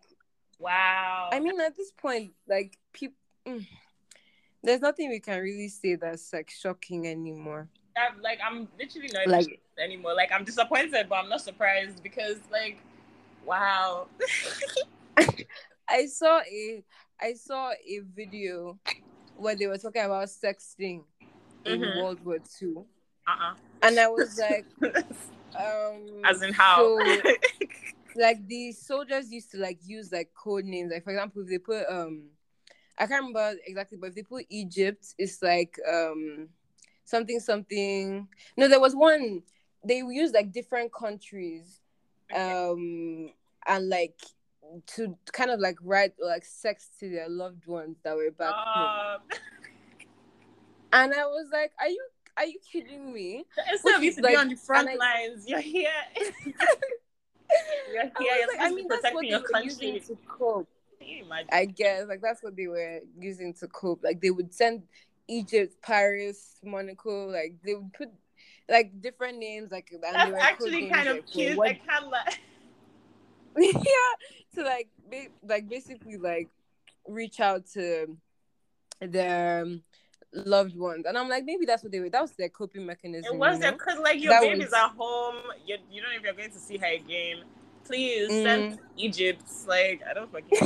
wow. 0.60 1.30
I 1.32 1.39
mean, 1.39 1.60
at 1.62 1.76
this 1.76 1.91
point, 1.91 2.32
like 2.48 2.78
people. 2.93 3.15
There's 4.63 4.82
nothing 4.82 5.10
we 5.10 5.19
can 5.19 5.41
really 5.41 5.67
say 5.67 5.95
that's 5.95 6.32
like 6.32 6.49
shocking 6.49 7.06
anymore. 7.08 7.67
I'm, 7.97 8.21
like 8.21 8.39
I'm 8.43 8.67
literally 8.80 9.10
not 9.13 9.28
Like- 9.28 9.47
like 9.47 9.60
anymore. 9.78 10.13
Like 10.15 10.32
I'm 10.32 10.43
disappointed, 10.45 11.08
but 11.10 11.15
I'm 11.15 11.30
not 11.30 11.41
surprised 11.41 12.02
because 12.02 12.38
like, 12.52 12.78
wow. 13.45 14.08
I 15.89 16.06
saw 16.08 16.39
a 16.39 16.84
I 17.21 17.34
saw 17.34 17.71
a 17.71 17.99
video 18.15 18.80
where 19.36 19.56
they 19.56 19.67
were 19.67 19.78
talking 19.78 20.02
about 20.04 20.28
sexting 20.28 21.04
in 21.65 21.82
Mhm. 21.82 21.97
World 22.02 22.26
War 22.26 22.39
Two, 22.39 22.86
uh-uh. 23.28 23.54
and 23.82 23.99
I 23.99 24.08
was 24.08 24.39
like, 24.39 24.65
um, 25.56 26.21
As 26.26 26.41
in 26.41 26.54
how? 26.54 26.78
so, 26.78 27.21
like 28.15 28.45
the 28.47 28.71
soldiers 28.71 29.32
used 29.32 29.52
to 29.52 29.58
like 29.58 29.80
use 29.86 30.12
like 30.12 30.32
code 30.34 30.65
names. 30.65 30.91
Like 30.91 31.04
for 31.04 31.12
example, 31.12 31.41
if 31.43 31.49
they 31.49 31.58
put 31.60 31.84
um, 31.89 32.30
I 32.97 33.08
can't 33.08 33.25
remember 33.25 33.56
exactly, 33.65 33.97
but 33.99 34.10
if 34.10 34.15
they 34.15 34.23
put 34.23 34.45
Egypt, 34.49 35.06
it's 35.17 35.41
like 35.41 35.75
um, 35.91 36.49
something 37.06 37.39
something. 37.39 38.27
No, 38.58 38.67
there 38.67 38.79
was 38.79 38.95
one. 38.95 39.41
They 39.86 39.97
used 39.97 40.34
like 40.34 40.51
different 40.51 40.93
countries, 40.93 41.82
um, 42.36 43.32
and 43.67 43.89
like 43.89 44.19
to 44.95 45.17
kind 45.32 45.51
of 45.51 45.60
like 45.60 45.77
write 45.82 46.13
like 46.19 46.45
sex 46.45 46.89
to 46.99 47.10
their 47.10 47.29
loved 47.29 47.65
ones 47.67 47.97
that 48.03 48.15
were 48.15 48.32
back 48.32 48.53
home. 48.53 49.15
Um, 49.15 49.21
And 50.93 51.12
I 51.12 51.25
was 51.25 51.47
like, 51.51 51.71
"Are 51.82 51.88
you 51.89 52.06
are 52.38 52.45
you 52.45 52.60
kidding 52.71 53.12
me?" 53.12 53.45
instead 53.71 53.95
of 53.95 54.03
you 54.03 54.13
to 54.13 54.21
like- 54.21 54.34
be 54.34 54.38
on 54.38 54.49
the 54.49 54.56
front 54.56 54.88
I- 54.89 54.95
lines, 54.95 55.45
you're 55.47 55.60
here. 55.60 55.89
you're 57.91 58.03
I, 58.03 58.03
here. 58.03 58.12
was 58.12 58.12
You're 58.19 58.47
like, 58.47 58.60
I 58.60 58.69
mean, 58.71 58.88
that's 58.88 59.13
what 59.13 59.25
your 59.25 59.41
using 59.63 59.93
country. 59.93 59.99
to 60.08 60.17
cope. 60.27 60.67
Can 61.04 61.10
you 61.18 61.26
imagine? 61.26 61.50
I 61.52 61.66
guess 61.66 62.06
like 62.08 62.22
that's 62.22 62.42
what 62.44 62.56
they 62.56 62.68
were 62.68 63.00
using 63.20 63.54
to 63.56 63.68
cope. 63.68 64.04
Like 64.04 64.22
they 64.22 64.32
would 64.32 64.54
send 64.54 64.84
Egypt, 65.28 65.76
Paris, 65.82 66.58
Monaco. 66.63 67.28
Like 67.28 67.56
they 67.66 67.76
would 67.76 67.94
put 67.94 68.10
like 68.70 69.02
different 69.02 69.38
names. 69.39 69.72
Like 69.72 69.89
and 69.92 70.02
they 70.04 70.12
That's 70.12 70.32
were 70.32 70.38
actually 70.39 70.89
kind 70.89 71.10
of 71.10 71.16
like, 71.18 71.28
cute. 71.28 71.58
what- 71.58 71.70
I 71.70 71.74
can't 71.74 72.08
lie. 72.10 72.34
yeah, 73.58 73.76
to 74.56 74.63
like 74.63 74.89
ba- 75.12 75.28
like 75.48 75.70
basically 75.70 76.18
like 76.18 76.50
reach 77.08 77.39
out 77.39 77.66
to 77.74 78.18
their 79.00 79.62
um, 79.63 79.84
loved 80.34 80.76
ones, 80.76 81.06
and 81.08 81.16
I'm 81.18 81.30
like 81.30 81.46
maybe 81.46 81.66
that's 81.66 81.84
what 81.84 81.92
they 81.92 82.00
were. 82.00 82.10
That 82.10 82.22
was 82.22 82.32
their 82.32 82.50
coping 82.50 82.86
mechanism. 82.86 83.34
It 83.36 83.38
was 83.38 83.58
you 83.60 83.66
know? 83.66 83.72
because 83.74 84.00
like 84.00 84.20
your 84.22 84.32
That 84.34 84.42
baby's 84.42 84.66
was- 84.66 84.74
at 84.74 84.89
home. 84.98 85.36
You, 85.66 85.78
you 85.92 86.02
don't 86.02 86.12
know 86.12 86.18
if 86.18 86.24
you're 86.24 86.34
going 86.34 86.52
to 86.52 86.58
see 86.60 86.78
her 86.78 86.88
again. 86.88 87.44
Please 87.86 88.30
Mm. 88.32 88.43
send 88.43 88.80
Egypt. 88.98 89.43
Like 89.67 90.02
I 90.10 90.13
don't 90.13 90.32
fucking, 90.32 90.58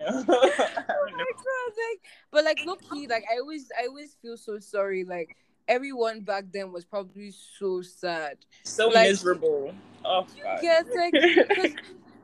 know. 0.00 0.22
Don't 0.24 0.28
know. 0.28 0.44
Oh 0.90 1.10
my 1.10 1.24
God, 1.34 1.72
like, 1.76 2.00
but 2.30 2.44
like 2.44 2.60
low 2.64 2.76
key, 2.76 3.06
like 3.06 3.24
I 3.32 3.38
always, 3.40 3.70
I 3.78 3.86
always 3.86 4.14
feel 4.22 4.36
so 4.36 4.58
sorry. 4.58 5.04
Like 5.04 5.36
everyone 5.66 6.20
back 6.20 6.44
then 6.52 6.72
was 6.72 6.84
probably 6.84 7.32
so 7.58 7.82
sad. 7.82 8.38
So 8.64 8.88
Like- 8.88 9.08
miserable. 9.08 9.74
Oh 10.04 10.26
god. 10.42 10.86
Like 10.94 11.12
because 11.48 11.72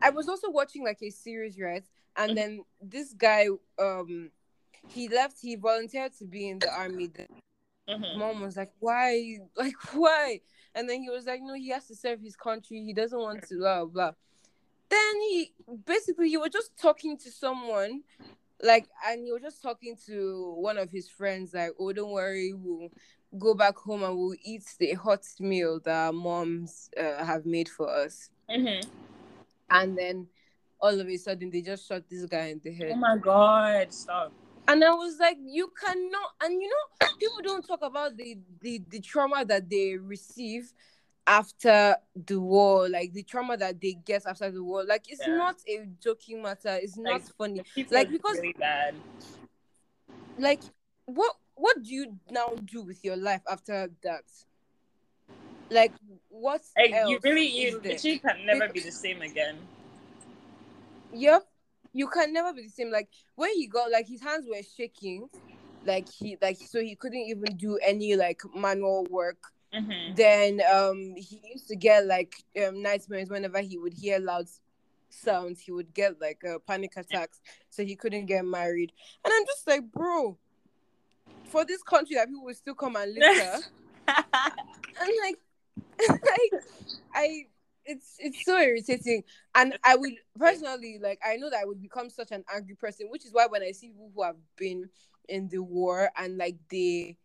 I 0.02 0.10
was 0.10 0.28
also 0.28 0.50
watching 0.50 0.84
like 0.84 0.98
a 1.02 1.10
series, 1.10 1.58
right? 1.58 1.82
Mm-hmm. 1.82 2.22
And 2.28 2.38
then 2.38 2.64
this 2.80 3.12
guy, 3.12 3.48
um, 3.78 4.30
he 4.88 5.08
left. 5.08 5.36
He 5.40 5.56
volunteered 5.56 6.12
to 6.18 6.24
be 6.24 6.48
in 6.48 6.58
the 6.60 6.70
army. 6.72 7.08
Mhm. 7.88 8.16
mom 8.18 8.40
was 8.40 8.56
like, 8.56 8.72
"Why? 8.78 9.38
Like 9.56 9.74
why?" 9.94 10.40
And 10.74 10.88
then 10.88 11.02
he 11.02 11.10
was 11.10 11.26
like, 11.26 11.40
"No, 11.42 11.54
he 11.54 11.68
has 11.70 11.86
to 11.88 11.94
serve 11.94 12.20
his 12.20 12.36
country. 12.36 12.82
He 12.84 12.92
doesn't 12.92 13.18
want 13.18 13.42
to 13.48 13.58
blah 13.58 13.84
blah." 13.84 14.12
Then 14.88 15.20
he 15.22 15.52
basically 15.86 16.28
he 16.28 16.36
was 16.36 16.50
just 16.50 16.76
talking 16.76 17.16
to 17.18 17.30
someone, 17.30 18.02
like, 18.62 18.86
and 19.06 19.24
he 19.24 19.32
was 19.32 19.42
just 19.42 19.62
talking 19.62 19.96
to 20.06 20.54
one 20.58 20.78
of 20.78 20.90
his 20.90 21.08
friends, 21.08 21.54
like, 21.54 21.72
"Oh, 21.78 21.92
don't 21.92 22.10
worry, 22.12 22.52
we'll 22.54 22.90
go 23.38 23.54
back 23.54 23.76
home 23.76 24.02
and 24.02 24.16
we'll 24.16 24.36
eat 24.44 24.64
the 24.78 24.92
hot 24.94 25.24
meal 25.40 25.80
that 25.84 26.06
our 26.06 26.12
moms 26.12 26.90
uh, 26.96 27.24
have 27.24 27.46
made 27.46 27.68
for 27.68 27.88
us." 27.88 28.30
Mhm. 28.50 28.86
And 29.70 29.98
then 29.98 30.28
all 30.80 31.00
of 31.00 31.08
a 31.08 31.16
sudden 31.16 31.50
they 31.50 31.62
just 31.62 31.88
shot 31.88 32.02
this 32.10 32.26
guy 32.26 32.46
in 32.48 32.60
the 32.62 32.72
head. 32.72 32.92
Oh 32.92 32.96
my 32.96 33.16
god! 33.16 33.92
Stop. 33.92 34.32
And 34.66 34.82
I 34.82 34.90
was 34.90 35.18
like, 35.20 35.36
you 35.44 35.70
cannot 35.78 36.30
and 36.42 36.60
you 36.60 36.68
know, 36.68 37.06
people 37.20 37.38
don't 37.42 37.66
talk 37.66 37.80
about 37.82 38.16
the 38.16 38.38
the, 38.60 38.82
the 38.88 39.00
trauma 39.00 39.44
that 39.44 39.68
they 39.68 39.96
receive 39.96 40.72
after 41.26 41.96
the 42.26 42.38
war, 42.40 42.88
like 42.88 43.12
the 43.12 43.22
trauma 43.22 43.56
that 43.56 43.80
they 43.80 43.92
get 44.04 44.26
after 44.26 44.50
the 44.50 44.62
war. 44.62 44.84
Like 44.84 45.04
it's 45.08 45.26
Yeah. 45.26 45.36
not 45.36 45.56
a 45.68 45.86
joking 46.02 46.42
matter, 46.42 46.78
it's 46.80 46.96
not 46.96 47.12
Like, 47.14 47.22
funny. 47.38 47.62
Like, 47.90 48.10
because- 48.10 48.36
really 48.38 48.54
bad. 48.58 48.94
Like 50.38 50.62
what 51.06 51.36
what 51.54 51.82
do 51.82 51.94
you 51.94 52.16
now 52.30 52.54
do 52.64 52.82
with 52.82 53.04
your 53.04 53.16
life 53.16 53.42
after 53.48 53.88
that? 54.02 54.24
Like 55.70 55.92
what 56.28 56.62
Like 56.76 56.92
else 56.92 57.10
you 57.10 57.18
really, 57.22 57.46
you 57.46 57.80
literally 57.82 58.18
can 58.18 58.44
never 58.46 58.68
be 58.68 58.80
the 58.80 58.90
same 58.90 59.22
again. 59.22 59.56
Yep. 61.12 61.46
You 61.94 62.08
can 62.08 62.32
never 62.32 62.52
be 62.52 62.62
the 62.62 62.68
same. 62.68 62.90
Like 62.90 63.08
when 63.36 63.54
he 63.54 63.66
got 63.68 63.90
like 63.90 64.06
his 64.08 64.20
hands 64.20 64.46
were 64.48 64.60
shaking, 64.76 65.28
like 65.84 66.08
he 66.08 66.36
like 66.42 66.58
so 66.58 66.80
he 66.80 66.96
couldn't 66.96 67.20
even 67.20 67.56
do 67.56 67.78
any 67.78 68.16
like 68.16 68.42
manual 68.54 69.06
work. 69.08 69.38
Mhm. 69.72 70.16
Then 70.16 70.60
um 70.72 71.14
he 71.16 71.40
used 71.52 71.68
to 71.68 71.76
get 71.76 72.04
like 72.06 72.34
um 72.62 72.82
nightmares 72.82 73.30
whenever 73.30 73.60
he 73.60 73.78
would 73.78 73.94
hear 73.94 74.18
loud 74.18 74.46
sounds. 75.08 75.60
He 75.60 75.70
would 75.70 75.94
get 75.94 76.20
like 76.20 76.42
uh, 76.44 76.58
panic 76.66 76.96
attacks, 76.96 77.40
so 77.70 77.84
he 77.84 77.94
couldn't 77.96 78.26
get 78.26 78.44
married. 78.44 78.92
And 79.24 79.32
I'm 79.32 79.46
just 79.46 79.66
like, 79.66 79.90
bro, 79.92 80.36
for 81.44 81.64
this 81.64 81.82
country 81.82 82.16
that 82.16 82.28
people 82.28 82.44
will 82.44 82.54
still 82.54 82.74
come 82.74 82.96
and 82.96 83.14
live 83.14 83.22
litter. 83.22 83.58
and 84.08 85.12
like, 85.22 85.38
like 86.08 86.62
I 87.14 87.46
it's 87.84 88.16
it's 88.18 88.44
so 88.44 88.58
irritating. 88.58 89.24
And 89.54 89.74
I 89.84 89.96
would 89.96 90.12
personally 90.38 90.98
like 91.02 91.20
I 91.24 91.36
know 91.36 91.50
that 91.50 91.60
I 91.60 91.64
would 91.64 91.80
become 91.82 92.10
such 92.10 92.30
an 92.32 92.44
angry 92.54 92.74
person, 92.74 93.08
which 93.10 93.24
is 93.24 93.32
why 93.32 93.46
when 93.46 93.62
I 93.62 93.72
see 93.72 93.88
people 93.88 94.10
who 94.14 94.22
have 94.22 94.36
been 94.56 94.88
in 95.28 95.48
the 95.48 95.58
war 95.58 96.10
and 96.16 96.36
like 96.36 96.56
they 96.70 97.16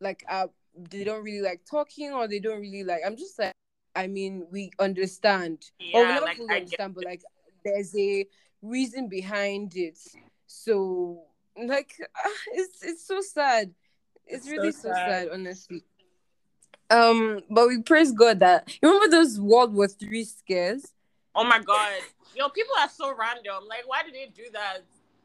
like 0.00 0.24
uh 0.28 0.46
they 0.90 1.04
don't 1.04 1.22
really 1.24 1.42
like 1.42 1.62
talking 1.68 2.12
or 2.12 2.26
they 2.28 2.38
don't 2.38 2.60
really 2.60 2.84
like 2.84 3.02
I'm 3.06 3.16
just 3.16 3.38
like 3.38 3.52
I 3.94 4.06
mean 4.06 4.46
we 4.50 4.70
understand. 4.78 5.64
or 5.92 6.02
we 6.02 6.08
yeah, 6.08 6.14
never 6.14 6.26
like 6.26 6.36
fully 6.36 6.54
understand, 6.56 6.94
but 6.94 7.04
like 7.04 7.22
there's 7.64 7.94
a 7.96 8.26
reason 8.62 9.08
behind 9.08 9.76
it. 9.76 9.98
So 10.46 11.24
like 11.56 11.94
it's 12.52 12.82
it's 12.82 13.06
so 13.06 13.20
sad. 13.20 13.72
It's, 14.26 14.44
It's 14.44 14.48
really 14.48 14.72
so 14.72 14.92
sad. 14.92 15.06
sad. 15.06 15.28
honestly. 15.32 15.84
Um, 16.92 17.40
but 17.48 17.68
we 17.68 17.80
praise 17.82 18.12
God 18.12 18.40
that 18.40 18.68
you 18.82 18.88
remember 18.88 19.16
those 19.16 19.40
World 19.40 19.74
War 19.74 19.88
Three 19.88 20.24
scares. 20.24 20.84
Oh 21.34 21.44
my 21.44 21.58
god. 21.58 21.92
Yo, 22.34 22.48
people 22.50 22.74
are 22.78 22.88
so 22.88 23.14
random. 23.16 23.64
Like, 23.68 23.86
why 23.86 24.02
did 24.02 24.14
they 24.14 24.30
do 24.34 24.44
that? 24.52 24.78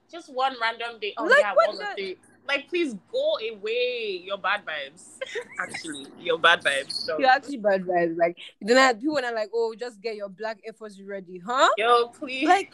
Just 0.09 0.33
one 0.33 0.55
random 0.61 0.99
day. 1.01 1.13
Oh 1.17 1.25
Like, 1.25 1.39
yeah, 1.39 1.53
the- 1.55 1.93
day. 1.95 2.15
Like, 2.47 2.69
please 2.69 2.95
go 3.11 3.37
away. 3.51 4.21
Your 4.23 4.37
bad 4.37 4.61
vibes. 4.65 5.19
Actually, 5.59 6.07
your 6.17 6.39
bad 6.39 6.61
vibes. 6.61 6.93
So. 6.93 7.19
You're 7.19 7.29
actually 7.29 7.57
bad 7.57 7.83
vibes. 7.83 8.17
Like 8.17 8.37
then 8.61 8.77
I- 8.77 8.93
people 8.93 9.17
are 9.17 9.33
like, 9.35 9.49
oh, 9.53 9.75
just 9.77 10.01
get 10.01 10.15
your 10.15 10.29
black 10.29 10.59
Air 10.65 10.71
Force 10.71 11.01
ready, 11.01 11.41
huh? 11.45 11.67
Yo, 11.77 12.07
please. 12.07 12.47
Like, 12.47 12.71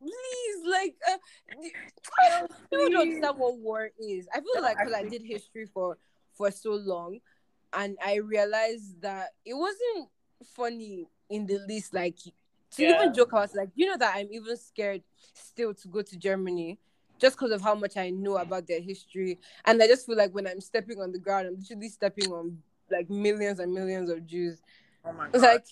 please, 0.00 0.66
like, 0.66 0.94
uh, 1.10 1.18
people 2.70 2.88
don't 2.88 2.96
understand 2.96 3.38
what 3.38 3.58
war 3.58 3.90
is. 4.00 4.26
I 4.34 4.40
feel 4.40 4.62
like 4.62 4.78
because 4.78 4.94
I 4.94 5.06
did 5.06 5.22
history 5.22 5.66
for 5.66 5.98
for 6.32 6.50
so 6.50 6.70
long, 6.70 7.18
and 7.72 7.96
I 8.04 8.16
realized 8.16 9.00
that 9.02 9.30
it 9.44 9.54
wasn't 9.54 10.08
funny 10.54 11.08
in 11.30 11.46
the 11.46 11.58
least. 11.66 11.94
Like 11.94 12.16
to 12.18 12.32
Yeah. 12.82 12.90
even 12.90 13.14
joke 13.14 13.32
about, 13.32 13.54
like, 13.54 13.70
you 13.74 13.86
know 13.86 13.96
that 13.96 14.14
I'm 14.16 14.28
even 14.32 14.56
scared 14.56 15.02
still 15.32 15.74
to 15.74 15.88
go 15.88 16.02
to 16.02 16.16
Germany. 16.16 16.78
just 17.18 17.36
because 17.36 17.50
of 17.50 17.60
how 17.60 17.74
much 17.74 17.96
I 17.96 18.10
know 18.10 18.36
about 18.36 18.68
their 18.68 18.80
history. 18.80 19.38
And 19.64 19.82
I 19.82 19.88
just 19.88 20.06
feel 20.06 20.16
like 20.16 20.32
when 20.32 20.46
I'm 20.46 20.60
stepping 20.60 21.00
on 21.00 21.10
the 21.10 21.18
ground, 21.18 21.48
I'm 21.48 21.56
literally 21.56 21.88
stepping 21.88 22.30
on 22.32 22.58
like 22.90 23.10
millions 23.10 23.58
and 23.58 23.72
millions 23.72 24.08
of 24.08 24.24
Jews. 24.24 24.62
Oh 25.04 25.12
my 25.12 25.26
It's 25.32 25.42
god. 25.42 25.42
like 25.42 25.66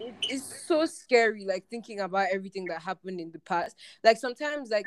it- 0.00 0.14
it's 0.30 0.64
so 0.66 0.86
scary, 0.86 1.44
like 1.44 1.68
thinking 1.68 2.00
about 2.00 2.28
everything 2.32 2.66
that 2.68 2.80
happened 2.82 3.20
in 3.20 3.30
the 3.32 3.38
past. 3.40 3.76
Like 4.02 4.16
sometimes, 4.16 4.70
like 4.70 4.86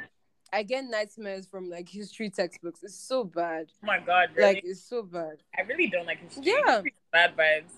I 0.53 0.63
get 0.63 0.85
nightmares 0.85 1.47
from 1.47 1.69
like 1.69 1.87
history 1.87 2.29
textbooks. 2.29 2.83
It's 2.83 2.95
so 2.95 3.23
bad. 3.23 3.71
oh 3.83 3.87
my 3.87 3.99
god, 3.99 4.29
really? 4.35 4.55
Like 4.55 4.63
it's 4.65 4.83
so 4.83 5.03
bad. 5.03 5.37
I 5.57 5.61
really 5.61 5.87
don't 5.87 6.05
like 6.05 6.19
history. 6.19 6.43
Yeah. 6.45 6.73
History's 6.75 6.93
Bad 7.11 7.35
vibes. 7.37 7.71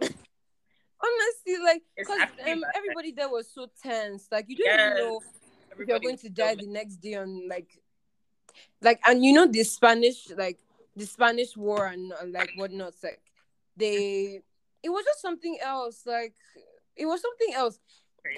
Honestly, 1.02 1.62
like 1.62 1.82
because 1.96 2.20
um, 2.46 2.64
everybody 2.74 3.12
there 3.12 3.28
was 3.28 3.50
so 3.52 3.66
tense. 3.82 4.28
Like 4.32 4.46
you 4.48 4.56
don't 4.56 4.66
Yes. 4.66 4.80
even 4.92 4.96
know 5.04 5.20
if 5.78 5.88
you're 5.88 6.00
going 6.00 6.18
to 6.18 6.30
die 6.30 6.54
the 6.54 6.66
next 6.66 6.96
day 6.96 7.14
on 7.14 7.46
like 7.48 7.68
like 8.80 9.00
and 9.06 9.24
you 9.24 9.32
know 9.32 9.46
the 9.46 9.64
spanish 9.64 10.30
like 10.36 10.58
the 10.96 11.04
spanish 11.04 11.56
war 11.56 11.86
and 11.86 12.12
uh, 12.12 12.16
like 12.28 12.50
whatnot 12.56 12.94
like 13.02 13.20
they 13.76 14.40
it 14.82 14.88
was 14.88 15.04
just 15.04 15.20
something 15.20 15.58
else 15.60 16.02
like 16.06 16.34
it 16.96 17.06
was 17.06 17.20
something 17.20 17.52
else. 17.54 17.78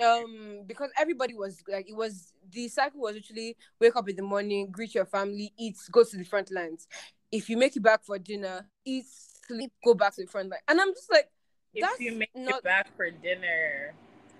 Um 0.04 0.62
because 0.66 0.90
everybody 0.98 1.34
was 1.34 1.62
like 1.68 1.88
it 1.88 1.96
was 1.96 2.32
the 2.50 2.68
cycle 2.68 3.00
was 3.00 3.14
literally 3.14 3.56
wake 3.80 3.96
up 3.96 4.08
in 4.08 4.16
the 4.16 4.22
morning 4.22 4.68
greet 4.70 4.94
your 4.94 5.06
family 5.06 5.52
eat 5.58 5.76
go 5.92 6.02
to 6.02 6.16
the 6.16 6.24
front 6.24 6.50
lines 6.50 6.88
if 7.30 7.48
you 7.48 7.56
make 7.56 7.76
it 7.76 7.82
back 7.82 8.04
for 8.04 8.18
dinner 8.18 8.68
eat 8.84 9.04
sleep 9.46 9.72
go 9.84 9.94
back 9.94 10.14
to 10.14 10.22
the 10.22 10.28
front 10.28 10.50
line 10.50 10.60
and 10.68 10.80
i'm 10.80 10.92
just 10.92 11.10
like 11.10 11.30
if 11.76 12.00
you 12.00 12.12
make 12.12 12.30
not- 12.34 12.58
it 12.58 12.64
back 12.64 12.88
for 12.96 13.10
dinner, 13.10 13.94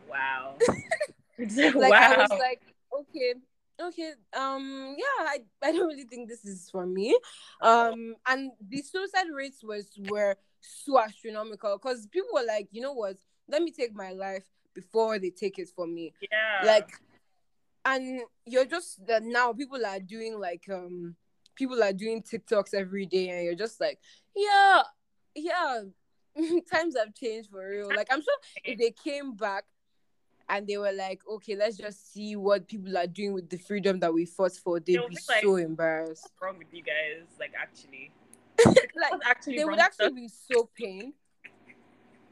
wow. 0.09 0.57
like 1.39 1.91
wow. 1.91 2.15
I 2.15 2.17
was 2.19 2.31
like, 2.31 2.63
okay, 3.01 3.35
okay, 3.81 4.13
um, 4.35 4.95
yeah, 4.97 5.25
I, 5.27 5.39
I 5.63 5.73
don't 5.73 5.87
really 5.87 6.05
think 6.05 6.29
this 6.29 6.45
is 6.45 6.71
for 6.71 6.87
me. 6.87 7.19
Um, 7.61 8.15
and 8.27 8.53
the 8.67 8.83
suicide 8.83 9.27
rates 9.35 9.63
was 9.63 9.91
were 10.09 10.37
so 10.61 10.99
astronomical 10.99 11.79
because 11.79 12.07
people 12.07 12.31
were 12.33 12.47
like, 12.47 12.69
you 12.71 12.81
know 12.81 12.95
what, 12.95 13.17
let 13.49 13.63
me 13.63 13.71
take 13.71 13.95
my 13.95 14.13
life 14.13 14.45
before 14.77 15.19
they 15.19 15.31
take 15.31 15.59
it 15.59 15.69
from 15.75 15.93
me. 15.93 16.13
yeah. 16.21 16.65
Like, 16.65 16.91
and 17.85 18.21
you're 18.45 18.67
just 18.67 19.05
that 19.07 19.25
now 19.25 19.53
people 19.53 19.85
are 19.85 19.99
doing 19.99 20.39
like 20.39 20.65
um 20.71 21.17
people 21.57 21.83
are 21.83 21.93
doing 21.93 22.23
TikToks 22.23 22.75
every 22.75 23.07
day, 23.07 23.31
and 23.31 23.45
you're 23.45 23.57
just 23.57 23.81
like, 23.81 23.99
yeah, 24.37 24.83
yeah. 25.35 25.81
Times 26.71 26.95
have 26.97 27.15
changed 27.15 27.51
for 27.51 27.69
real. 27.69 27.89
Like 27.89 28.09
I'm 28.13 28.21
sure 28.21 28.39
if 28.65 28.79
they 28.79 28.91
came 28.91 29.35
back 29.35 29.65
and 30.49 30.67
they 30.67 30.77
were 30.77 30.93
like, 30.93 31.23
okay, 31.29 31.57
let's 31.57 31.77
just 31.77 32.13
see 32.13 32.37
what 32.37 32.69
people 32.69 32.97
are 32.97 33.07
doing 33.07 33.33
with 33.33 33.49
the 33.49 33.57
freedom 33.57 33.99
that 34.01 34.13
we 34.13 34.27
fought 34.27 34.53
for, 34.53 34.79
they'd 34.79 34.99
be 35.09 35.17
like- 35.29 35.43
so 35.43 35.57
embarrassed. 35.57 36.23
what's 36.25 36.43
wrong 36.43 36.59
with 36.59 36.69
you 36.73 36.83
guys? 36.83 37.27
Like 37.41 37.53
actually. 37.61 38.13
like 38.67 39.21
actually 39.25 39.57
they 39.57 39.65
would 39.65 39.79
actually 39.79 40.07
us? 40.07 40.13
be 40.13 40.29
so 40.29 40.69
pained. 40.77 41.15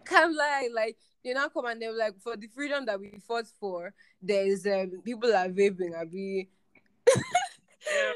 Can't 0.07 0.35
lie, 0.37 0.69
like 0.73 0.99
they 1.25 1.33
now 1.33 1.49
come 1.49 1.65
and 1.67 1.81
they're 1.81 1.97
like, 1.97 2.21
for 2.21 2.37
the 2.37 2.47
freedom 2.49 2.85
that 2.87 3.01
we 3.01 3.19
fought 3.27 3.47
for, 3.59 3.93
there's 4.21 4.67
um 4.67 5.01
people 5.05 5.35
are 5.35 5.49
vaping, 5.49 5.97
I 5.99 6.05
be 6.05 6.49
Can 7.87 8.15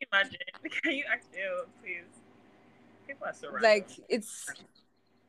you 0.00 0.06
imagine? 0.12 0.38
Can 0.82 0.92
you 0.92 1.04
actually 1.10 1.38
ew, 1.38 1.64
please? 1.82 2.04
People 3.06 3.26
are 3.26 3.34
so 3.34 3.48
random. 3.48 3.62
like 3.62 3.88
it's 4.08 4.50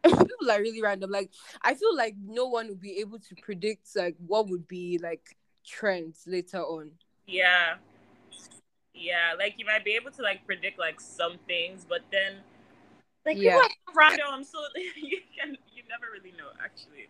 people 0.04 0.52
are 0.52 0.60
really 0.60 0.82
random. 0.82 1.12
Like 1.12 1.32
I 1.62 1.76
feel 1.76 1.96
like 1.96 2.16
no 2.24 2.48
one 2.48 2.68
would 2.70 2.82
be 2.82 3.00
able 3.00 3.20
to 3.20 3.36
predict 3.42 3.96
like 3.96 4.16
what 4.26 4.50
would 4.50 4.68
be 4.68 5.00
like 5.02 5.38
trends 5.66 6.24
later 6.28 6.62
on. 6.62 6.92
Yeah. 7.26 7.76
Yeah, 8.94 9.34
like 9.38 9.56
you 9.58 9.66
might 9.66 9.84
be 9.84 9.96
able 9.96 10.12
to 10.12 10.22
like 10.22 10.46
predict 10.46 10.80
like 10.80 11.02
some 11.02 11.38
things, 11.48 11.86
but 11.88 12.02
then 12.12 12.36
like 13.26 13.38
Yeah. 13.38 13.52
people 13.52 13.60
are 13.62 13.70
so 13.88 13.94
random, 13.96 14.44
so 14.52 14.60
you 14.96 15.20
can 15.38 15.58
you 15.74 15.84
never 15.90 16.06
really 16.14 16.32
know 16.38 16.50
actually. 16.64 17.08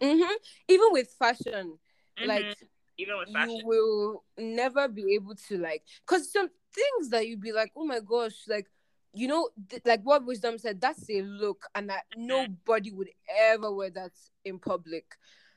hmm 0.00 0.34
Even 0.68 0.88
with 0.92 1.08
fashion, 1.18 1.78
like 2.22 2.42
Mhm. 2.42 2.54
even 2.98 3.18
with 3.18 3.28
fashion. 3.32 3.60
you 3.60 3.66
will 3.66 4.24
never 4.38 4.88
be 4.88 5.14
able 5.14 5.34
to 5.48 5.58
like 5.58 5.82
because 6.06 6.32
some 6.32 6.48
things 6.74 7.10
that 7.10 7.26
you'd 7.26 7.40
be 7.40 7.52
like 7.52 7.72
oh 7.76 7.84
my 7.84 8.00
gosh 8.00 8.34
like 8.48 8.66
you 9.14 9.26
know 9.28 9.48
th- 9.70 9.82
like 9.86 10.02
what 10.02 10.24
wisdom 10.26 10.58
said 10.58 10.80
that's 10.80 11.08
a 11.10 11.22
look 11.22 11.66
and 11.74 11.88
that 11.88 12.04
Mm-hmm. 12.16 12.22
nobody 12.22 12.90
would 12.92 13.08
ever 13.40 13.72
wear 13.72 13.90
that 13.90 14.12
in 14.44 14.58
public 14.58 15.04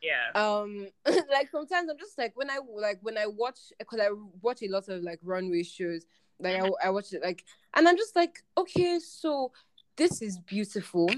yeah. 0.01 0.31
um 0.35 0.87
like 1.31 1.49
sometimes 1.51 1.89
i'm 1.89 1.97
just 1.97 2.17
like 2.17 2.31
when 2.35 2.49
i 2.49 2.59
like 2.77 2.99
when 3.01 3.17
i 3.17 3.25
watch 3.27 3.59
because 3.77 3.99
i 3.99 4.07
watch 4.41 4.61
a 4.61 4.67
lot 4.69 4.87
of 4.87 5.03
like 5.03 5.19
runway 5.23 5.63
shows 5.63 6.05
like 6.39 6.55
Mm-hmm. 6.55 6.71
I, 6.81 6.87
I 6.87 6.89
watch 6.91 7.11
it 7.13 7.21
like 7.21 7.43
and 7.75 7.87
i'm 7.87 7.97
just 7.97 8.15
like 8.15 8.43
okay 8.57 8.99
so 8.99 9.51
this 9.97 10.21
is 10.21 10.37
beautiful 10.39 11.13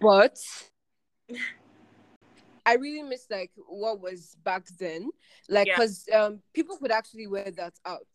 but 0.00 0.38
i 2.66 2.74
really 2.74 3.02
miss 3.02 3.26
like 3.30 3.50
what 3.68 4.00
was 4.00 4.36
back 4.44 4.66
then 4.78 5.10
like 5.48 5.66
Yeah. 5.66 5.74
because 5.76 6.04
um 6.14 6.40
people 6.54 6.76
could 6.78 6.90
actually 6.90 7.26
wear 7.26 7.50
that 7.50 7.74
out 7.86 8.06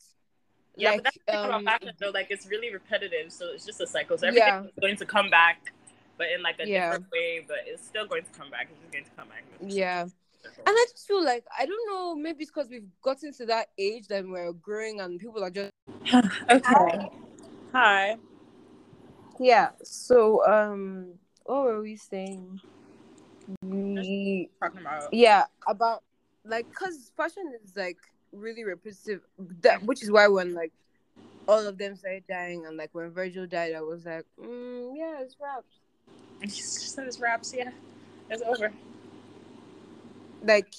Yeah, 0.77 0.89
like 0.91 0.97
but 0.97 1.03
that's 1.05 1.17
the 1.17 1.23
thing 1.31 1.39
um 1.39 1.49
about 1.49 1.63
fashion 1.63 1.95
though, 1.99 2.09
like 2.11 2.27
it's 2.29 2.45
really 2.47 2.71
repetitive, 2.73 3.31
so 3.31 3.43
it's 3.53 3.65
just 3.65 3.79
a 3.79 3.87
cycle. 3.87 4.17
So 4.17 4.27
everything 4.27 4.47
Yeah. 4.47 4.63
is 4.67 4.71
going 4.81 4.97
to 4.97 5.05
come 5.05 5.29
back, 5.29 5.71
but 6.17 6.27
in 6.35 6.41
like 6.43 6.59
a 6.59 6.65
Yeah. 6.67 6.89
different 6.91 7.11
way, 7.15 7.45
but 7.47 7.59
it's 7.65 7.85
still 7.85 8.05
going 8.05 8.23
to 8.23 8.31
come 8.31 8.49
back. 8.51 8.67
It's 8.69 8.79
just 8.81 8.91
going 8.91 9.05
to 9.05 9.11
come 9.15 9.29
back. 9.29 9.43
yeah 9.63 10.01
and 10.67 10.75
i 10.81 10.85
just 10.91 11.07
feel 11.07 11.23
like 11.23 11.43
i 11.57 11.65
don't 11.65 11.85
know 11.89 12.13
maybe 12.15 12.41
it's 12.43 12.51
because 12.51 12.69
we've 12.69 12.91
gotten 13.01 13.31
to 13.33 13.45
that 13.45 13.67
age 13.79 14.05
that 14.11 14.23
we're 14.27 14.51
growing 14.53 14.99
and 14.99 15.17
people 15.19 15.41
are 15.43 15.49
just 15.49 15.71
okay. 16.49 17.09
Hi. 17.71 18.17
Yeah. 19.39 19.69
So 19.83 20.45
um 20.45 21.13
what 21.43 21.63
were 21.63 21.81
we 21.81 21.95
saying? 21.95 22.61
We 23.63 24.49
Talking 24.61 24.81
about 24.81 25.09
yeah, 25.11 25.45
about 25.67 26.03
like 26.43 26.71
cause 26.73 27.11
fashion 27.15 27.53
is 27.63 27.75
like 27.75 27.97
really 28.31 28.63
repetitive 28.63 29.21
that 29.61 29.83
which 29.83 30.03
is 30.03 30.11
why 30.11 30.27
when 30.27 30.53
like 30.53 30.71
all 31.47 31.65
of 31.65 31.77
them 31.77 31.95
started 31.95 32.23
dying 32.27 32.65
and 32.65 32.77
like 32.77 32.89
when 32.93 33.11
Virgil 33.11 33.45
died 33.45 33.73
I 33.75 33.81
was 33.81 34.05
like, 34.05 34.25
mm, 34.41 34.91
yeah, 34.95 35.21
it's 35.21 35.35
wraps. 35.39 35.79
she 36.53 36.61
said 36.61 37.07
it's 37.07 37.19
wraps. 37.19 37.53
Yeah, 37.55 37.71
it's 38.29 38.41
over. 38.41 38.71
Like 40.43 40.73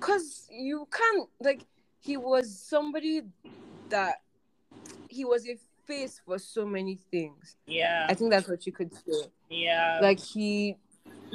cause 0.00 0.46
you 0.50 0.86
can't 0.92 1.28
like 1.40 1.64
he 2.00 2.16
was 2.16 2.58
somebody 2.58 3.22
that 3.88 4.16
he 5.08 5.24
was 5.24 5.48
a 5.48 5.56
face 5.86 6.20
for 6.24 6.38
so 6.38 6.64
many 6.66 6.98
things. 7.10 7.56
Yeah, 7.66 8.06
I 8.08 8.14
think 8.14 8.30
that's 8.30 8.48
what 8.48 8.64
you 8.66 8.72
could 8.72 8.92
say. 8.94 9.28
yeah. 9.50 9.98
like 10.02 10.18
he 10.20 10.76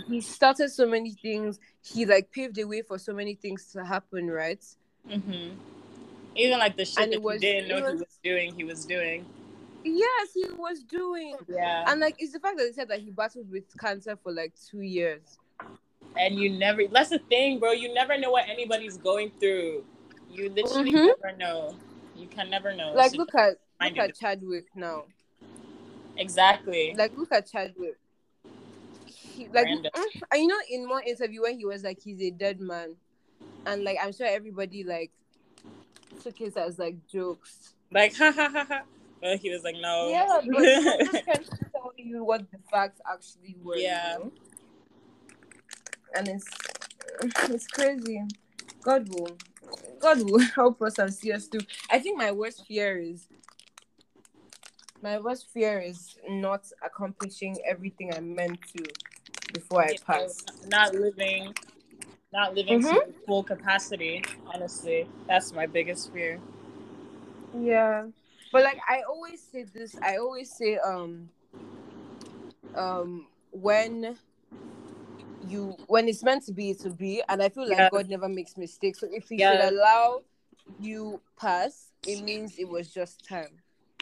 he 0.07 0.21
started 0.21 0.69
so 0.69 0.85
many 0.87 1.11
things 1.11 1.59
he 1.81 2.05
like 2.05 2.31
paved 2.31 2.55
the 2.55 2.63
way 2.63 2.81
for 2.81 2.97
so 2.97 3.13
many 3.13 3.35
things 3.35 3.71
to 3.73 3.83
happen 3.85 4.27
right 4.29 4.63
Mm-hmm. 5.09 5.55
Even 6.35 6.59
like 6.59 6.77
the 6.77 6.85
shit 6.85 7.03
And 7.03 7.13
that 7.13 7.21
was- 7.21 7.41
you 7.41 7.49
didn't 7.51 7.67
know 7.69 7.77
it 7.77 7.85
he 7.85 7.91
was- 7.91 7.99
was 8.01 8.19
doing, 8.23 8.55
he 8.55 8.63
was 8.63 8.85
doing. 8.85 9.25
yes 9.83 10.27
he 10.33 10.45
was 10.57 10.83
doing 10.83 11.35
Yeah, 11.47 11.85
and 11.87 11.99
like 11.99 12.15
it's 12.19 12.33
the 12.33 12.39
fact 12.39 12.57
that 12.57 12.67
he 12.67 12.73
said 12.73 12.87
that 12.89 12.99
he 12.99 13.11
battled 13.11 13.49
with 13.51 13.65
cancer 13.77 14.15
for 14.21 14.31
like 14.31 14.53
two 14.69 14.81
years 14.81 15.37
and 16.17 16.35
you 16.39 16.49
never. 16.49 16.81
That's 16.91 17.09
the 17.11 17.19
thing, 17.19 17.59
bro. 17.59 17.71
You 17.71 17.93
never 17.93 18.17
know 18.17 18.31
what 18.31 18.49
anybody's 18.49 18.97
going 18.97 19.31
through. 19.39 19.83
You 20.29 20.49
literally 20.49 20.91
Mhm. 20.91 21.07
never 21.21 21.37
know. 21.37 21.75
You 22.15 22.27
can 22.27 22.49
never 22.49 22.73
know. 22.75 22.93
like 22.93 23.11
So 23.11 23.17
look 23.17 23.33
at 23.35 23.57
look 23.82 23.95
you. 23.95 24.01
at 24.03 24.15
chadwick 24.15 24.65
now 24.75 25.03
exactly. 26.17 26.93
like 26.97 27.13
look 27.17 27.32
at 27.32 27.49
chadwick 27.49 27.97
he, 29.05 29.47
like 29.53 29.67
mm, 29.67 29.84
you 30.34 30.47
know 30.47 30.55
in 30.69 30.88
one 30.88 31.03
interview 31.03 31.41
when 31.43 31.57
he 31.57 31.65
was 31.65 31.84
like 31.84 31.99
he's 32.01 32.21
a 32.21 32.30
dead 32.32 32.59
man 32.59 32.95
and 33.65 33.84
like 33.84 33.97
i'm 34.03 34.11
sure 34.11 34.27
everybody 34.27 34.84
like 34.84 35.11
took 36.21 36.39
it 36.41 36.55
as 36.57 36.77
like 36.77 36.95
jokes 37.07 37.73
Like 37.91 38.15
ha 38.15 38.32
ha 38.32 38.49
ha 38.49 38.65
ha. 38.67 38.82
But 39.21 39.39
he 39.39 39.49
was 39.49 39.63
like, 39.63 39.75
no. 39.82 40.09
Yeah, 40.09 40.39
but 40.49 40.57
I'm 40.57 41.05
just 41.11 41.23
trying 41.25 41.43
to 41.43 41.57
tell 41.71 41.91
you 41.97 42.23
what 42.23 42.49
the 42.51 42.57
facts 42.71 43.01
actually 43.11 43.55
were. 43.61 43.75
you 43.75 43.84
Yeah. 43.84 44.17
know? 44.19 44.32
And 46.15 46.27
it's 46.30 46.45
it's 47.49 47.67
crazy. 47.67 48.21
God 48.82 49.09
will 49.09 49.38
God 49.99 50.21
will 50.23 50.39
help 50.55 50.82
us 50.82 50.97
and 50.99 51.13
see 51.13 51.32
us 51.34 51.47
through. 51.47 51.61
I 51.91 51.99
think 51.99 52.17
my 52.17 52.32
worst 52.32 52.65
fear 52.65 52.97
is 52.97 53.27
my 55.01 55.17
worst 55.19 55.47
fear 55.53 55.79
is 55.79 56.17
not 56.27 56.65
accomplishing 56.83 57.57
everything 57.65 58.13
I'm 58.13 58.35
meant 58.35 58.59
to 58.75 58.83
before 59.53 59.81
I 59.83 59.95
pass. 60.05 60.43
not 60.67 60.93
living, 60.93 61.53
not 62.33 62.55
living 62.55 62.81
Mhm. 62.81 62.95
to 63.07 63.13
full 63.25 63.43
capacity. 63.43 64.23
Honestly, 64.53 65.07
that's 65.27 65.53
my 65.53 65.65
biggest 65.65 66.11
fear. 66.11 66.39
Yeah. 67.53 68.07
But 68.51 68.63
like 68.63 68.79
I 68.87 69.01
always 69.03 69.41
say 69.41 69.63
this, 69.63 69.97
I 70.03 70.17
always 70.17 70.51
say 70.55 70.77
um 70.77 71.29
um 72.75 73.27
when 73.51 74.17
you 75.41 75.75
when 75.87 76.07
it's 76.07 76.23
meant 76.23 76.43
to 76.45 76.51
be 76.51 76.71
it 76.71 76.81
will 76.83 76.93
be 76.93 77.21
and 77.29 77.41
I 77.41 77.49
feel 77.49 77.67
like 77.67 77.77
Yeah. 77.77 77.89
God 77.89 78.09
never 78.09 78.27
makes 78.27 78.57
mistakes. 78.57 78.99
So 78.99 79.07
if 79.11 79.29
he 79.29 79.37
Yeah. 79.37 79.51
should 79.51 79.73
allow 79.73 80.21
you 80.79 81.21
pass, 81.39 81.91
it 82.05 82.21
means 82.23 82.57
it 82.57 82.67
was 82.67 82.93
just 82.93 83.25
time. 83.27 83.59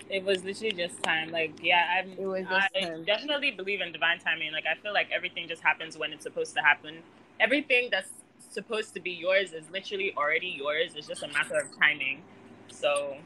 It 0.10 0.24
was 0.24 0.44
literally 0.44 0.72
just 0.72 1.02
time. 1.04 1.32
Like, 1.32 1.54
yeah, 1.62 2.00
I'm. 2.00 2.12
It 2.18 2.26
was 2.26 2.46
just 2.48 2.70
I 2.76 2.80
time. 2.80 3.04
definitely 3.04 3.52
believe 3.52 3.82
in 3.82 3.92
divine 3.92 4.20
timing. 4.20 4.52
Like, 4.52 4.66
I 4.66 4.80
feel 4.82 4.94
like 4.94 5.10
everything 5.12 5.48
just 5.48 5.62
happens 5.62 5.98
when 5.98 6.14
it's 6.14 6.24
supposed 6.24 6.56
to 6.56 6.62
happen. 6.62 7.00
Everything 7.40 7.90
that's 7.92 8.10
supposed 8.50 8.94
to 8.94 9.00
be 9.00 9.12
yours 9.12 9.52
is 9.54 9.70
literally 9.72 10.14
already 10.16 10.48
yours. 10.58 10.94
It's 10.96 11.08
just 11.08 11.24
a 11.24 11.28
matter 11.28 11.60
of 11.60 11.78
timing. 11.78 12.24
So, 12.70 13.18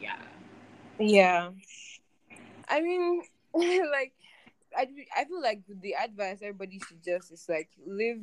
yeah. 0.00 0.16
Yeah. 0.98 1.50
I 2.68 2.80
mean, 2.80 3.22
like, 3.54 4.12
I, 4.76 4.88
I 5.16 5.24
feel 5.24 5.42
like 5.42 5.62
the 5.68 5.94
advice 5.94 6.38
everybody 6.42 6.80
should 6.86 7.02
just 7.02 7.32
is 7.32 7.46
like 7.48 7.68
live 7.86 8.22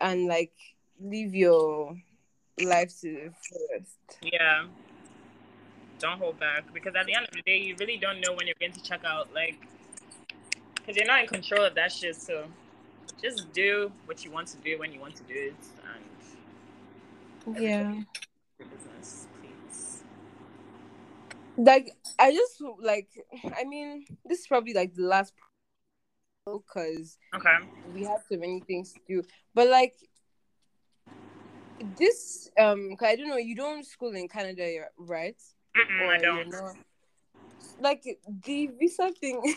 and 0.00 0.26
like 0.26 0.54
live 1.00 1.34
your 1.34 1.96
life 2.62 2.98
to 3.00 3.12
the 3.12 3.32
fullest. 3.42 3.98
Yeah. 4.22 4.64
Don't 5.98 6.18
hold 6.18 6.38
back 6.38 6.72
because 6.72 6.94
at 6.94 7.06
the 7.06 7.14
end 7.14 7.26
of 7.26 7.34
the 7.34 7.42
day, 7.42 7.58
you 7.58 7.74
really 7.78 7.96
don't 7.96 8.20
know 8.20 8.32
when 8.34 8.46
you're 8.46 8.56
going 8.60 8.72
to 8.72 8.82
check 8.82 9.04
out. 9.04 9.32
Like, 9.34 9.58
because 10.74 10.96
you're 10.96 11.06
not 11.06 11.20
in 11.20 11.26
control 11.26 11.64
of 11.64 11.74
that 11.74 11.92
shit. 11.92 12.16
So, 12.16 12.46
just 13.22 13.52
do 13.52 13.90
what 14.06 14.24
you 14.24 14.30
want 14.30 14.48
to 14.48 14.56
do 14.58 14.78
when 14.78 14.92
you 14.92 15.00
want 15.00 15.16
to 15.16 15.22
do 15.24 15.34
it, 15.34 15.54
and 17.46 17.60
Yeah. 17.60 17.94
business, 18.58 19.26
please. 19.40 20.02
Like, 21.56 21.90
I 22.18 22.32
just 22.32 22.62
like, 22.80 23.08
I 23.56 23.64
mean, 23.64 24.04
this 24.24 24.40
is 24.40 24.46
probably 24.46 24.74
like 24.74 24.94
the 24.94 25.02
last 25.02 25.32
because 26.46 27.18
Okay. 27.34 27.56
we 27.92 28.04
have 28.04 28.20
so 28.30 28.38
many 28.38 28.60
things 28.60 28.92
to 28.92 29.00
do. 29.08 29.22
But 29.54 29.68
like 29.68 29.96
this, 31.98 32.50
um, 32.58 32.96
I 33.00 33.16
don't 33.16 33.28
know, 33.28 33.36
you 33.36 33.54
don't 33.54 33.84
school 33.84 34.14
in 34.14 34.28
Canada, 34.28 34.86
right? 34.96 35.36
Or 36.00 36.06
I 36.06 36.18
don't. 36.18 36.50
know. 36.50 36.72
Like 37.80 38.04
the 38.44 38.70
visa 38.78 39.10
thing 39.20 39.54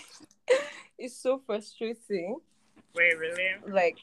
is 0.97 1.17
so 1.17 1.41
frustrating. 1.45 2.37
Wait, 2.93 3.17
really? 3.17 3.55
Like 3.67 3.97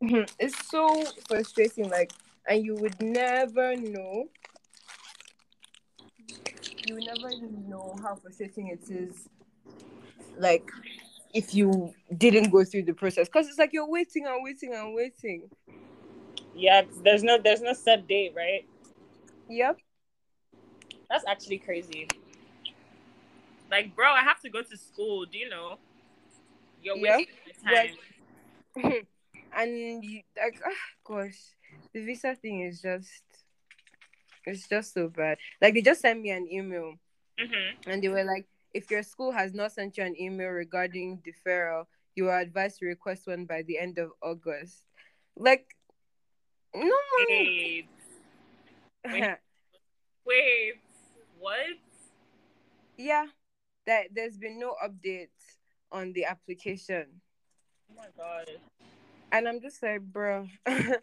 it's 0.38 0.68
so 0.68 1.04
frustrating. 1.28 1.88
Like, 1.88 2.12
and 2.46 2.64
you 2.64 2.74
would 2.76 3.00
never 3.00 3.76
know. 3.76 4.28
You 6.86 6.94
would 6.94 7.04
never 7.04 7.30
know 7.68 7.96
how 8.02 8.16
frustrating 8.16 8.68
it 8.68 8.90
is. 8.90 9.28
Like, 10.38 10.70
if 11.34 11.54
you 11.54 11.92
didn't 12.16 12.50
go 12.50 12.64
through 12.64 12.84
the 12.84 12.94
process, 12.94 13.28
because 13.28 13.48
it's 13.48 13.58
like 13.58 13.72
you're 13.72 13.88
waiting 13.88 14.26
and 14.26 14.42
waiting 14.42 14.74
and 14.74 14.94
waiting. 14.94 15.50
Yeah, 16.54 16.82
there's 17.02 17.22
no 17.22 17.38
there's 17.38 17.60
no 17.60 17.72
set 17.72 18.06
date, 18.08 18.32
right? 18.34 18.66
Yep. 19.48 19.78
That's 21.10 21.24
actually 21.26 21.58
crazy. 21.58 22.06
Like, 23.70 23.94
bro, 23.94 24.10
I 24.12 24.22
have 24.22 24.40
to 24.42 24.50
go 24.50 24.62
to 24.62 24.76
school. 24.76 25.24
Do 25.26 25.38
you 25.38 25.48
know? 25.48 25.78
You're 26.82 26.96
Yeah, 26.96 27.16
wasting 27.18 27.34
my 27.64 27.86
time. 28.76 29.06
and 29.56 30.04
you 30.04 30.22
like, 30.36 30.60
ah, 30.64 30.70
gosh, 31.04 31.38
the 31.92 32.04
visa 32.04 32.34
thing 32.34 32.60
is 32.62 32.80
just, 32.80 33.22
it's 34.44 34.68
just 34.68 34.94
so 34.94 35.08
bad. 35.08 35.38
Like 35.60 35.74
they 35.74 35.82
just 35.82 36.00
sent 36.00 36.20
me 36.20 36.30
an 36.30 36.48
email, 36.50 36.94
Mm-hmm. 37.40 37.90
and 37.90 38.02
they 38.02 38.08
were 38.08 38.24
like, 38.24 38.46
if 38.74 38.90
your 38.90 39.02
school 39.02 39.32
has 39.32 39.54
not 39.54 39.72
sent 39.72 39.96
you 39.96 40.04
an 40.04 40.20
email 40.20 40.48
regarding 40.48 41.22
deferral, 41.26 41.86
you 42.14 42.28
are 42.28 42.38
advised 42.40 42.78
to 42.78 42.86
request 42.86 43.26
one 43.26 43.44
by 43.44 43.62
the 43.62 43.78
end 43.78 43.98
of 43.98 44.10
August. 44.22 44.82
Like, 45.36 45.66
no 46.74 46.96
money. 47.18 47.86
Wait, 49.06 49.28
wait. 50.26 50.74
What? 51.38 51.58
yeah, 52.96 53.26
that 53.86 54.08
there's 54.14 54.36
been 54.36 54.58
no 54.58 54.74
update 54.84 55.28
on 55.92 56.12
the 56.12 56.24
application, 56.24 57.06
Oh 57.90 57.94
my 57.96 58.08
god, 58.16 58.48
and 59.32 59.48
I'm 59.48 59.60
just 59.60 59.82
like, 59.82 60.00
bro, 60.02 60.46
that's 60.66 61.00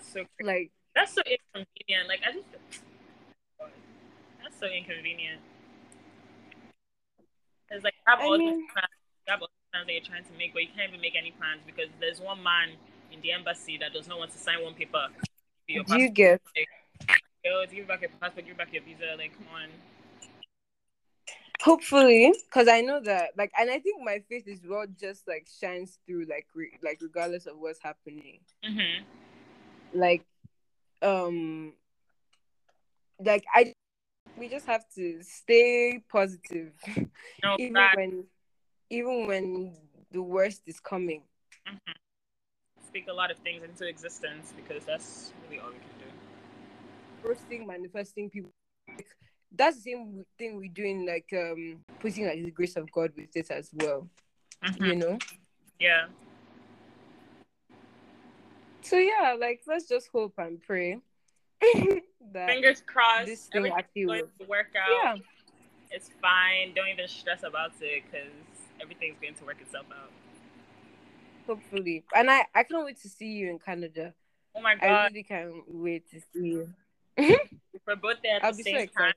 so 0.00 0.24
crazy. 0.36 0.42
like, 0.42 0.70
That's 0.94 1.12
so 1.12 1.22
inconvenient. 1.22 2.08
Like, 2.08 2.20
I 2.26 2.32
just 2.32 2.46
that's 4.42 4.58
so 4.58 4.66
inconvenient. 4.66 5.40
It's 7.70 7.84
like 7.84 7.94
you 7.94 8.02
have 8.06 8.20
I 8.20 8.24
all 8.24 8.38
mean- 8.38 8.48
these 8.60 8.68
plans, 8.72 8.88
you 9.26 9.30
have 9.32 9.40
all 9.42 9.48
these 9.48 9.70
plans 9.72 9.86
that 9.86 9.92
you're 9.92 10.02
trying 10.02 10.24
to 10.24 10.32
make, 10.38 10.52
but 10.52 10.62
you 10.62 10.68
can't 10.74 10.88
even 10.88 11.00
make 11.00 11.16
any 11.16 11.30
plans 11.32 11.60
because 11.66 11.88
there's 12.00 12.20
one 12.20 12.42
man 12.42 12.70
in 13.12 13.20
the 13.20 13.32
embassy 13.32 13.78
that 13.78 13.92
does 13.92 14.08
not 14.08 14.18
want 14.18 14.32
to 14.32 14.38
sign 14.38 14.62
one 14.62 14.74
paper. 14.74 15.08
do 15.68 15.74
you 15.98 16.10
get? 16.10 16.40
Yo, 17.44 17.62
give 17.66 17.72
me 17.72 17.82
back 17.82 18.00
your 18.00 18.10
passport, 18.20 18.46
give 18.46 18.56
me 18.56 18.64
back 18.64 18.72
your 18.72 18.82
visa. 18.82 19.14
Like, 19.18 19.36
come 19.36 19.46
on. 19.54 19.68
Hopefully, 21.62 22.32
because 22.46 22.68
I 22.68 22.80
know 22.80 23.00
that, 23.00 23.30
like, 23.36 23.52
and 23.58 23.70
I 23.70 23.78
think 23.80 24.02
my 24.02 24.22
faith 24.28 24.44
is 24.48 24.60
what 24.66 24.96
just 24.98 25.28
like 25.28 25.46
shines 25.60 25.98
through, 26.06 26.24
like, 26.24 26.46
re- 26.54 26.78
like 26.82 26.98
regardless 27.02 27.46
of 27.46 27.58
what's 27.58 27.80
happening. 27.82 28.40
Mm-hmm. 28.64 29.04
Like, 29.98 30.24
um, 31.02 31.74
like 33.24 33.44
I, 33.54 33.74
we 34.38 34.48
just 34.48 34.66
have 34.66 34.84
to 34.96 35.22
stay 35.22 36.02
positive, 36.10 36.72
No, 37.42 37.56
even 37.58 37.74
that, 37.74 37.96
when, 37.96 38.24
even 38.90 39.26
when 39.26 39.76
the 40.12 40.22
worst 40.22 40.62
is 40.66 40.80
coming. 40.80 41.22
mhm. 41.68 41.94
speak 42.86 43.06
a 43.08 43.12
lot 43.12 43.30
of 43.30 43.38
things 43.38 43.62
into 43.62 43.86
existence 43.86 44.52
because 44.56 44.84
that's 44.84 45.32
really 45.44 45.60
all 45.60 45.68
we 45.68 45.74
can 45.74 45.88
do. 45.98 46.23
Roasting, 47.24 47.66
manifesting 47.66 48.28
people. 48.30 48.50
Like, 48.88 49.06
that's 49.50 49.76
the 49.76 49.82
same 49.92 50.24
thing 50.38 50.56
we 50.56 50.68
do 50.68 50.84
in 50.84 51.06
like 51.06 51.28
um 51.32 51.78
putting 52.00 52.26
like 52.26 52.42
the 52.44 52.50
grace 52.50 52.76
of 52.76 52.90
God 52.92 53.12
with 53.16 53.34
it 53.34 53.50
as 53.50 53.70
well. 53.72 54.06
Mhm. 54.62 54.86
You 54.86 54.96
know. 54.96 55.18
Yeah. 55.80 56.06
So 58.82 58.96
yeah, 58.98 59.36
like 59.40 59.62
let's 59.66 59.88
just 59.88 60.08
hope 60.12 60.34
and 60.38 60.60
pray 60.60 60.98
that 62.32 62.46
Fingers 62.46 62.82
crossed. 62.84 63.26
this 63.26 63.46
thing 63.46 63.66
actually 63.68 64.04
going 64.04 64.20
will. 64.22 64.28
to 64.40 64.46
work 64.46 64.68
out. 64.76 64.90
Yeah, 64.90 65.16
It's 65.90 66.10
fine. 66.20 66.74
Don't 66.74 66.88
even 66.88 67.08
stress 67.08 67.42
about 67.42 67.72
it 67.80 68.02
because 68.04 68.28
everything's 68.82 69.16
going 69.20 69.34
to 69.34 69.44
work 69.46 69.60
itself 69.62 69.86
out. 69.90 70.10
hopefully. 71.46 72.04
And 72.14 72.30
I 72.30 72.44
I 72.54 72.64
can't 72.64 72.84
wait 72.84 73.00
to 73.02 73.08
see 73.08 73.32
you 73.32 73.50
in 73.50 73.58
Canada. 73.58 74.12
Oh 74.54 74.60
my 74.60 74.74
god! 74.74 74.84
I 74.86 75.06
really 75.06 75.22
can't 75.22 75.54
wait 75.68 76.10
to 76.10 76.20
see 76.20 76.48
you. 76.48 76.74
If 77.16 77.82
we're 77.86 77.96
both 77.96 78.16
there 78.22 78.36
at 78.36 78.44
I'll 78.44 78.52
the 78.52 78.58
be 78.58 78.62
so 78.64 78.78
same 78.78 78.88
time. 78.88 79.14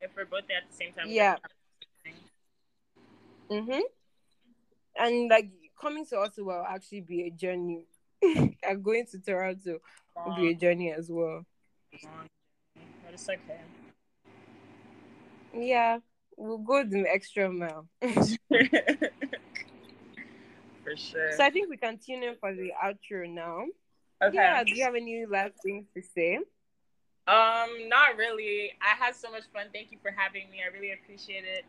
If 0.00 0.10
we're 0.16 0.24
both 0.24 0.46
there 0.46 0.58
at 0.58 0.70
the 0.70 0.76
same 0.76 0.92
time. 0.92 1.06
Yeah. 1.08 1.36
Mhm. 3.50 3.80
And 4.98 5.28
like 5.28 5.50
coming 5.80 6.06
to 6.06 6.18
Ottawa 6.18 6.58
will 6.58 6.66
actually 6.66 7.02
be 7.02 7.26
a 7.26 7.30
journey. 7.30 7.86
going 8.82 9.06
to 9.06 9.18
Toronto 9.20 9.78
will 10.24 10.36
be 10.36 10.50
a 10.50 10.54
journey 10.54 10.92
as 10.92 11.10
well. 11.10 11.44
But 11.92 13.12
it's 13.12 13.28
okay. 13.28 13.60
Yeah, 15.54 15.98
we'll 16.36 16.58
go 16.58 16.84
the 16.84 17.06
extra 17.08 17.50
mile. 17.50 17.88
For 20.84 20.96
sure. 20.96 21.32
So 21.32 21.44
I 21.44 21.50
think 21.50 21.68
we 21.68 21.76
can 21.76 21.98
tune 21.98 22.22
in 22.22 22.36
for 22.36 22.54
the 22.54 22.72
outro 22.82 23.28
now. 23.28 23.64
okay. 24.22 24.36
Yeah, 24.36 24.62
do 24.62 24.74
you 24.74 24.84
have 24.84 24.94
any 24.94 25.26
last 25.26 25.54
things 25.62 25.86
to 25.94 26.02
say? 26.02 26.38
Um, 27.26 27.88
not 27.88 28.16
really. 28.16 28.72
I 28.80 28.94
had 29.04 29.16
so 29.16 29.30
much 29.30 29.44
fun. 29.52 29.66
Thank 29.72 29.90
you 29.90 29.98
for 30.00 30.12
having 30.12 30.48
me. 30.50 30.58
I 30.64 30.72
really 30.72 30.92
appreciate 30.92 31.44
it. 31.44 31.64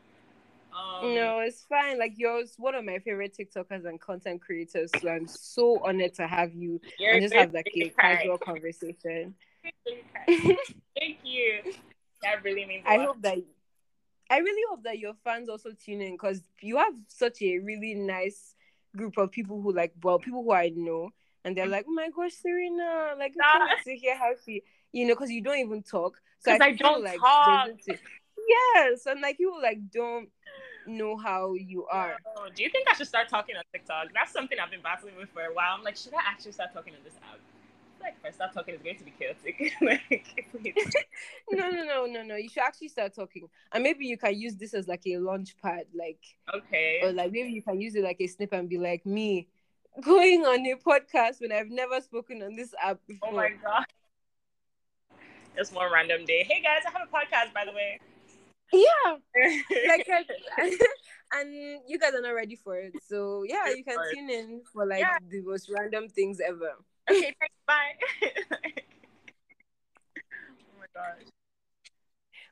Um, 0.72 1.16
no, 1.16 1.40
it's 1.40 1.64
fine. 1.64 1.98
Like 1.98 2.14
you're 2.18 2.44
one 2.58 2.76
of 2.76 2.86
my 2.86 3.00
favorite 3.00 3.36
TikTokers 3.38 3.86
and 3.86 4.00
content 4.00 4.42
creators, 4.42 4.92
so 5.00 5.10
I'm 5.10 5.28
so 5.28 5.82
honored 5.84 6.14
to 6.16 6.28
have 6.28 6.54
you 6.54 6.80
and 7.00 7.22
just 7.22 7.34
have 7.34 7.54
like 7.54 7.72
a 7.76 7.90
casual 7.90 8.38
conversation. 8.46 9.34
Thank 10.28 11.20
you. 11.24 11.62
That 12.22 12.44
really 12.44 12.66
means 12.66 12.84
a 12.86 12.92
I 12.92 12.98
hope 12.98 13.22
that 13.22 13.38
I 14.30 14.40
really 14.40 14.62
hope 14.70 14.84
that 14.84 15.00
your 15.00 15.14
fans 15.24 15.50
also 15.50 15.72
tune 15.72 16.02
in 16.02 16.14
because 16.14 16.42
you 16.62 16.78
have 16.78 16.94
such 17.08 17.42
a 17.42 17.60
really 17.60 17.94
nice 17.94 18.56
group 18.96 19.18
of 19.18 19.32
people 19.32 19.62
who 19.62 19.72
like 19.72 19.94
well 20.04 20.20
people 20.20 20.44
who 20.44 20.52
I 20.52 20.70
know 20.76 21.12
and 21.44 21.56
they're 21.56 21.68
like 21.68 21.86
oh 21.88 21.94
my 21.94 22.10
gosh 22.16 22.34
Serena 22.34 23.14
like 23.18 23.34
I 23.42 23.58
can't 23.58 23.70
wait 23.86 23.94
to 23.94 24.00
hear 24.00 24.18
how 24.18 24.32
she 24.44 24.64
you 24.98 25.08
know 25.08 25.14
because 25.14 25.30
you 25.30 25.42
don't 25.42 25.60
even 25.60 25.84
talk 25.84 26.20
so 26.40 26.52
I 26.52 26.58
feel 26.58 26.78
don't 26.78 27.04
like 27.04 27.20
talk. 27.20 27.70
yes 27.88 29.06
and 29.06 29.22
like 29.22 29.38
people 29.38 29.62
like 29.62 29.80
don't 29.92 30.30
know 30.88 31.18
how 31.18 31.54
you 31.54 31.86
are 31.86 32.18
Oh, 32.36 32.48
do 32.54 32.64
you 32.64 32.70
think 32.70 32.88
I 32.90 32.94
should 32.94 33.08
start 33.08 33.30
talking 33.30 33.56
on 33.56 33.64
TikTok? 33.74 34.08
That's 34.14 34.32
something 34.32 34.58
I've 34.60 34.72
been 34.72 34.82
battling 34.82 35.16
with 35.18 35.30
for 35.30 35.42
a 35.42 35.54
while. 35.54 35.76
I'm 35.76 35.84
like, 35.84 35.98
should 35.98 36.14
I 36.14 36.22
actually 36.26 36.54
start 36.54 36.72
talking 36.72 36.94
on 36.94 37.00
this 37.04 37.16
app? 37.16 37.40
Like, 38.00 38.16
if 38.20 38.26
I 38.26 38.32
start 38.32 38.54
talking, 38.54 38.76
it's 38.76 38.84
going 38.84 38.98
to 38.98 39.04
be 39.04 39.12
chaotic. 39.20 39.74
like, 39.82 40.46
please. 40.52 40.94
no 41.52 41.70
no 41.70 41.84
no 41.84 42.06
no 42.06 42.24
no 42.24 42.36
you 42.36 42.48
should 42.48 42.64
actually 42.64 42.88
start 42.90 43.14
talking 43.16 43.48
and 43.72 43.84
maybe 43.84 44.06
you 44.06 44.18
can 44.18 44.38
use 44.38 44.56
this 44.56 44.74
as 44.74 44.88
like 44.88 45.02
a 45.08 45.18
launch 45.18 45.56
pad 45.62 45.86
like 45.98 46.24
okay. 46.54 47.00
or 47.02 47.12
like 47.12 47.32
maybe 47.32 47.50
you 47.50 47.62
can 47.62 47.80
use 47.82 47.96
it 47.96 48.04
like 48.04 48.18
a 48.20 48.28
snip 48.28 48.54
and 48.54 48.70
be 48.70 48.78
like 48.78 49.06
me 49.06 49.48
going 50.02 50.46
on 50.46 50.66
a 50.66 50.76
podcast 50.76 51.42
when 51.42 51.52
I've 51.52 51.70
never 51.70 52.00
spoken 52.02 52.44
on 52.44 52.56
this 52.56 52.74
app 52.82 53.00
before. 53.08 53.30
Oh 53.32 53.36
my 53.36 53.50
god. 53.64 53.86
Just 55.58 55.74
one 55.74 55.92
random 55.92 56.24
day. 56.24 56.46
Hey 56.48 56.62
guys, 56.62 56.84
I 56.86 56.92
have 56.92 57.08
a 57.08 57.12
podcast 57.12 57.52
by 57.52 57.66
the 57.66 57.72
way. 57.72 58.00
Yeah. 58.72 59.16
like 59.88 60.08
and 61.34 61.80
you 61.88 61.98
guys 61.98 62.14
are 62.14 62.22
not 62.22 62.36
ready 62.36 62.56
for 62.56 62.78
it. 62.78 62.94
So 63.08 63.44
yeah, 63.44 63.70
you 63.70 63.84
can 63.84 63.98
tune 64.14 64.30
in 64.30 64.62
for 64.72 64.86
like 64.86 65.00
yeah. 65.00 65.18
the 65.28 65.42
most 65.42 65.72
random 65.76 66.10
things 66.10 66.40
ever. 66.40 66.74
Okay, 67.10 67.34
thanks. 67.40 67.56
Bye. 67.68 67.94
oh 68.22 68.28
my 70.80 70.86
gosh. 70.94 71.24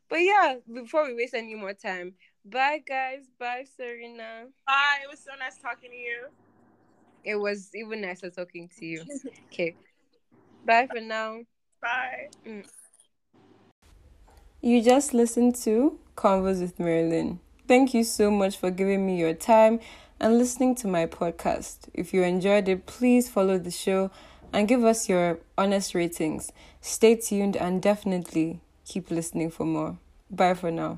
But 0.09 0.21
yeah, 0.21 0.55
before 0.73 1.05
we 1.05 1.13
waste 1.13 1.35
any 1.35 1.53
more 1.53 1.73
time, 1.73 2.13
bye 2.43 2.81
guys. 2.87 3.25
Bye, 3.39 3.65
Serena. 3.77 4.45
Bye. 4.65 4.97
It 5.03 5.09
was 5.11 5.19
so 5.19 5.31
nice 5.37 5.57
talking 5.57 5.91
to 5.91 5.95
you. 5.95 6.25
It 7.23 7.35
was 7.35 7.69
even 7.75 8.01
nicer 8.01 8.31
talking 8.31 8.67
to 8.79 8.85
you. 8.85 9.03
okay. 9.45 9.75
Bye 10.65 10.87
for 10.91 11.01
now. 11.01 11.41
Bye. 11.81 12.29
Mm. 12.47 12.65
You 14.65 14.81
just 14.81 15.13
listened 15.13 15.53
to 15.57 15.99
Convos 16.17 16.59
with 16.59 16.79
Marilyn. 16.79 17.39
Thank 17.67 17.93
you 17.93 18.03
so 18.03 18.31
much 18.31 18.57
for 18.57 18.71
giving 18.71 19.05
me 19.05 19.15
your 19.19 19.35
time 19.35 19.79
and 20.19 20.39
listening 20.39 20.73
to 20.77 20.87
my 20.87 21.05
podcast. 21.05 21.87
If 21.93 22.15
you 22.15 22.23
enjoyed 22.23 22.67
it, 22.67 22.87
please 22.87 23.29
follow 23.29 23.59
the 23.59 23.69
show 23.69 24.09
and 24.51 24.67
give 24.67 24.83
us 24.83 25.07
your 25.07 25.37
honest 25.55 25.93
ratings. 25.93 26.51
Stay 26.81 27.15
tuned 27.15 27.55
and 27.55 27.79
definitely 27.79 28.59
keep 28.85 29.11
listening 29.11 29.51
for 29.51 29.67
more. 29.67 29.99
Bye 30.31 30.55
for 30.55 30.71
now. 30.71 30.97